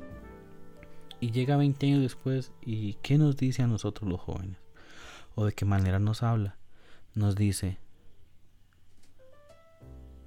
y 1.20 1.30
llega 1.30 1.56
20 1.56 1.86
años 1.86 2.02
después 2.02 2.52
y 2.62 2.94
¿qué 2.94 3.18
nos 3.18 3.36
dice 3.36 3.62
a 3.62 3.66
nosotros 3.66 4.08
los 4.08 4.20
jóvenes? 4.20 4.58
¿O 5.34 5.44
de 5.44 5.52
qué 5.52 5.64
manera 5.64 5.98
nos 5.98 6.22
habla? 6.22 6.56
Nos 7.14 7.36
dice, 7.36 7.78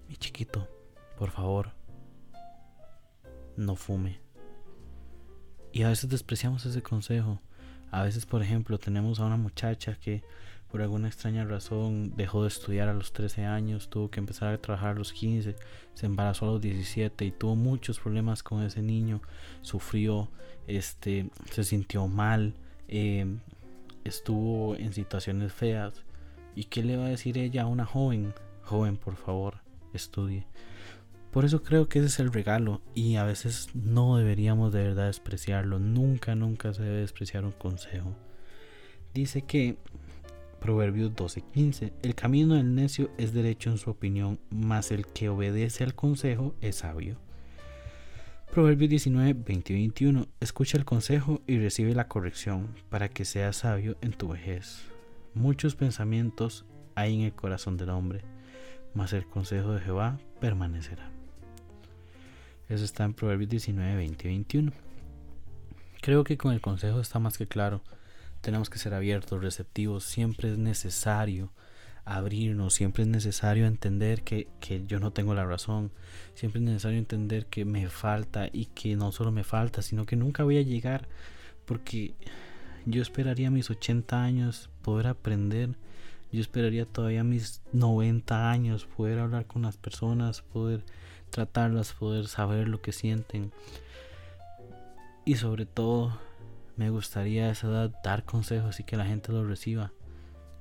mi 0.07 0.15
chiquito, 0.15 0.67
por 1.17 1.31
favor, 1.31 1.71
no 3.55 3.75
fume. 3.75 4.26
Y 5.71 5.83
a 5.83 5.89
veces 5.89 6.09
despreciamos 6.09 6.65
ese 6.65 6.81
consejo. 6.81 7.39
A 7.91 8.03
veces, 8.03 8.25
por 8.25 8.41
ejemplo, 8.41 8.77
tenemos 8.77 9.19
a 9.19 9.25
una 9.25 9.37
muchacha 9.37 9.95
que 9.95 10.23
por 10.69 10.81
alguna 10.81 11.07
extraña 11.07 11.45
razón 11.45 12.13
dejó 12.15 12.41
de 12.41 12.49
estudiar 12.49 12.89
a 12.89 12.93
los 12.93 13.13
13 13.13 13.45
años, 13.45 13.89
tuvo 13.89 14.09
que 14.09 14.19
empezar 14.19 14.53
a 14.53 14.57
trabajar 14.57 14.91
a 14.91 14.95
los 14.95 15.13
15, 15.13 15.55
se 15.93 16.05
embarazó 16.05 16.45
a 16.45 16.51
los 16.51 16.61
17 16.61 17.25
y 17.25 17.31
tuvo 17.31 17.55
muchos 17.55 17.99
problemas 17.99 18.43
con 18.43 18.63
ese 18.63 18.81
niño, 18.81 19.21
sufrió, 19.61 20.29
este, 20.67 21.29
se 21.51 21.63
sintió 21.63 22.07
mal, 22.07 22.53
em, 22.89 23.39
estuvo 24.03 24.75
en 24.75 24.93
situaciones 24.93 25.53
feas. 25.53 26.03
¿Y 26.55 26.65
qué 26.65 26.83
le 26.83 26.97
va 26.97 27.05
a 27.05 27.09
decir 27.09 27.37
ella 27.37 27.63
a 27.63 27.67
una 27.67 27.85
joven? 27.85 28.33
Joven, 28.63 28.97
por 28.97 29.15
favor, 29.15 29.59
estudie. 29.93 30.45
Por 31.31 31.45
eso 31.45 31.61
creo 31.61 31.87
que 31.87 31.99
ese 31.99 32.07
es 32.07 32.19
el 32.19 32.31
regalo 32.31 32.81
y 32.95 33.15
a 33.15 33.23
veces 33.23 33.69
no 33.73 34.17
deberíamos 34.17 34.73
de 34.73 34.83
verdad 34.83 35.07
despreciarlo. 35.07 35.79
Nunca, 35.79 36.35
nunca 36.35 36.73
se 36.73 36.83
debe 36.83 36.97
despreciar 36.97 37.45
un 37.45 37.51
consejo. 37.51 38.15
Dice 39.13 39.43
que 39.43 39.77
Proverbios 40.59 41.13
12:15, 41.15 41.93
el 42.01 42.15
camino 42.15 42.55
del 42.55 42.73
necio 42.73 43.11
es 43.17 43.33
derecho 43.33 43.69
en 43.69 43.77
su 43.77 43.91
opinión, 43.91 44.39
mas 44.49 44.91
el 44.91 45.05
que 45.05 45.29
obedece 45.29 45.83
al 45.83 45.93
consejo 45.93 46.55
es 46.61 46.77
sabio. 46.77 47.17
Proverbios 48.51 48.89
19, 48.89 49.33
20 49.33 49.73
21, 49.73 50.27
escucha 50.39 50.77
el 50.77 50.85
consejo 50.85 51.41
y 51.45 51.59
recibe 51.59 51.93
la 51.93 52.07
corrección 52.07 52.73
para 52.89 53.09
que 53.09 53.25
seas 53.25 53.57
sabio 53.57 53.97
en 54.01 54.13
tu 54.13 54.29
vejez. 54.29 54.83
Muchos 55.35 55.75
pensamientos 55.75 56.65
hay 56.95 57.13
en 57.15 57.21
el 57.21 57.33
corazón 57.33 57.77
del 57.77 57.89
hombre 57.89 58.23
mas 58.97 59.13
el 59.13 59.27
consejo 59.27 59.73
de 59.73 59.81
Jehová 59.81 60.17
permanecerá. 60.39 61.16
Eso 62.69 62.83
está 62.83 63.05
en 63.05 63.13
Proverbios 63.13 63.49
19, 63.49 63.95
20 63.95 64.27
y 64.27 64.29
21. 64.29 64.71
Creo 66.01 66.23
que 66.23 66.37
con 66.37 66.53
el 66.53 66.61
consejo 66.61 66.99
está 66.99 67.19
más 67.19 67.37
que 67.37 67.47
claro. 67.47 67.81
Tenemos 68.41 68.69
que 68.69 68.77
ser 68.77 68.93
abiertos, 68.93 69.41
receptivos. 69.41 70.03
Siempre 70.03 70.51
es 70.51 70.57
necesario 70.57 71.51
abrirnos, 72.07 72.73
siempre 72.73 73.03
es 73.03 73.09
necesario 73.09 73.65
entender 73.65 74.23
que, 74.23 74.47
que, 74.61 74.85
yo 74.85 74.99
no 75.01 75.11
tengo 75.11 75.33
la 75.33 75.45
razón, 75.45 75.91
siempre 76.35 76.61
es 76.61 76.65
necesario 76.65 76.97
entender 76.97 77.47
que 77.47 77.65
me 77.65 77.89
falta 77.89 78.47
y 78.51 78.67
que 78.67 78.95
no 78.95 79.11
solo 79.11 79.33
me 79.33 79.43
falta, 79.43 79.81
sino 79.81 80.05
que 80.05 80.15
nunca 80.15 80.45
voy 80.45 80.57
a 80.57 80.61
llegar 80.61 81.09
porque 81.65 82.13
yo 82.85 83.01
esperaría 83.01 83.51
mis 83.51 83.69
80 83.69 84.23
años 84.23 84.69
poder 84.83 85.07
aprender, 85.07 85.75
yo 86.31 86.39
esperaría 86.39 86.85
todavía 86.85 87.25
mis 87.25 87.61
90 87.73 88.49
años 88.49 88.85
poder 88.85 89.19
hablar 89.19 89.45
con 89.45 89.63
las 89.63 89.75
personas, 89.75 90.41
poder 90.41 90.85
tratarlas, 91.29 91.93
poder 91.93 92.27
saber 92.27 92.67
lo 92.67 92.81
que 92.81 92.91
sienten. 92.91 93.51
Y 95.25 95.35
sobre 95.35 95.65
todo 95.65 96.17
me 96.77 96.89
gustaría 96.89 97.45
a 97.45 97.51
esa 97.51 97.67
edad 97.67 97.91
dar 98.03 98.23
consejos 98.23 98.79
y 98.79 98.83
que 98.83 98.97
la 98.97 99.05
gente 99.05 99.31
los 99.31 99.47
reciba. 99.47 99.91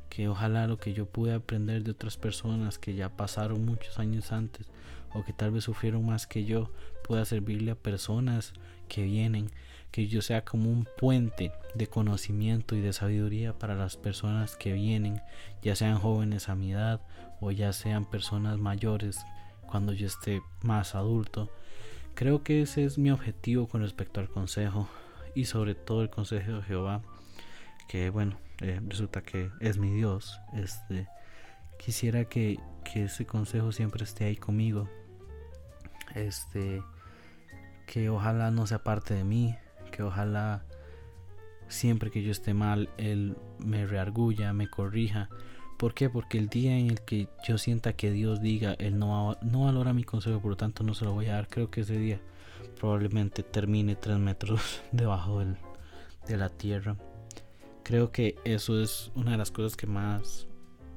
Que 0.08 0.28
ojalá 0.28 0.66
lo 0.66 0.78
que 0.78 0.94
yo 0.94 1.06
pude 1.06 1.34
aprender 1.34 1.82
de 1.82 1.90
otras 1.90 2.16
personas 2.16 2.78
que 2.78 2.94
ya 2.94 3.10
pasaron 3.10 3.64
muchos 3.64 3.98
años 3.98 4.32
antes 4.32 4.66
o 5.12 5.24
que 5.24 5.32
tal 5.32 5.50
vez 5.50 5.64
sufrieron 5.64 6.04
más 6.04 6.26
que 6.26 6.44
yo 6.44 6.70
pueda 7.06 7.24
servirle 7.24 7.72
a 7.72 7.76
personas 7.76 8.52
que 8.88 9.02
vienen, 9.02 9.50
que 9.90 10.06
yo 10.08 10.22
sea 10.22 10.44
como 10.44 10.70
un 10.70 10.86
puente 10.98 11.52
de 11.74 11.86
conocimiento 11.86 12.76
y 12.76 12.80
de 12.80 12.92
sabiduría 12.92 13.58
para 13.58 13.74
las 13.74 13.96
personas 13.96 14.56
que 14.56 14.72
vienen, 14.72 15.20
ya 15.62 15.76
sean 15.76 15.98
jóvenes 15.98 16.48
a 16.48 16.54
mi 16.54 16.72
edad 16.72 17.00
o 17.40 17.50
ya 17.50 17.72
sean 17.72 18.04
personas 18.04 18.58
mayores 18.58 19.18
cuando 19.66 19.92
yo 19.92 20.06
esté 20.06 20.42
más 20.62 20.94
adulto. 20.94 21.50
Creo 22.14 22.42
que 22.42 22.62
ese 22.62 22.84
es 22.84 22.98
mi 22.98 23.10
objetivo 23.10 23.68
con 23.68 23.82
respecto 23.82 24.20
al 24.20 24.28
consejo 24.28 24.88
y 25.34 25.44
sobre 25.44 25.74
todo 25.74 26.02
el 26.02 26.10
consejo 26.10 26.52
de 26.52 26.62
Jehová, 26.62 27.02
que 27.88 28.10
bueno, 28.10 28.38
eh, 28.62 28.80
resulta 28.86 29.22
que 29.22 29.50
es 29.60 29.76
mi 29.76 29.90
Dios, 29.90 30.40
este, 30.54 31.08
quisiera 31.78 32.24
que, 32.24 32.58
que, 32.84 33.04
ese 33.04 33.26
consejo 33.26 33.70
siempre 33.70 34.02
esté 34.04 34.24
ahí 34.24 34.36
conmigo, 34.36 34.88
este, 36.14 36.82
que 37.86 38.08
ojalá 38.08 38.50
no 38.50 38.66
sea 38.66 38.82
parte 38.82 39.12
de 39.12 39.24
mí, 39.24 39.54
que 39.92 40.02
ojalá 40.02 40.64
siempre 41.68 42.10
que 42.10 42.22
yo 42.22 42.30
esté 42.30 42.54
mal, 42.54 42.88
Él 42.96 43.36
me 43.58 43.86
reargulla, 43.86 44.52
me 44.52 44.68
corrija. 44.68 45.28
¿Por 45.76 45.94
qué? 45.94 46.08
Porque 46.08 46.38
el 46.38 46.48
día 46.48 46.76
en 46.76 46.90
el 46.90 47.02
que 47.02 47.28
yo 47.46 47.58
sienta 47.58 47.92
que 47.92 48.10
Dios 48.10 48.40
diga, 48.40 48.74
Él 48.78 48.98
no, 48.98 49.36
no 49.42 49.64
valora 49.64 49.92
mi 49.92 50.04
consejo, 50.04 50.40
por 50.40 50.52
lo 50.52 50.56
tanto 50.56 50.82
no 50.84 50.94
se 50.94 51.04
lo 51.04 51.12
voy 51.12 51.26
a 51.26 51.34
dar, 51.34 51.48
creo 51.48 51.70
que 51.70 51.82
ese 51.82 51.98
día 51.98 52.20
probablemente 52.80 53.42
termine 53.42 53.96
tres 53.96 54.18
metros 54.18 54.80
debajo 54.92 55.40
del, 55.40 55.56
de 56.26 56.36
la 56.36 56.48
tierra 56.48 56.96
creo 57.86 58.10
que 58.10 58.34
eso 58.42 58.82
es 58.82 59.12
una 59.14 59.30
de 59.30 59.36
las 59.36 59.52
cosas 59.52 59.76
que 59.76 59.86
más 59.86 60.48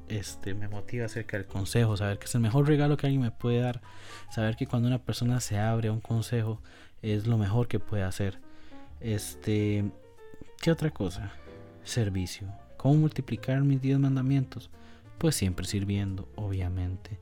este, 0.08 0.56
me 0.56 0.68
motiva 0.68 1.06
acerca 1.06 1.38
del 1.38 1.46
consejo, 1.46 1.96
saber 1.96 2.18
que 2.18 2.26
es 2.26 2.34
el 2.34 2.42
mejor 2.42 2.68
regalo 2.68 2.98
que 2.98 3.06
alguien 3.06 3.22
me 3.22 3.30
puede 3.30 3.60
dar, 3.60 3.80
saber 4.32 4.56
que 4.56 4.66
cuando 4.66 4.88
una 4.88 4.98
persona 4.98 5.40
se 5.40 5.60
abre 5.60 5.90
a 5.90 5.92
un 5.92 6.02
consejo 6.02 6.64
es 7.04 7.28
lo 7.28 7.38
mejor 7.38 7.68
que 7.68 7.80
puede 7.80 8.02
hacer. 8.02 8.40
Este, 9.02 9.92
¿qué 10.60 10.72
otra 10.72 10.90
cosa? 10.90 11.32
Servicio. 11.84 12.48
¿Cómo 12.80 12.96
multiplicar 12.96 13.62
mis 13.62 13.82
10 13.82 14.00
mandamientos? 14.00 14.70
Pues 15.18 15.36
siempre 15.36 15.66
sirviendo, 15.66 16.30
obviamente. 16.38 17.20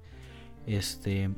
Este, 0.68 1.32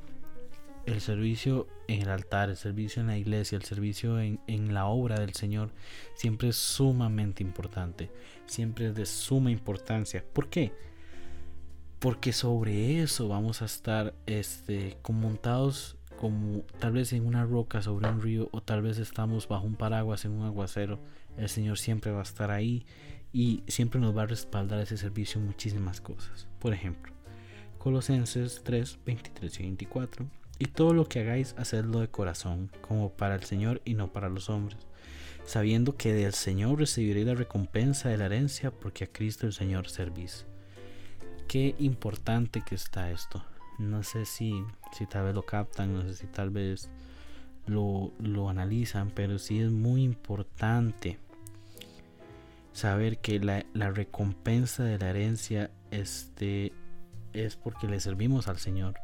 el 0.85 0.99
servicio 0.99 1.67
en 1.87 2.01
el 2.01 2.09
altar, 2.09 2.49
el 2.49 2.57
servicio 2.57 2.99
en 2.99 3.07
la 3.07 3.17
iglesia, 3.17 3.55
el 3.55 3.63
servicio 3.63 4.19
en, 4.19 4.73
la 4.73 4.87
obra 4.87 5.21
del 5.21 5.35
Señor 5.35 5.71
siempre 6.15 6.49
es 6.49 6.57
sumamente 6.57 7.43
importante, 7.43 8.11
siempre 8.45 8.87
es 8.87 8.95
de 8.95 9.05
suma 9.05 9.51
importancia. 9.51 10.25
¿Por 10.33 10.49
qué? 10.49 10.73
Porque 11.99 12.33
sobre 12.33 13.01
eso 13.01 13.29
vamos 13.29 13.61
a 13.61 13.65
estar 13.65 14.13
este, 14.25 14.97
montados 15.07 15.95
como 16.19 16.63
tal 16.77 16.91
vez 16.91 17.13
en 17.13 17.25
una 17.25 17.45
roca 17.45 17.81
sobre 17.81 18.09
un 18.09 18.21
río 18.21 18.49
o 18.51 18.59
tal 18.59 18.81
vez 18.81 18.97
estamos 18.97 19.47
bajo 19.47 19.65
un 19.65 19.75
paraguas 19.75 20.25
en 20.25 20.31
un 20.31 20.45
aguacero. 20.45 20.99
El 21.37 21.47
Señor 21.47 21.77
siempre 21.77 22.11
va 22.11 22.19
a 22.19 22.23
estar 22.23 22.51
ahí 22.51 22.85
y 23.31 23.63
siempre 23.67 23.99
nos 23.99 24.15
va 24.15 24.23
a 24.23 24.27
respaldar 24.27 24.79
ese 24.79 24.97
servicio 24.97 25.39
muchísimas 25.39 26.01
cosas. 26.01 26.47
Por 26.59 26.73
ejemplo, 26.73 27.13
Colosenses 27.77 28.61
3, 28.63 28.99
23 29.05 29.59
y 29.59 29.63
24 29.63 30.25
y 30.59 30.65
todo 30.65 30.93
lo 30.93 31.07
que 31.07 31.21
hagáis, 31.21 31.55
hacedlo 31.57 32.01
de 32.01 32.09
corazón, 32.09 32.69
como 32.81 33.13
para 33.13 33.35
el 33.35 33.43
Señor 33.43 33.81
y 33.85 33.93
no 33.93 34.11
para 34.11 34.27
los 34.27 34.49
hombres, 34.49 34.79
sabiendo 35.45 35.95
que 35.95 36.13
del 36.13 36.33
Señor 36.33 36.79
recibiréis 36.79 37.27
la 37.27 37.35
recompensa 37.35 38.09
de 38.09 38.17
la 38.17 38.25
herencia, 38.25 38.71
porque 38.71 39.05
a 39.05 39.07
Cristo 39.07 39.47
el 39.47 39.53
Señor 39.53 39.87
servís. 39.87 40.45
Qué 41.47 41.75
importante 41.79 42.61
que 42.61 42.75
está 42.75 43.09
esto. 43.09 43.43
No 43.77 44.03
sé 44.03 44.25
si, 44.25 44.53
si 44.91 45.05
tal 45.05 45.25
vez 45.25 45.35
lo 45.35 45.45
captan, 45.45 45.93
no 45.93 46.01
sé 46.03 46.13
si 46.13 46.27
tal 46.27 46.49
vez 46.49 46.89
lo, 47.65 48.11
lo 48.19 48.49
analizan, 48.49 49.11
pero 49.15 49.39
sí 49.39 49.61
es 49.61 49.71
muy 49.71 50.03
importante 50.03 51.17
saber 52.73 53.19
que 53.19 53.39
la, 53.39 53.65
la 53.73 53.91
recompensa 53.91 54.83
de 54.83 54.97
la 54.97 55.09
herencia 55.09 55.71
este, 55.91 56.73
es 57.33 57.55
porque 57.55 57.87
le 57.87 57.99
servimos 57.99 58.47
al 58.47 58.57
Señor 58.57 58.95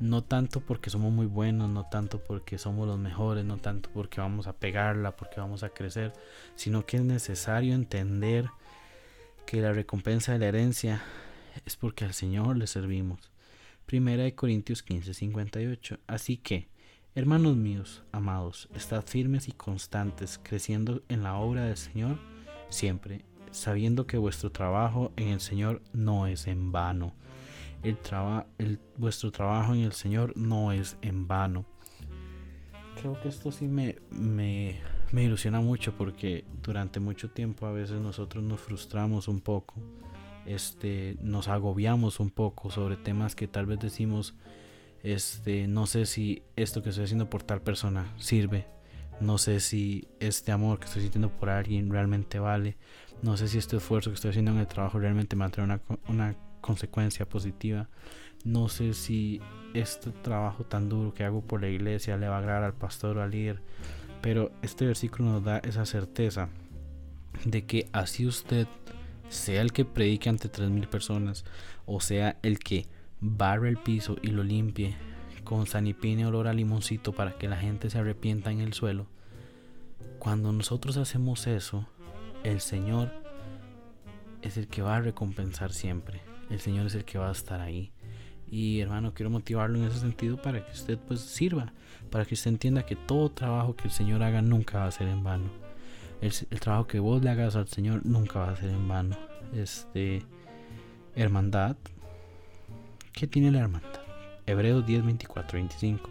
no 0.00 0.22
tanto 0.22 0.60
porque 0.60 0.90
somos 0.90 1.12
muy 1.12 1.26
buenos, 1.26 1.70
no 1.70 1.84
tanto 1.84 2.22
porque 2.22 2.58
somos 2.58 2.86
los 2.86 2.98
mejores, 2.98 3.44
no 3.44 3.56
tanto 3.56 3.90
porque 3.92 4.20
vamos 4.20 4.46
a 4.46 4.52
pegarla, 4.52 5.16
porque 5.16 5.40
vamos 5.40 5.62
a 5.62 5.70
crecer, 5.70 6.12
sino 6.54 6.84
que 6.84 6.98
es 6.98 7.02
necesario 7.02 7.74
entender 7.74 8.46
que 9.46 9.60
la 9.60 9.72
recompensa 9.72 10.32
de 10.32 10.38
la 10.38 10.46
herencia 10.46 11.02
es 11.64 11.76
porque 11.76 12.04
al 12.04 12.12
Señor 12.12 12.56
le 12.56 12.66
servimos. 12.66 13.30
Primera 13.86 14.24
de 14.24 14.34
Corintios 14.34 14.82
15, 14.82 15.14
58. 15.14 16.00
Así 16.06 16.36
que, 16.36 16.68
hermanos 17.14 17.56
míos, 17.56 18.02
amados, 18.12 18.68
estad 18.74 19.04
firmes 19.04 19.48
y 19.48 19.52
constantes, 19.52 20.40
creciendo 20.42 21.02
en 21.08 21.22
la 21.22 21.36
obra 21.36 21.64
del 21.64 21.76
Señor 21.76 22.18
siempre, 22.68 23.24
sabiendo 23.50 24.06
que 24.06 24.18
vuestro 24.18 24.50
trabajo 24.50 25.12
en 25.16 25.28
el 25.28 25.40
Señor 25.40 25.82
no 25.92 26.26
es 26.26 26.46
en 26.46 26.72
vano 26.72 27.14
el, 28.58 28.78
vuestro 28.96 29.30
trabajo 29.30 29.74
en 29.74 29.82
el 29.82 29.92
Señor 29.92 30.36
no 30.36 30.72
es 30.72 30.96
en 31.02 31.26
vano. 31.26 31.64
Creo 33.00 33.20
que 33.20 33.28
esto 33.28 33.52
sí 33.52 33.68
me, 33.68 33.96
me, 34.10 34.80
me 35.12 35.24
ilusiona 35.24 35.60
mucho 35.60 35.96
porque 35.96 36.44
durante 36.62 36.98
mucho 36.98 37.30
tiempo 37.30 37.66
a 37.66 37.72
veces 37.72 38.00
nosotros 38.00 38.42
nos 38.42 38.60
frustramos 38.60 39.28
un 39.28 39.40
poco, 39.40 39.74
este, 40.46 41.16
nos 41.20 41.48
agobiamos 41.48 42.20
un 42.20 42.30
poco 42.30 42.70
sobre 42.70 42.96
temas 42.96 43.36
que 43.36 43.48
tal 43.48 43.66
vez 43.66 43.78
decimos, 43.78 44.34
este, 45.02 45.68
no 45.68 45.86
sé 45.86 46.06
si 46.06 46.42
esto 46.56 46.82
que 46.82 46.88
estoy 46.88 47.04
haciendo 47.04 47.28
por 47.28 47.42
tal 47.42 47.60
persona 47.60 48.12
sirve, 48.16 48.66
no 49.20 49.38
sé 49.38 49.60
si 49.60 50.08
este 50.20 50.52
amor 50.52 50.78
que 50.78 50.86
estoy 50.86 51.02
sintiendo 51.02 51.30
por 51.30 51.48
alguien 51.48 51.90
realmente 51.90 52.38
vale, 52.38 52.76
no 53.22 53.36
sé 53.36 53.48
si 53.48 53.58
este 53.58 53.76
esfuerzo 53.76 54.10
que 54.10 54.14
estoy 54.14 54.30
haciendo 54.30 54.52
en 54.52 54.58
el 54.58 54.66
trabajo 54.66 54.98
realmente 54.98 55.36
me 55.36 55.40
va 55.40 55.46
a 55.46 55.50
traer 55.50 55.68
una, 55.68 55.80
una 56.08 56.36
consecuencia 56.60 57.26
positiva. 57.26 57.88
No 58.44 58.68
sé 58.68 58.94
si 58.94 59.40
este 59.74 60.10
trabajo 60.10 60.64
tan 60.64 60.88
duro 60.88 61.14
que 61.14 61.24
hago 61.24 61.40
por 61.40 61.60
la 61.60 61.68
iglesia 61.68 62.16
le 62.16 62.28
va 62.28 62.36
a 62.36 62.38
agradar 62.38 62.64
al 62.64 62.74
pastor 62.74 63.18
o 63.18 63.22
al 63.22 63.30
líder, 63.30 63.60
pero 64.20 64.52
este 64.62 64.86
versículo 64.86 65.30
nos 65.30 65.44
da 65.44 65.58
esa 65.58 65.86
certeza 65.86 66.48
de 67.44 67.64
que 67.64 67.88
así 67.92 68.26
usted 68.26 68.66
sea 69.28 69.62
el 69.62 69.72
que 69.72 69.84
predique 69.84 70.28
ante 70.28 70.48
tres 70.48 70.70
mil 70.70 70.88
personas 70.88 71.44
o 71.84 72.00
sea 72.00 72.38
el 72.42 72.58
que 72.58 72.86
barre 73.20 73.68
el 73.68 73.76
piso 73.76 74.16
y 74.22 74.28
lo 74.28 74.44
limpie 74.44 74.94
con 75.46 75.66
sanipine 75.66 76.26
olor 76.26 76.46
a 76.46 76.52
limoncito 76.52 77.12
para 77.12 77.38
que 77.38 77.48
la 77.48 77.56
gente 77.56 77.88
se 77.88 77.98
arrepienta 77.98 78.52
en 78.52 78.60
el 78.60 78.74
suelo. 78.74 79.06
Cuando 80.18 80.52
nosotros 80.52 80.98
hacemos 80.98 81.46
eso, 81.46 81.86
el 82.44 82.60
Señor 82.60 83.10
es 84.42 84.58
el 84.58 84.68
que 84.68 84.82
va 84.82 84.96
a 84.96 85.00
recompensar 85.00 85.72
siempre 85.72 86.20
el 86.50 86.60
Señor 86.60 86.86
es 86.86 86.94
el 86.94 87.04
que 87.04 87.18
va 87.18 87.28
a 87.28 87.32
estar 87.32 87.60
ahí. 87.60 87.92
Y 88.48 88.80
hermano, 88.80 89.12
quiero 89.12 89.30
motivarlo 89.30 89.78
en 89.78 89.86
ese 89.86 89.98
sentido 89.98 90.40
para 90.40 90.64
que 90.64 90.72
usted 90.72 90.98
pues 90.98 91.20
sirva, 91.20 91.72
para 92.10 92.24
que 92.24 92.34
usted 92.34 92.50
entienda 92.50 92.86
que 92.86 92.94
todo 92.94 93.30
trabajo 93.30 93.74
que 93.74 93.84
el 93.84 93.90
Señor 93.90 94.22
haga 94.22 94.42
nunca 94.42 94.78
va 94.78 94.86
a 94.86 94.92
ser 94.92 95.08
en 95.08 95.24
vano. 95.24 95.50
El, 96.20 96.32
trabajo 96.60 96.86
que 96.86 97.00
vos 97.00 97.22
le 97.22 97.30
hagas 97.30 97.56
al 97.56 97.68
Señor 97.68 98.06
nunca 98.06 98.38
va 98.38 98.52
a 98.52 98.56
ser 98.56 98.70
en 98.70 98.86
vano. 98.86 99.16
Este, 99.52 100.22
hermandad. 101.14 101.76
¿Qué 103.12 103.26
tiene 103.26 103.50
la 103.50 103.60
hermandad? 103.60 104.05
Hebreos 104.46 104.86
10, 104.86 105.04
24, 105.04 105.58
25. 105.58 106.10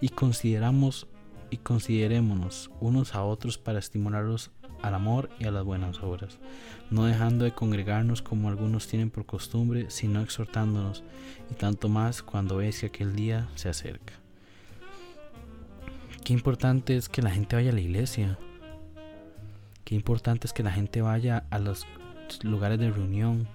Y 0.00 0.10
consideramos 0.10 1.06
y 1.50 1.58
considerémonos 1.58 2.70
unos 2.80 3.14
a 3.14 3.24
otros 3.24 3.58
para 3.58 3.78
estimularlos 3.78 4.50
al 4.82 4.94
amor 4.94 5.30
y 5.38 5.44
a 5.44 5.50
las 5.50 5.64
buenas 5.64 6.02
obras, 6.02 6.38
no 6.90 7.04
dejando 7.04 7.44
de 7.44 7.52
congregarnos 7.52 8.22
como 8.22 8.48
algunos 8.48 8.86
tienen 8.86 9.10
por 9.10 9.26
costumbre, 9.26 9.90
sino 9.90 10.22
exhortándonos, 10.22 11.02
y 11.50 11.54
tanto 11.54 11.88
más 11.88 12.22
cuando 12.22 12.56
veis 12.56 12.80
que 12.80 12.86
aquel 12.86 13.14
día 13.14 13.48
se 13.56 13.68
acerca. 13.68 14.14
Qué 16.24 16.32
importante 16.32 16.96
es 16.96 17.08
que 17.08 17.22
la 17.22 17.30
gente 17.30 17.56
vaya 17.56 17.70
a 17.70 17.74
la 17.74 17.80
iglesia. 17.80 18.38
Qué 19.84 19.94
importante 19.94 20.46
es 20.46 20.52
que 20.52 20.62
la 20.62 20.70
gente 20.70 21.02
vaya 21.02 21.44
a 21.50 21.58
los 21.58 21.86
lugares 22.42 22.78
de 22.78 22.90
reunión. 22.90 23.48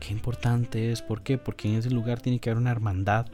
Qué 0.00 0.12
importante 0.12 0.92
es. 0.92 1.02
¿Por 1.02 1.22
qué? 1.22 1.36
Porque 1.36 1.68
en 1.68 1.74
ese 1.74 1.90
lugar 1.90 2.20
tiene 2.20 2.38
que 2.38 2.48
haber 2.48 2.60
una 2.60 2.70
hermandad. 2.70 3.26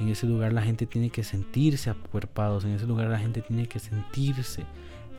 En 0.00 0.08
ese 0.08 0.26
lugar 0.26 0.54
la 0.54 0.62
gente 0.62 0.86
tiene 0.86 1.10
que 1.10 1.22
sentirse 1.22 1.90
acuerpados. 1.90 2.64
En 2.64 2.70
ese 2.70 2.86
lugar 2.86 3.08
la 3.08 3.18
gente 3.18 3.42
tiene 3.42 3.68
que 3.68 3.78
sentirse 3.78 4.64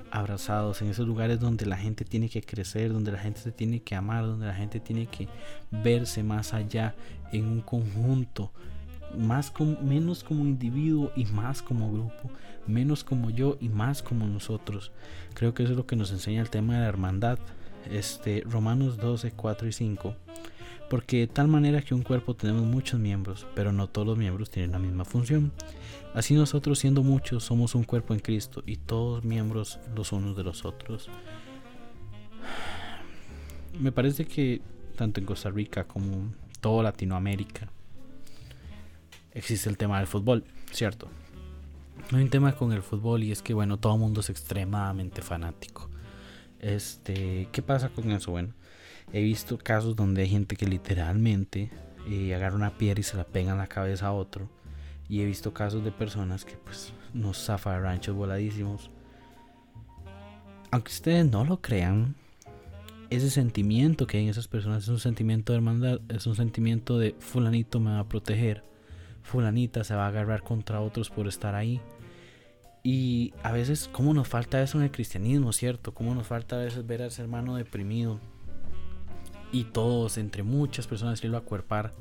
abrazados. 0.09 0.82
En 0.82 0.89
esos 0.89 1.07
lugares 1.07 1.39
donde 1.39 1.67
la 1.67 1.77
gente 1.77 2.03
tiene 2.03 2.29
que 2.29 2.41
crecer, 2.41 2.91
donde 2.91 3.11
la 3.11 3.19
gente 3.19 3.39
se 3.39 3.51
tiene 3.51 3.84
que 3.84 3.95
amar, 3.95 4.25
donde 4.25 4.47
la 4.47 4.55
gente 4.55 4.79
tiene 4.79 5.05
que 5.05 5.27
verse 5.69 6.23
más 6.23 6.53
allá 6.53 6.95
en 7.32 7.45
un 7.45 7.61
conjunto. 7.61 8.51
Más 9.15 9.51
como, 9.51 9.79
menos 9.82 10.23
como 10.23 10.45
individuo 10.45 11.11
y 11.15 11.25
más 11.25 11.61
como 11.61 11.91
grupo. 11.91 12.32
Menos 12.65 13.03
como 13.03 13.29
yo 13.29 13.57
y 13.61 13.69
más 13.69 14.01
como 14.01 14.25
nosotros. 14.25 14.91
Creo 15.36 15.53
que 15.53 15.61
eso 15.61 15.73
es 15.73 15.77
lo 15.77 15.86
que 15.86 15.95
nos 15.95 16.11
enseña 16.11 16.41
el 16.41 16.49
tema 16.49 16.73
de 16.73 16.79
la 16.79 16.88
hermandad. 16.88 17.38
Este, 17.88 18.41
Romanos 18.47 18.97
12, 18.97 19.32
4 19.32 19.67
y 19.67 19.71
5 19.73 20.15
porque 20.91 21.19
de 21.19 21.27
tal 21.27 21.47
manera 21.47 21.81
que 21.81 21.95
un 21.95 22.01
cuerpo 22.01 22.35
tenemos 22.35 22.63
muchos 22.63 22.99
miembros, 22.99 23.47
pero 23.55 23.71
no 23.71 23.87
todos 23.87 24.05
los 24.05 24.17
miembros 24.17 24.51
tienen 24.51 24.73
la 24.73 24.79
misma 24.79 25.05
función. 25.05 25.53
Así 26.13 26.33
nosotros 26.33 26.79
siendo 26.79 27.01
muchos 27.01 27.45
somos 27.45 27.75
un 27.75 27.85
cuerpo 27.85 28.13
en 28.13 28.19
Cristo 28.19 28.61
y 28.65 28.75
todos 28.75 29.23
miembros 29.23 29.79
los 29.95 30.11
unos 30.11 30.35
de 30.35 30.43
los 30.43 30.65
otros. 30.65 31.07
Me 33.79 33.93
parece 33.93 34.25
que 34.25 34.59
tanto 34.97 35.21
en 35.21 35.25
Costa 35.25 35.49
Rica 35.49 35.85
como 35.85 36.13
en 36.13 36.35
toda 36.59 36.83
Latinoamérica 36.83 37.69
existe 39.33 39.69
el 39.69 39.77
tema 39.77 39.97
del 39.99 40.07
fútbol, 40.07 40.43
¿cierto? 40.73 41.07
Hay 42.11 42.21
un 42.21 42.29
tema 42.29 42.51
con 42.51 42.73
el 42.73 42.81
fútbol 42.81 43.23
y 43.23 43.31
es 43.31 43.41
que 43.41 43.53
bueno, 43.53 43.77
todo 43.77 43.93
el 43.93 43.99
mundo 44.01 44.19
es 44.19 44.29
extremadamente 44.29 45.21
fanático. 45.21 45.90
Este, 46.62 47.49
¿qué 47.51 47.62
pasa 47.62 47.89
con 47.89 48.12
eso? 48.12 48.32
Bueno, 48.32 48.53
He 49.14 49.22
visto 49.22 49.57
casos 49.57 49.95
donde 49.95 50.22
hay 50.22 50.30
gente 50.30 50.55
que 50.55 50.66
literalmente 50.66 51.70
eh, 52.09 52.34
agarra 52.34 52.55
una 52.55 52.78
piedra 52.78 53.01
y 53.01 53.03
se 53.03 53.18
la 53.18 53.26
pega 53.26 53.51
en 53.51 53.57
la 53.57 53.68
cabeza 53.68 54.07
a 54.07 54.14
otro. 54.14 54.49
Y 55.09 55.22
he 55.22 55.26
visto 55.26 55.53
casos 55.53 55.84
de 55.84 55.91
personas 55.91 56.45
que 56.45 56.55
pues 56.55 56.93
nos 57.14 57.38
zafa 57.38 57.78
ranchos 57.78 58.16
voladísimos. 58.16 58.89
Aunque 60.72 60.91
ustedes 60.91 61.30
no 61.30 61.43
lo 61.43 61.62
crean, 61.62 62.16
ese 63.09 63.30
sentimiento 63.30 64.07
que 64.07 64.18
hay 64.18 64.24
en 64.24 64.30
esas 64.30 64.47
personas 64.47 64.84
es 64.84 64.89
un 64.89 64.99
sentimiento 64.99 65.51
de 65.51 65.57
hermandad, 65.57 65.99
es 66.07 66.26
un 66.28 66.36
sentimiento 66.38 66.97
de 66.97 67.14
fulanito 67.20 67.82
me 67.82 67.91
va 67.91 67.99
a 67.99 68.07
proteger, 68.07 68.64
fulanita 69.22 69.84
se 69.84 69.95
va 69.95 70.05
a 70.05 70.07
agarrar 70.07 70.43
contra 70.43 70.80
otros 70.80 71.09
por 71.09 71.28
estar 71.28 71.55
ahí. 71.55 71.82
Y 72.84 73.34
a 73.43 73.51
veces, 73.51 73.89
¿cómo 73.91 74.13
nos 74.13 74.27
falta 74.27 74.61
eso 74.61 74.77
en 74.77 74.86
el 74.86 74.91
cristianismo, 74.91 75.53
cierto? 75.53 75.93
¿Cómo 75.93 76.15
nos 76.15 76.27
falta 76.27 76.55
a 76.55 76.63
veces 76.63 76.86
ver 76.86 77.03
a 77.03 77.07
ese 77.07 77.21
hermano 77.21 77.55
deprimido, 77.55 78.19
y 79.51 79.65
todos, 79.65 80.17
entre 80.17 80.43
muchas 80.43 80.88
personas, 80.88 81.23
irlo 81.23 81.38
a 81.38 81.41
cuerpar. 81.41 81.91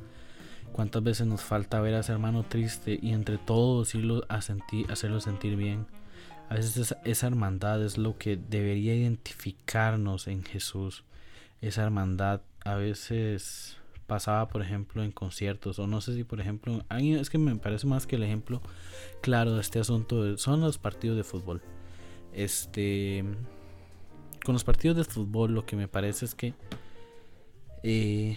¿Cuántas 0.72 1.02
veces 1.02 1.26
nos 1.26 1.42
falta 1.42 1.80
ver 1.80 1.94
a 1.94 2.00
ese 2.00 2.12
hermano 2.12 2.44
triste 2.44 2.98
y 3.02 3.12
entre 3.12 3.38
todos 3.38 3.94
irlo 3.94 4.24
a 4.28 4.40
sentir, 4.40 4.90
hacerlo 4.90 5.20
sentir 5.20 5.56
bien? 5.56 5.86
A 6.48 6.54
veces 6.54 6.76
esa, 6.76 6.98
esa, 7.04 7.26
hermandad 7.26 7.82
es 7.84 7.98
lo 7.98 8.18
que 8.18 8.36
debería 8.36 8.94
identificarnos 8.94 10.28
en 10.28 10.44
Jesús. 10.44 11.04
Esa 11.60 11.82
hermandad 11.82 12.40
a 12.64 12.74
veces 12.74 13.76
pasaba, 14.10 14.48
por 14.48 14.60
ejemplo, 14.60 15.04
en 15.04 15.12
conciertos, 15.12 15.78
o 15.78 15.86
no 15.86 16.00
sé 16.00 16.16
si, 16.16 16.24
por 16.24 16.40
ejemplo, 16.40 16.84
es 16.90 17.30
que 17.30 17.38
me 17.38 17.54
parece 17.54 17.86
más 17.86 18.08
que 18.08 18.16
el 18.16 18.24
ejemplo 18.24 18.60
claro 19.20 19.54
de 19.54 19.60
este 19.60 19.78
asunto 19.78 20.36
son 20.36 20.60
los 20.60 20.78
partidos 20.78 21.16
de 21.16 21.22
fútbol. 21.22 21.62
Este, 22.32 23.24
con 24.44 24.52
los 24.52 24.64
partidos 24.64 24.96
de 24.96 25.04
fútbol, 25.04 25.54
lo 25.54 25.64
que 25.64 25.76
me 25.76 25.86
parece 25.86 26.24
es 26.24 26.34
que 26.34 26.54
eh, 27.84 28.36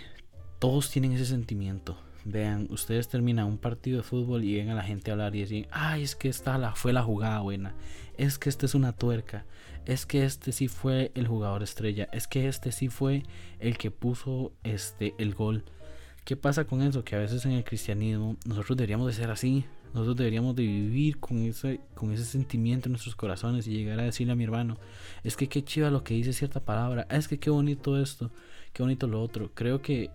todos 0.59 0.91
tienen 0.91 1.13
ese 1.13 1.26
sentimiento. 1.26 1.97
Vean, 2.24 2.67
ustedes 2.69 3.07
terminan 3.07 3.47
un 3.47 3.57
partido 3.57 3.97
de 3.97 4.03
fútbol 4.03 4.43
y 4.43 4.55
ven 4.55 4.69
a 4.69 4.76
la 4.76 4.84
gente 4.84 5.09
hablar 5.09 5.36
y 5.36 5.39
dicen, 5.39 5.65
ay, 5.71 6.03
es 6.03 6.15
que 6.15 6.30
esta 6.30 6.59
la, 6.59 6.76
fue 6.76 6.93
la 6.93 7.01
jugada 7.01 7.39
buena, 7.39 7.74
es 8.18 8.38
que 8.38 8.49
este 8.49 8.66
es 8.66 8.76
una 8.76 8.93
tuerca, 8.93 9.45
es 9.86 10.05
que 10.05 10.26
este 10.26 10.51
sí 10.51 10.68
fue 10.68 11.11
el 11.16 11.28
jugador 11.28 11.64
estrella, 11.64 12.07
es 12.11 12.28
que 12.28 12.47
este 12.47 12.72
sí 12.72 12.88
fue 12.88 13.24
el 13.59 13.78
que 13.78 13.91
puso 13.91 14.53
este 14.64 15.14
el 15.18 15.34
gol. 15.34 15.64
¿Qué 16.26 16.38
pasa 16.38 16.66
con 16.66 16.82
eso? 16.82 17.03
Que 17.03 17.16
a 17.16 17.20
veces 17.20 17.45
en 17.45 17.51
el 17.51 17.64
cristianismo 17.64 18.38
nosotros 18.45 18.78
deberíamos 18.78 19.07
de 19.07 19.14
ser 19.14 19.30
así, 19.30 19.66
nosotros 19.93 20.16
deberíamos 20.16 20.55
de 20.55 20.64
vivir 20.64 21.20
con 21.20 21.39
ese, 21.39 21.82
con 21.95 22.14
ese 22.14 22.24
sentimiento 22.24 22.88
en 22.88 22.93
nuestros 22.93 23.16
corazones 23.16 23.68
y 23.68 23.72
llegar 23.72 23.99
a 23.99 24.03
decirle 24.03 24.34
a 24.34 24.36
mi 24.36 24.43
hermano, 24.43 24.78
es 25.24 25.36
que 25.36 25.49
qué 25.49 25.64
chiva 25.64 25.89
lo 25.89 26.03
que 26.03 26.14
dice 26.14 26.34
cierta 26.34 26.61
palabra, 26.61 27.05
es 27.09 27.28
que 27.28 27.39
qué 27.39 27.49
bonito 27.49 28.01
esto 28.01 28.32
qué 28.74 28.84
bonito 28.84 29.07
lo 29.07 29.22
otro. 29.22 29.51
Creo 29.53 29.82
que 29.82 30.03
eh, 30.03 30.09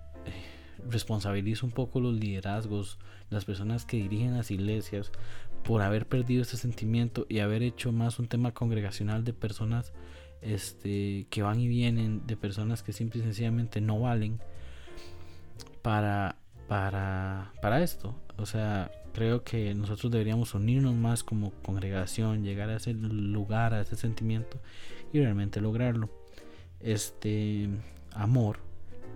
responsabilizo 0.89 1.65
un 1.65 1.73
poco 1.73 2.01
los 2.01 2.15
liderazgos, 2.15 2.99
las 3.31 3.45
personas 3.45 3.85
que 3.85 3.97
dirigen 3.97 4.37
las 4.37 4.51
iglesias, 4.51 5.13
por 5.69 5.83
haber 5.83 6.09
perdido 6.09 6.41
este 6.41 6.57
sentimiento 6.57 7.27
y 7.29 7.41
haber 7.41 7.63
hecho 7.63 7.93
más 7.93 8.19
un 8.19 8.27
tema 8.27 8.55
congregacional 8.55 9.23
de 9.23 9.35
personas 9.35 9.93
este, 10.41 11.27
que 11.29 11.43
van 11.43 11.61
y 11.61 11.69
vienen, 11.69 12.27
de 12.27 12.39
personas 12.39 12.83
que 12.83 12.95
simple 12.95 13.21
y 13.21 13.25
sencillamente 13.25 13.83
no 13.83 14.01
valen 14.01 14.41
para, 15.83 16.37
para, 16.69 17.53
para 17.61 17.83
esto. 17.83 18.15
O 18.39 18.47
sea, 18.47 18.91
creo 19.13 19.45
que 19.45 19.75
nosotros 19.75 20.11
deberíamos 20.11 20.55
unirnos 20.55 20.95
más 20.95 21.23
como 21.23 21.51
congregación, 21.63 22.45
llegar 22.45 22.71
a 22.71 22.77
ese 22.77 22.95
lugar, 22.95 23.75
a 23.75 23.83
ese 23.83 23.97
sentimiento 23.97 24.59
y 25.13 25.19
realmente 25.19 25.61
lograrlo. 25.61 26.09
Este, 26.81 27.69
amor. 28.13 28.61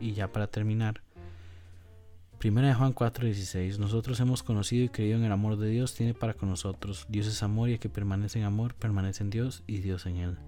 Y 0.03 0.13
ya 0.13 0.31
para 0.31 0.49
terminar, 0.49 1.01
Primera 2.43 2.67
de 2.67 2.75
Juan 2.75 2.93
4:16, 2.93 3.79
nosotros 3.79 4.19
hemos 4.19 4.43
conocido 4.43 4.85
y 4.85 4.89
creído 4.89 5.17
en 5.17 5.23
el 5.23 5.31
amor 5.31 5.57
de 5.59 5.69
Dios, 5.69 5.95
tiene 5.95 6.13
para 6.13 6.35
con 6.35 6.49
nosotros. 6.49 7.07
Dios 7.09 7.29
es 7.29 7.41
amor 7.45 7.69
y 7.69 7.75
el 7.75 7.79
que 7.79 7.89
permanece 7.89 8.41
en 8.41 8.45
amor, 8.45 8.75
permanece 8.75 9.23
en 9.23 9.31
Dios 9.31 9.63
y 9.69 9.79
Dios 9.79 10.07
en 10.07 10.17
él. 10.17 10.39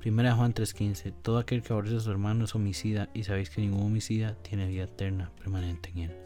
Primera 0.00 0.30
de 0.30 0.34
Juan 0.34 0.52
3:15, 0.52 1.12
todo 1.12 1.38
aquel 1.38 1.62
que 1.62 1.72
aborrece 1.72 1.94
a 1.94 2.00
su 2.00 2.10
hermano 2.10 2.44
es 2.44 2.56
homicida 2.56 3.08
y 3.14 3.22
sabéis 3.22 3.50
que 3.50 3.60
ningún 3.60 3.86
homicida 3.86 4.34
tiene 4.42 4.66
vida 4.66 4.82
eterna 4.82 5.30
permanente 5.38 5.90
en 5.90 5.98
él. 5.98 6.16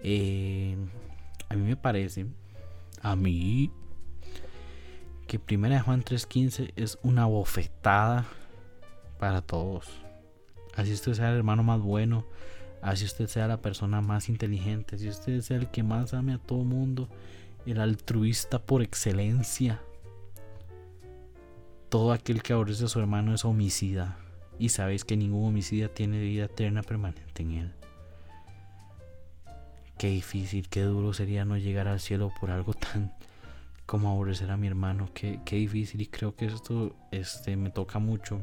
Eh, 0.00 0.76
a 1.48 1.56
mí 1.56 1.62
me 1.62 1.76
parece, 1.76 2.26
a 3.02 3.16
mí, 3.16 3.72
que 5.26 5.40
Primera 5.40 5.74
de 5.74 5.80
Juan 5.80 6.04
3:15 6.04 6.72
es 6.76 7.00
una 7.02 7.26
bofetada 7.26 8.26
para 9.18 9.42
todos 9.42 10.06
Así 10.76 10.92
usted 10.92 11.14
sea 11.14 11.30
el 11.30 11.38
hermano 11.38 11.62
más 11.62 11.80
bueno, 11.80 12.26
así 12.86 13.04
usted 13.04 13.26
sea 13.26 13.48
la 13.48 13.60
persona 13.60 14.00
más 14.00 14.28
inteligente, 14.28 14.94
así 14.94 15.08
usted 15.08 15.40
sea 15.40 15.56
el 15.56 15.68
que 15.68 15.82
más 15.82 16.14
ame 16.14 16.32
a 16.32 16.38
todo 16.38 16.62
mundo, 16.62 17.08
el 17.66 17.80
altruista 17.80 18.60
por 18.60 18.80
excelencia. 18.80 19.82
Todo 21.88 22.12
aquel 22.12 22.42
que 22.42 22.52
aborrece 22.52 22.84
a 22.84 22.88
su 22.88 23.00
hermano 23.00 23.34
es 23.34 23.44
homicida. 23.44 24.18
Y 24.58 24.68
sabéis 24.68 25.04
que 25.04 25.16
ningún 25.16 25.48
homicida 25.48 25.88
tiene 25.88 26.20
vida 26.20 26.44
eterna 26.44 26.82
permanente 26.82 27.42
en 27.42 27.50
él. 27.52 27.72
Qué 29.98 30.08
difícil, 30.08 30.68
qué 30.68 30.82
duro 30.82 31.12
sería 31.12 31.44
no 31.44 31.56
llegar 31.56 31.88
al 31.88 32.00
cielo 32.00 32.32
por 32.40 32.50
algo 32.50 32.72
tan 32.74 33.12
como 33.84 34.10
aborrecer 34.10 34.50
a 34.50 34.56
mi 34.56 34.68
hermano. 34.68 35.08
Qué, 35.12 35.40
qué 35.44 35.56
difícil. 35.56 36.00
Y 36.02 36.06
creo 36.06 36.36
que 36.36 36.46
esto 36.46 36.94
este, 37.10 37.56
me 37.56 37.70
toca 37.70 37.98
mucho 37.98 38.42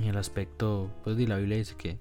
en 0.00 0.06
el 0.06 0.16
aspecto, 0.16 0.90
pues 1.04 1.16
de 1.16 1.26
la 1.26 1.36
Biblia 1.36 1.58
dice 1.58 1.74
que 1.76 1.98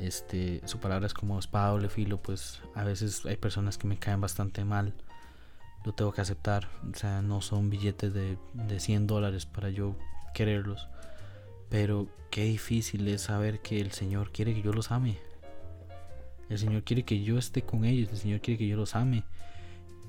este, 0.00 0.60
su 0.66 0.78
palabra 0.78 1.06
es 1.06 1.14
como 1.14 1.38
espada 1.38 1.70
doble 1.70 1.88
filo, 1.88 2.20
pues 2.22 2.60
a 2.74 2.84
veces 2.84 3.24
hay 3.26 3.36
personas 3.36 3.78
que 3.78 3.86
me 3.86 3.98
caen 3.98 4.20
bastante 4.20 4.64
mal, 4.64 4.94
lo 5.84 5.92
tengo 5.94 6.12
que 6.12 6.20
aceptar, 6.20 6.68
o 6.90 6.96
sea, 6.96 7.22
no 7.22 7.40
son 7.40 7.70
billetes 7.70 8.12
de, 8.14 8.38
de 8.54 8.80
100 8.80 9.06
dólares 9.06 9.46
para 9.46 9.70
yo 9.70 9.96
quererlos, 10.34 10.88
pero 11.68 12.08
qué 12.30 12.44
difícil 12.44 13.06
es 13.08 13.22
saber 13.22 13.60
que 13.60 13.80
el 13.80 13.92
Señor 13.92 14.30
quiere 14.32 14.54
que 14.54 14.62
yo 14.62 14.72
los 14.72 14.90
ame, 14.92 15.18
el 16.48 16.58
Señor 16.58 16.84
quiere 16.84 17.04
que 17.04 17.22
yo 17.22 17.38
esté 17.38 17.62
con 17.62 17.84
ellos, 17.84 18.10
el 18.10 18.18
Señor 18.18 18.40
quiere 18.40 18.58
que 18.58 18.68
yo 18.68 18.76
los 18.76 18.94
ame, 18.94 19.24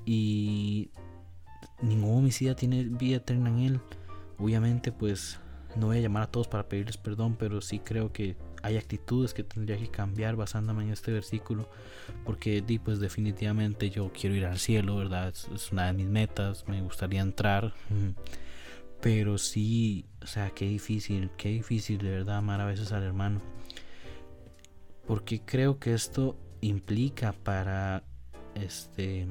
y 0.04 0.90
ningún 1.82 2.18
homicida 2.18 2.54
tiene 2.54 2.84
vida 2.84 3.16
eterna 3.16 3.50
en 3.50 3.58
Él, 3.58 3.80
obviamente 4.38 4.92
pues 4.92 5.38
no 5.76 5.86
voy 5.86 5.98
a 5.98 6.00
llamar 6.00 6.24
a 6.24 6.30
todos 6.30 6.48
para 6.48 6.68
pedirles 6.68 6.96
perdón, 6.96 7.36
pero 7.38 7.60
sí 7.60 7.78
creo 7.78 8.12
que 8.12 8.36
hay 8.62 8.76
actitudes 8.76 9.34
que 9.34 9.44
tendría 9.44 9.76
que 9.76 9.88
cambiar 9.88 10.36
basándome 10.36 10.84
en 10.84 10.90
este 10.90 11.12
versículo, 11.12 11.68
porque 12.24 12.62
di, 12.62 12.78
pues 12.78 13.00
definitivamente 13.00 13.90
yo 13.90 14.10
quiero 14.12 14.36
ir 14.36 14.46
al 14.46 14.58
cielo, 14.58 14.96
¿verdad? 14.96 15.28
Es, 15.28 15.72
una 15.72 15.86
de 15.86 15.92
mis 15.92 16.06
metas, 16.06 16.66
me 16.68 16.82
gustaría 16.82 17.20
entrar, 17.20 17.74
pero 19.00 19.38
sí, 19.38 20.06
o 20.22 20.26
sea, 20.26 20.50
qué 20.50 20.66
difícil, 20.66 21.30
qué 21.36 21.48
difícil 21.50 21.98
de 21.98 22.10
verdad 22.10 22.38
amar 22.38 22.60
a 22.60 22.66
veces 22.66 22.92
al 22.92 23.02
hermano, 23.02 23.40
porque 25.06 25.40
creo 25.44 25.78
que 25.78 25.94
esto 25.94 26.36
implica 26.60 27.32
para 27.32 28.04
este 28.54 29.26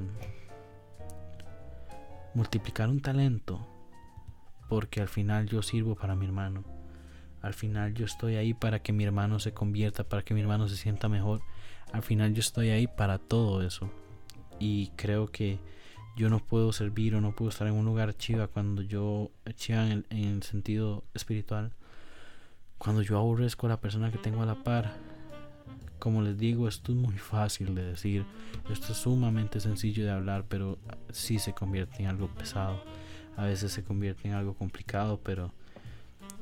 multiplicar 2.33 2.89
un 2.89 3.01
talento 3.01 3.67
porque 4.69 5.01
al 5.01 5.09
final 5.09 5.47
yo 5.47 5.61
sirvo 5.61 5.95
para 5.95 6.15
mi 6.15 6.25
hermano. 6.25 6.63
Al 7.41 7.53
final 7.53 7.93
yo 7.93 8.05
estoy 8.05 8.35
ahí 8.35 8.53
para 8.53 8.79
que 8.79 8.91
mi 8.91 9.03
hermano 9.03 9.39
se 9.39 9.53
convierta, 9.53 10.03
para 10.03 10.23
que 10.23 10.33
mi 10.33 10.41
hermano 10.41 10.67
se 10.67 10.75
sienta 10.75 11.07
mejor. 11.07 11.41
Al 11.93 12.03
final 12.03 12.33
yo 12.33 12.41
estoy 12.41 12.69
ahí 12.69 12.87
para 12.87 13.17
todo 13.17 13.61
eso. 13.61 13.89
Y 14.59 14.87
creo 14.95 15.27
que 15.27 15.59
yo 16.15 16.29
no 16.29 16.39
puedo 16.39 16.73
servir 16.73 17.15
o 17.15 17.21
no 17.21 17.33
puedo 17.33 17.49
estar 17.49 17.67
en 17.67 17.75
un 17.75 17.85
lugar 17.85 18.15
chiva 18.17 18.47
cuando 18.47 18.81
yo 18.81 19.31
chiva 19.55 19.89
en 19.89 20.05
el, 20.09 20.43
sentido 20.43 21.05
espiritual. 21.13 21.71
Cuando 22.77 23.01
yo 23.01 23.17
aborrezco 23.17 23.67
a 23.67 23.69
la 23.69 23.79
persona 23.79 24.11
que 24.11 24.17
tengo 24.17 24.41
a 24.41 24.45
la 24.45 24.63
par. 24.63 24.97
Como 25.97 26.21
les 26.21 26.37
digo, 26.37 26.67
esto 26.67 26.91
es 26.91 26.97
muy 26.97 27.17
fácil 27.17 27.73
de 27.73 27.83
decir. 27.83 28.25
Esto 28.69 28.91
es 28.91 28.97
sumamente 28.97 29.59
sencillo 29.59 30.03
de 30.03 30.11
hablar, 30.11 30.45
pero 30.47 30.77
sí 31.11 31.39
se 31.39 31.53
convierte 31.53 32.03
en 32.03 32.09
algo 32.09 32.27
pesado. 32.27 32.83
A 33.37 33.45
veces 33.45 33.71
se 33.71 33.83
convierte 33.83 34.27
en 34.27 34.33
algo 34.33 34.53
complicado, 34.53 35.21
pero 35.23 35.53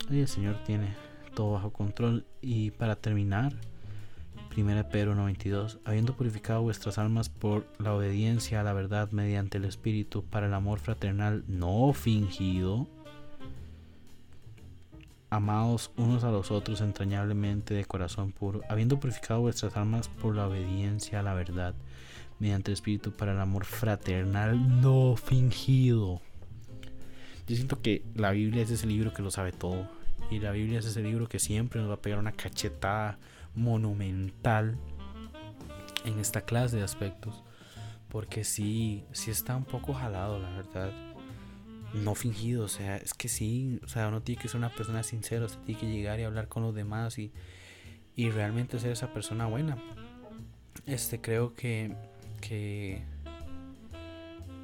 el 0.09 0.27
Señor 0.27 0.63
tiene 0.65 0.95
todo 1.33 1.53
bajo 1.53 1.71
control. 1.71 2.25
Y 2.41 2.71
para 2.71 2.95
terminar, 2.95 3.53
1 4.55 4.89
Pedro 4.89 5.15
92, 5.15 5.79
habiendo 5.85 6.15
purificado 6.15 6.61
vuestras 6.61 6.97
almas 6.97 7.29
por 7.29 7.67
la 7.79 7.93
obediencia 7.93 8.61
a 8.61 8.63
la 8.63 8.73
verdad 8.73 9.11
mediante 9.11 9.57
el 9.57 9.65
Espíritu 9.65 10.23
para 10.23 10.47
el 10.47 10.53
amor 10.53 10.79
fraternal 10.79 11.43
no 11.47 11.93
fingido, 11.93 12.87
amados 15.29 15.91
unos 15.97 16.23
a 16.23 16.31
los 16.31 16.51
otros 16.51 16.81
entrañablemente 16.81 17.73
de 17.73 17.85
corazón 17.85 18.31
puro, 18.31 18.61
habiendo 18.69 18.99
purificado 18.99 19.41
vuestras 19.41 19.75
almas 19.75 20.07
por 20.07 20.35
la 20.35 20.47
obediencia 20.47 21.19
a 21.19 21.23
la 21.23 21.33
verdad 21.33 21.75
mediante 22.39 22.71
el 22.71 22.73
Espíritu 22.73 23.11
para 23.11 23.33
el 23.33 23.39
amor 23.39 23.65
fraternal 23.65 24.81
no 24.81 25.15
fingido. 25.17 26.21
Yo 27.47 27.55
siento 27.55 27.81
que 27.81 28.03
la 28.15 28.31
Biblia 28.31 28.63
es 28.63 28.71
ese 28.71 28.87
libro 28.87 29.13
que 29.13 29.21
lo 29.21 29.31
sabe 29.31 29.51
todo. 29.51 29.96
Y 30.29 30.39
la 30.39 30.51
Biblia 30.51 30.79
es 30.79 30.85
ese 30.85 31.01
libro 31.01 31.27
que 31.27 31.39
siempre 31.39 31.79
nos 31.79 31.89
va 31.89 31.95
a 31.95 32.01
pegar 32.01 32.19
una 32.19 32.33
cachetada 32.33 33.17
monumental 33.55 34.77
en 36.05 36.19
esta 36.19 36.41
clase 36.41 36.77
de 36.77 36.83
aspectos. 36.83 37.43
Porque 38.09 38.43
sí, 38.43 39.03
sí 39.11 39.31
está 39.31 39.55
un 39.55 39.65
poco 39.65 39.93
jalado, 39.93 40.39
la 40.39 40.49
verdad. 40.51 40.91
No 41.93 42.15
fingido, 42.15 42.65
o 42.65 42.67
sea, 42.67 42.97
es 42.97 43.13
que 43.13 43.29
sí, 43.29 43.79
o 43.83 43.87
sea, 43.87 44.09
uno 44.09 44.21
tiene 44.21 44.41
que 44.41 44.47
ser 44.49 44.57
una 44.57 44.73
persona 44.73 45.03
sincera, 45.03 45.45
usted 45.45 45.59
tiene 45.61 45.79
que 45.79 45.87
llegar 45.87 46.19
y 46.19 46.23
hablar 46.23 46.47
con 46.47 46.63
los 46.63 46.75
demás 46.75 47.17
y, 47.17 47.31
y 48.15 48.29
realmente 48.29 48.79
ser 48.79 48.91
esa 48.91 49.13
persona 49.13 49.45
buena. 49.45 49.77
Este, 50.85 51.21
creo 51.21 51.55
que, 51.55 51.95
que 52.41 53.03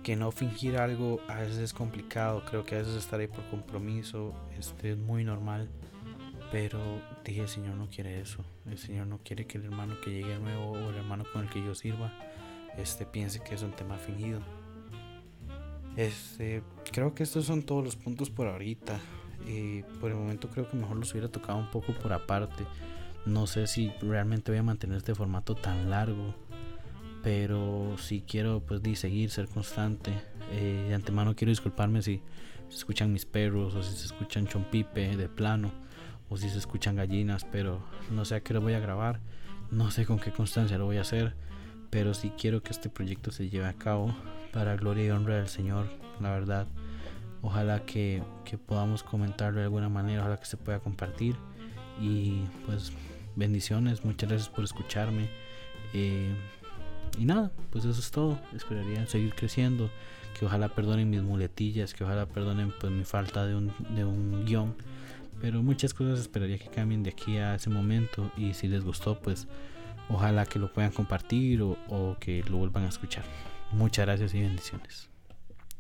que 0.04 0.16
no 0.16 0.32
fingir 0.32 0.78
algo 0.78 1.20
a 1.28 1.39
veces 1.39 1.58
es 1.58 1.74
complicado, 1.74 2.43
creo 2.45 2.66
que 2.66 2.76
a 2.76 2.80
veces 2.80 2.95
estar 2.95 3.20
ahí 3.20 3.28
por 3.28 3.43
compromiso 3.49 4.34
este, 4.58 4.91
es 4.91 4.97
muy 4.97 5.24
normal, 5.24 5.70
pero 6.51 6.80
dije 7.24 7.41
el 7.41 7.47
Señor 7.47 7.76
no 7.76 7.89
quiere 7.89 8.20
eso, 8.20 8.43
el 8.66 8.78
Señor 8.78 9.08
no 9.08 9.20
quiere 9.20 9.47
que 9.47 9.58
el 9.58 9.66
hermano 9.66 9.99
que 10.01 10.12
llegue 10.12 10.38
nuevo 10.39 10.72
o 10.72 10.89
el 10.89 10.95
hermano 10.95 11.24
con 11.32 11.43
el 11.43 11.49
que 11.49 11.64
yo 11.64 11.74
sirva 11.74 12.12
este, 12.78 13.06
piense 13.06 13.39
que 13.39 13.56
es 13.56 13.62
un 13.62 13.72
tema 13.72 13.97
fingido. 13.97 14.41
Este, 15.95 16.64
creo 16.91 17.14
que 17.14 17.24
estos 17.24 17.45
son 17.45 17.64
todos 17.64 17.84
los 17.84 17.95
puntos 17.95 18.30
por 18.30 18.47
ahorita. 18.47 18.99
y 19.45 19.84
por 19.99 20.10
el 20.10 20.16
momento 20.16 20.49
creo 20.49 20.70
que 20.70 20.78
mejor 20.78 20.95
los 20.95 21.12
hubiera 21.12 21.28
tocado 21.28 21.60
un 21.60 21.70
poco 21.70 21.93
por 21.93 22.14
aparte. 22.14 22.66
No 23.26 23.47
sé 23.47 23.68
si 23.68 23.89
realmente 24.01 24.51
voy 24.51 24.60
a 24.60 24.64
mantener 24.64 24.97
este 24.97 25.16
formato 25.16 25.56
tan 25.56 25.89
largo 25.89 26.34
pero 27.24 27.96
si 27.98 28.22
quiero 28.22 28.60
pues 28.60 28.82
seguir, 29.00 29.32
ser 29.32 29.48
constante. 29.48 30.12
Eh, 30.52 30.86
de 30.90 30.94
antemano 30.94 31.36
quiero 31.36 31.50
disculparme 31.50 32.02
si 32.02 32.22
se 32.70 32.76
escuchan 32.76 33.14
mis 33.14 33.26
perros 33.26 33.74
o 33.76 33.82
si 33.82 33.96
se 33.96 34.06
escuchan 34.06 34.46
chompipe 34.46 35.16
de 35.16 35.30
plano 35.30 35.72
o 36.30 36.38
si 36.38 36.50
se 36.50 36.58
escuchan 36.58 36.96
gallinas, 36.96 37.46
pero 37.46 37.82
no 38.12 38.26
sé 38.26 38.36
a 38.36 38.42
qué 38.42 38.54
lo 38.54 38.62
voy 38.62 38.74
a 38.74 38.80
grabar, 38.80 39.22
no 39.72 39.90
sé 39.90 40.06
con 40.06 40.20
qué 40.20 40.32
constancia 40.32 40.78
lo 40.78 40.86
voy 40.86 40.98
a 40.98 41.02
hacer, 41.02 41.34
pero 41.90 42.14
si 42.14 42.30
quiero 42.32 42.62
que 42.62 42.72
este 42.72 42.90
proyecto 42.90 43.32
se 43.32 43.50
lleve 43.50 43.68
a 43.68 43.74
cabo 43.74 44.14
para 44.52 44.76
gloria 44.76 45.06
y 45.06 45.10
honra 45.12 45.38
del 45.38 45.48
Señor, 45.48 45.88
la 46.20 46.32
verdad. 46.32 46.68
Ojalá 47.42 47.86
que, 47.86 48.24
que 48.46 48.58
podamos 48.58 49.04
comentarlo 49.04 49.60
de 49.60 49.66
alguna 49.66 49.90
manera, 49.90 50.22
ojalá 50.22 50.40
que 50.40 50.46
se 50.46 50.58
pueda 50.58 50.80
compartir 50.80 51.36
y 52.02 52.42
pues 52.66 52.92
bendiciones, 53.36 54.04
muchas 54.04 54.30
gracias 54.30 54.50
por 54.50 54.64
escucharme. 54.64 55.30
Eh, 55.94 56.34
y 57.18 57.26
nada, 57.26 57.51
pues 57.72 57.86
eso 57.86 57.99
es 57.99 58.11
todo. 58.11 58.39
Esperaría 58.55 59.05
seguir 59.07 59.34
creciendo. 59.36 59.89
Que 60.38 60.45
ojalá 60.45 60.70
perdonen 60.70 61.09
mis 61.09 61.22
muletillas, 61.22 61.93
que 61.93 62.03
ojalá 62.03 62.26
perdonen 62.26 62.74
pues 62.80 62.91
mi 62.91 63.03
falta 63.03 63.45
de 63.45 63.55
un, 63.55 63.72
de 63.95 64.03
un 64.03 64.45
guion. 64.45 64.76
Pero 65.39 65.61
muchas 65.61 65.93
cosas 65.93 66.20
esperaría 66.20 66.57
que 66.57 66.68
cambien 66.68 67.03
de 67.03 67.11
aquí 67.11 67.38
a 67.38 67.55
ese 67.55 67.70
momento. 67.70 68.32
Y 68.36 68.53
si 68.53 68.68
les 68.68 68.84
gustó, 68.84 69.20
pues 69.20 69.47
ojalá 70.09 70.45
que 70.45 70.57
lo 70.57 70.74
puedan 70.74 70.91
compartir 70.91 71.61
o, 71.61 71.78
o 71.88 72.18
que 72.20 72.43
lo 72.49 72.57
vuelvan 72.57 72.86
a 72.86 72.89
escuchar. 72.89 73.24
Muchas 73.72 74.05
gracias 74.05 74.34
y 74.34 74.41
bendiciones. 74.41 75.12